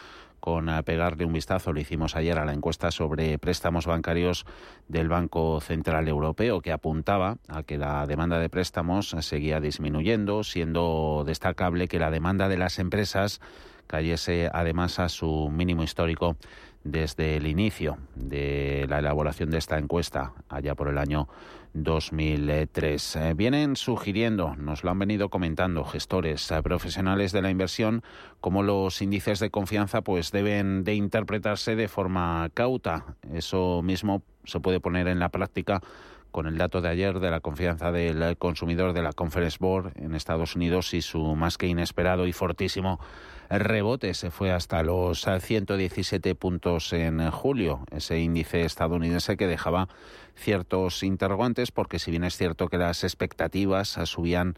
con 0.48 0.70
eh, 0.70 0.82
pegarle 0.82 1.26
un 1.26 1.34
vistazo, 1.34 1.74
lo 1.74 1.80
hicimos 1.80 2.16
ayer 2.16 2.38
a 2.38 2.46
la 2.46 2.54
encuesta 2.54 2.90
sobre 2.90 3.38
préstamos 3.38 3.84
bancarios 3.84 4.46
del 4.88 5.06
Banco 5.06 5.60
Central 5.60 6.08
Europeo, 6.08 6.62
que 6.62 6.72
apuntaba 6.72 7.36
a 7.48 7.64
que 7.64 7.76
la 7.76 8.06
demanda 8.06 8.38
de 8.38 8.48
préstamos 8.48 9.14
seguía 9.20 9.60
disminuyendo, 9.60 10.44
siendo 10.44 11.22
destacable 11.26 11.86
que 11.86 11.98
la 11.98 12.10
demanda 12.10 12.48
de 12.48 12.56
las 12.56 12.78
empresas 12.78 13.42
cayese 13.88 14.48
además 14.50 14.98
a 15.00 15.10
su 15.10 15.50
mínimo 15.50 15.82
histórico 15.82 16.36
desde 16.82 17.36
el 17.36 17.46
inicio 17.46 17.98
de 18.14 18.86
la 18.88 19.00
elaboración 19.00 19.50
de 19.50 19.58
esta 19.58 19.76
encuesta, 19.76 20.32
allá 20.48 20.74
por 20.74 20.88
el 20.88 20.96
año 20.96 21.28
2003. 21.74 23.16
Eh, 23.16 23.34
vienen 23.34 23.76
sugiriendo, 23.76 24.54
nos 24.56 24.84
lo 24.84 24.90
han 24.90 24.98
venido 24.98 25.28
comentando 25.28 25.84
gestores 25.84 26.50
eh, 26.50 26.62
profesionales 26.62 27.32
de 27.32 27.42
la 27.42 27.50
inversión, 27.50 28.02
cómo 28.40 28.62
los 28.62 29.00
índices 29.02 29.38
de 29.40 29.50
confianza 29.50 30.02
pues 30.02 30.30
deben 30.30 30.84
de 30.84 30.94
interpretarse 30.94 31.76
de 31.76 31.88
forma 31.88 32.48
cauta. 32.54 33.16
Eso 33.32 33.82
mismo 33.82 34.22
se 34.44 34.60
puede 34.60 34.80
poner 34.80 35.08
en 35.08 35.18
la 35.18 35.28
práctica 35.28 35.80
con 36.30 36.46
el 36.46 36.58
dato 36.58 36.80
de 36.80 36.88
ayer 36.88 37.20
de 37.20 37.30
la 37.30 37.40
confianza 37.40 37.90
del 37.90 38.36
consumidor 38.36 38.92
de 38.92 39.02
la 39.02 39.12
Conference 39.12 39.56
Board 39.58 39.92
en 39.96 40.14
Estados 40.14 40.56
Unidos 40.56 40.92
y 40.94 41.02
su 41.02 41.34
más 41.36 41.56
que 41.56 41.66
inesperado 41.66 42.26
y 42.26 42.32
fortísimo 42.32 43.00
rebote. 43.48 44.14
Se 44.14 44.30
fue 44.30 44.52
hasta 44.52 44.82
los 44.82 45.26
117 45.40 46.34
puntos 46.34 46.92
en 46.92 47.30
julio, 47.30 47.80
ese 47.90 48.18
índice 48.18 48.62
estadounidense 48.62 49.36
que 49.36 49.46
dejaba 49.46 49.88
ciertos 50.36 51.02
interrogantes 51.02 51.72
porque 51.72 51.98
si 51.98 52.10
bien 52.10 52.24
es 52.24 52.36
cierto 52.36 52.68
que 52.68 52.78
las 52.78 53.04
expectativas 53.04 53.88
subían 54.04 54.56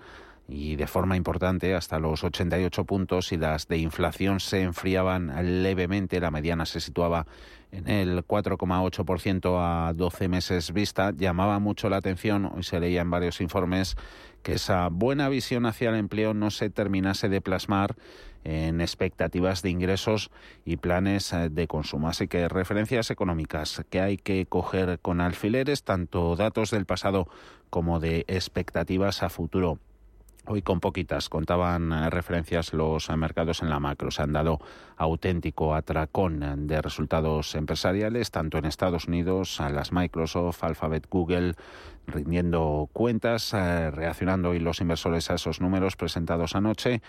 y 0.51 0.77
de 0.77 0.87
forma 0.87 1.17
importante 1.17 1.75
hasta 1.75 1.99
los 2.01 2.25
88 2.25 2.85
puntos 2.85 3.33
y 3.33 3.37
las 3.37 3.69
de 3.69 3.79
inflación 3.79 4.41
se 4.41 4.63
enfriaban 4.63 5.63
levemente, 5.63 6.21
la 6.21 6.31
mediana 6.31 6.67
se 6.67 6.81
situaba 6.81 7.27
en 7.71 7.89
el 7.89 8.27
4,8% 8.27 9.57
a 9.59 9.93
12 9.93 10.29
meses 10.29 10.73
vista, 10.73 11.13
llamaba 11.17 11.61
mucho 11.61 11.89
la 11.89 11.99
atención, 11.99 12.47
hoy 12.47 12.65
se 12.65 12.81
leía 12.81 13.01
en 13.01 13.11
varios 13.11 13.41
informes, 13.41 13.97
que 14.43 14.55
esa 14.55 14.89
buena 14.89 15.29
visión 15.29 15.67
hacia 15.67 15.91
el 15.91 15.97
empleo 15.97 16.35
no 16.35 16.51
se 16.51 16.69
terminase 16.69 17.29
de 17.29 17.41
plasmar 17.41 17.95
en 18.45 18.81
expectativas 18.81 19.63
de 19.63 19.71
ingresos 19.71 20.31
y 20.65 20.77
planes 20.77 21.33
eh, 21.33 21.49
de 21.51 21.67
consumo. 21.67 22.09
Así 22.09 22.29
que 22.29 22.49
referencias 22.49 23.11
económicas 23.11 23.85
que 23.91 24.01
hay 24.01 24.17
que 24.17 24.47
coger 24.47 24.99
con 25.01 25.21
alfileres, 25.21 25.85
tanto 25.85 26.37
datos 26.37 26.71
del 26.71 26.87
pasado 26.87 27.29
como 27.71 28.01
de 28.01 28.25
expectativas 28.29 29.23
a 29.23 29.29
futuro. 29.29 29.79
Hoy 30.47 30.63
con 30.63 30.81
poquitas 30.81 31.29
contaban 31.29 31.93
eh, 31.93 32.11
referencias 32.11 32.73
los 32.73 33.11
mercados 33.11 33.63
en 33.63 33.69
la 33.69 33.79
macro. 33.79 34.11
Se 34.11 34.23
han 34.23 34.33
dado 34.33 34.59
auténtico 34.97 35.75
atracón 35.75 36.67
de 36.67 36.81
resultados 36.81 37.55
empresariales, 37.55 38.31
tanto 38.31 38.57
en 38.57 38.65
Estados 38.65 39.07
Unidos, 39.07 39.61
a 39.61 39.69
las 39.69 39.93
Microsoft, 39.93 40.65
Alphabet, 40.65 41.07
Google, 41.11 41.55
rindiendo 42.07 42.89
cuentas, 42.93 43.53
eh, 43.53 43.91
reaccionando 43.91 44.51
hoy 44.51 44.61
los 44.61 44.81
inversores 44.81 45.31
a 45.31 45.35
esos 45.35 45.61
números 45.61 45.97
presentados 45.97 46.57
anoche. 46.57 47.03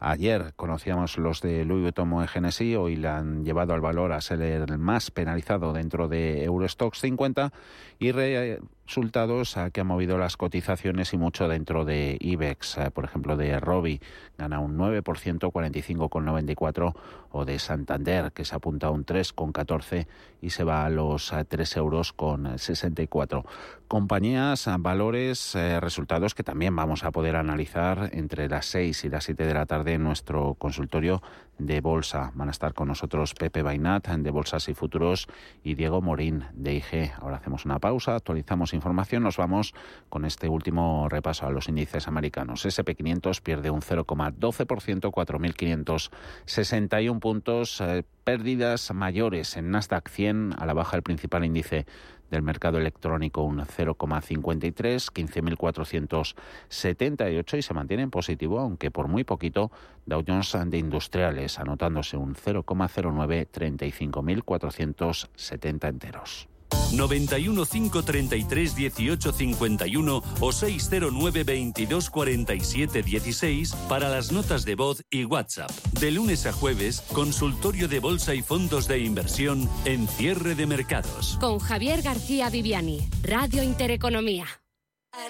Ayer 0.00 0.52
conocíamos 0.54 1.18
los 1.18 1.40
de 1.40 1.64
Louis 1.64 1.82
Vuitton 1.82 2.28
Genesis, 2.28 2.76
hoy 2.76 2.94
le 2.94 3.08
han 3.08 3.44
llevado 3.44 3.74
al 3.74 3.80
valor 3.80 4.12
a 4.12 4.20
ser 4.20 4.40
el 4.42 4.78
más 4.78 5.10
penalizado 5.10 5.72
dentro 5.72 6.06
de 6.06 6.44
Eurostox 6.44 7.00
50 7.00 7.52
y 7.98 8.12
resultados 8.12 9.56
que 9.72 9.80
han 9.80 9.86
movido 9.88 10.16
las 10.16 10.36
cotizaciones 10.36 11.12
y 11.14 11.18
mucho 11.18 11.48
dentro 11.48 11.84
de 11.84 12.16
IBEX, 12.20 12.78
por 12.94 13.06
ejemplo 13.06 13.36
de 13.36 13.58
Robi, 13.58 14.00
gana 14.38 14.60
un 14.60 14.78
9%, 14.78 15.02
45,94 15.02 16.94
o 17.32 17.44
de 17.44 17.58
Santander, 17.58 18.30
que 18.30 18.44
se 18.44 18.54
apunta 18.54 18.86
a 18.86 18.90
un 18.90 19.04
3,14 19.04 20.06
y 20.40 20.50
se 20.50 20.64
va 20.64 20.84
a 20.84 20.90
los 20.90 21.32
3 21.48 21.76
eh, 21.76 21.78
euros 21.78 22.12
con 22.12 22.58
64. 22.58 23.44
Compañías, 23.88 24.66
eh, 24.66 24.74
valores, 24.78 25.54
eh, 25.54 25.80
resultados 25.80 26.34
que 26.34 26.42
también 26.42 26.74
vamos 26.76 27.04
a 27.04 27.10
poder 27.10 27.36
analizar 27.36 28.10
entre 28.12 28.48
las 28.48 28.66
6 28.66 29.04
y 29.04 29.08
las 29.08 29.24
7 29.24 29.44
de 29.44 29.54
la 29.54 29.66
tarde 29.66 29.94
en 29.94 30.04
nuestro 30.04 30.54
consultorio 30.54 31.22
de 31.58 31.80
bolsa. 31.80 32.32
Van 32.34 32.48
a 32.48 32.50
estar 32.50 32.74
con 32.74 32.88
nosotros 32.88 33.34
Pepe 33.34 33.62
Bainat 33.62 34.08
de 34.08 34.30
Bolsas 34.30 34.68
y 34.68 34.74
Futuros 34.74 35.28
y 35.62 35.74
Diego 35.74 36.00
Morín 36.00 36.46
de 36.52 36.74
IG. 36.74 37.12
Ahora 37.20 37.36
hacemos 37.36 37.64
una 37.64 37.78
pausa, 37.78 38.16
actualizamos 38.16 38.74
información, 38.74 39.22
nos 39.22 39.36
vamos 39.36 39.74
con 40.08 40.24
este 40.24 40.48
último 40.48 41.08
repaso 41.08 41.46
a 41.46 41.50
los 41.50 41.68
índices 41.68 42.08
americanos. 42.08 42.64
SP500 42.64 43.42
pierde 43.42 43.70
un 43.70 43.80
0,12%, 43.80 45.10
4.561 45.10 47.20
puntos, 47.20 47.80
eh, 47.80 48.02
pérdidas 48.24 48.92
mayores 48.92 49.56
en 49.56 49.70
Nasdaq 49.70 50.08
100, 50.08 50.54
a 50.58 50.66
la 50.66 50.74
baja 50.74 50.96
el 50.96 51.02
principal 51.02 51.44
índice 51.44 51.86
del 52.30 52.42
mercado 52.42 52.78
electrónico 52.78 53.42
un 53.42 53.60
0,53, 53.60 55.12
15.478 55.12 57.58
y 57.58 57.62
se 57.62 57.74
mantiene 57.74 58.04
en 58.04 58.10
positivo, 58.10 58.60
aunque 58.60 58.90
por 58.90 59.08
muy 59.08 59.24
poquito, 59.24 59.70
Dow 60.06 60.24
Jones 60.26 60.56
de 60.66 60.78
Industriales, 60.78 61.58
anotándose 61.58 62.16
un 62.16 62.34
0,09, 62.34 63.48
35.470 63.50 65.88
enteros. 65.88 66.48
91 66.92 67.66
533 67.66 68.74
18 68.74 69.32
51 69.32 70.22
o 70.40 70.52
609 70.52 71.44
22 71.44 72.10
47 72.10 73.02
16 73.02 73.74
para 73.88 74.08
las 74.08 74.32
notas 74.32 74.64
de 74.64 74.74
voz 74.74 75.04
y 75.10 75.24
WhatsApp. 75.24 75.70
De 76.00 76.10
lunes 76.10 76.46
a 76.46 76.52
jueves, 76.52 77.02
consultorio 77.12 77.88
de 77.88 78.00
bolsa 78.00 78.34
y 78.34 78.42
fondos 78.42 78.88
de 78.88 79.00
inversión 79.00 79.68
en 79.84 80.08
cierre 80.08 80.54
de 80.54 80.66
mercados. 80.66 81.36
Con 81.40 81.58
Javier 81.58 82.02
García 82.02 82.50
Viviani, 82.50 83.08
Radio 83.22 83.62
Intereconomía. 83.62 84.46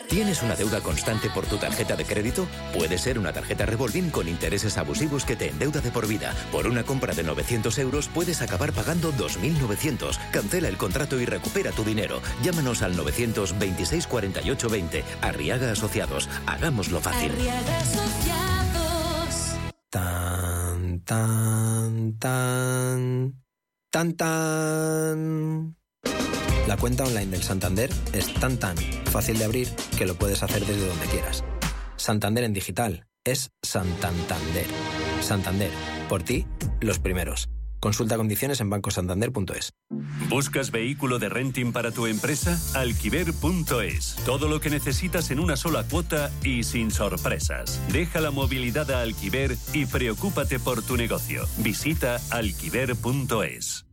¿Tienes 0.09 0.43
una 0.43 0.57
deuda 0.57 0.81
constante 0.81 1.29
por 1.31 1.47
tu 1.47 1.59
tarjeta 1.59 1.95
de 1.95 2.05
crédito? 2.05 2.47
Puede 2.75 2.97
ser 2.99 3.19
una 3.19 3.33
tarjeta 3.33 3.67
revolving 3.67 4.11
con 4.11 4.27
intereses 4.27 4.79
abusivos 4.79 5.25
que 5.25 5.37
te 5.37 5.49
endeuda 5.49 5.81
de 5.81 5.91
por 5.91 6.09
vida. 6.09 6.35
Por 6.51 6.67
una 6.67 6.83
compra 6.83 7.15
de 7.15 7.23
900 7.23 7.79
euros 7.79 8.09
puedes 8.09 8.41
acabar 8.41 8.73
pagando 8.73 9.13
2.900. 9.13 10.19
Cancela 10.31 10.69
el 10.69 10.79
contrato 10.79 11.21
y 11.21 11.27
recupera 11.27 11.73
tu 11.73 11.85
dinero. 11.85 12.21
Llámanos 12.43 12.83
al 12.83 12.97
926 12.97 14.07
48 14.07 14.69
20. 14.69 15.05
Arriaga 15.21 15.73
Asociados. 15.73 16.29
Hagámoslo 16.47 17.01
fácil. 17.01 17.31
Arriaga 17.33 17.79
Asociados. 17.79 19.59
Tan, 19.91 21.01
tan, 21.05 22.19
tan. 22.19 23.35
Tan, 23.91 24.17
tan. 24.17 25.77
La 26.69 26.77
cuenta 26.77 27.05
online 27.05 27.31
del 27.31 27.43
Santander 27.43 27.89
es 28.13 28.31
tan 28.35 28.59
tan 28.59 28.77
fácil 29.07 29.39
de 29.39 29.47
abrir 29.47 29.69
que 29.97 30.05
lo 30.05 30.17
puedes 30.17 30.43
hacer 30.43 30.67
desde 30.67 30.87
donde 30.87 31.07
quieras. 31.07 31.43
Santander 31.97 32.45
en 32.45 32.53
digital 32.53 33.07
es 33.25 33.53
Santander. 33.63 34.67
Santander, 35.23 35.71
por 36.11 36.23
ti, 36.25 36.45
los 36.83 36.99
primeros. 36.99 37.49
Consulta 37.81 38.19
condiciones 38.19 38.61
en 38.61 38.69
bancosantander.es. 38.69 39.71
¿Buscas 40.29 40.71
vehículo 40.71 41.19
de 41.19 41.31
renting 41.31 41.73
para 41.73 41.91
tu 41.91 42.07
empresa? 42.07 42.61
Alquiver.es. 42.79 44.17
Todo 44.27 44.47
lo 44.47 44.61
que 44.61 44.69
necesitas 44.69 45.31
en 45.31 45.41
una 45.41 45.57
sola 45.57 45.85
cuota 45.85 46.31
y 46.45 46.65
sin 46.65 46.91
sorpresas. 46.91 47.81
Deja 47.91 48.21
la 48.21 48.31
movilidad 48.31 48.91
a 48.91 49.01
Alquiver 49.01 49.57
y 49.73 49.87
preocúpate 49.87 50.61
por 50.61 50.83
tu 50.83 50.99
negocio. 50.99 51.47
Visita 51.57 52.21
alquiver.es. 52.29 53.88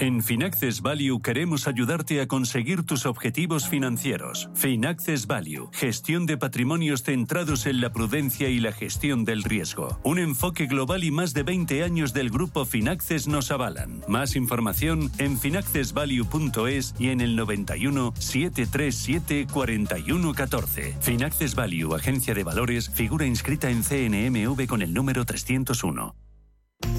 En 0.00 0.22
Finaccess 0.22 0.80
Value 0.80 1.20
queremos 1.20 1.66
ayudarte 1.66 2.20
a 2.20 2.28
conseguir 2.28 2.84
tus 2.84 3.04
objetivos 3.04 3.68
financieros. 3.68 4.48
Finaccess 4.54 5.26
Value, 5.26 5.70
gestión 5.72 6.24
de 6.24 6.36
patrimonios 6.36 7.02
centrados 7.02 7.66
en 7.66 7.80
la 7.80 7.92
prudencia 7.92 8.48
y 8.48 8.60
la 8.60 8.70
gestión 8.70 9.24
del 9.24 9.42
riesgo. 9.42 9.98
Un 10.04 10.20
enfoque 10.20 10.66
global 10.66 11.02
y 11.02 11.10
más 11.10 11.34
de 11.34 11.42
20 11.42 11.82
años 11.82 12.12
del 12.12 12.30
grupo 12.30 12.64
Finaccess 12.64 13.26
nos 13.26 13.50
avalan. 13.50 14.04
Más 14.06 14.36
información 14.36 15.10
en 15.18 15.36
finaccessvalue.es 15.36 16.94
y 17.00 17.08
en 17.08 17.20
el 17.20 17.34
91 17.34 18.14
737 18.16 19.48
4114. 19.52 20.96
Finaccess 21.00 21.56
Value, 21.56 21.94
agencia 21.96 22.34
de 22.34 22.44
valores, 22.44 22.88
figura 22.88 23.26
inscrita 23.26 23.68
en 23.68 23.82
CNMV 23.82 24.68
con 24.68 24.82
el 24.82 24.94
número 24.94 25.24
301. 25.24 26.27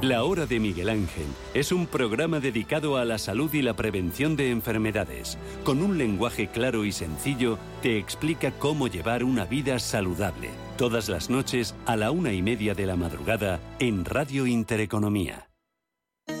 La 0.00 0.22
Hora 0.22 0.46
de 0.46 0.60
Miguel 0.60 0.90
Ángel 0.90 1.26
es 1.54 1.72
un 1.72 1.88
programa 1.88 2.38
dedicado 2.38 2.98
a 2.98 3.04
la 3.04 3.18
salud 3.18 3.52
y 3.52 3.62
la 3.62 3.74
prevención 3.74 4.36
de 4.36 4.52
enfermedades. 4.52 5.36
Con 5.64 5.82
un 5.82 5.98
lenguaje 5.98 6.46
claro 6.46 6.84
y 6.84 6.92
sencillo, 6.92 7.58
te 7.82 7.98
explica 7.98 8.52
cómo 8.52 8.86
llevar 8.86 9.24
una 9.24 9.44
vida 9.44 9.80
saludable. 9.80 10.50
Todas 10.76 11.08
las 11.08 11.30
noches 11.30 11.74
a 11.84 11.96
la 11.96 12.12
una 12.12 12.32
y 12.32 12.42
media 12.42 12.74
de 12.74 12.86
la 12.86 12.94
madrugada 12.94 13.58
en 13.80 14.04
Radio 14.04 14.46
Intereconomía. 14.46 15.50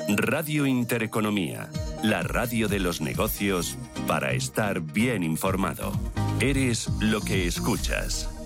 Radio 0.06 0.64
Intereconomía, 0.64 1.68
la 2.04 2.22
radio 2.22 2.68
de 2.68 2.78
los 2.78 3.00
negocios 3.00 3.76
para 4.06 4.34
estar 4.34 4.80
bien 4.80 5.24
informado. 5.24 5.90
Eres 6.38 6.88
lo 7.00 7.20
que 7.22 7.48
escuchas. 7.48 8.37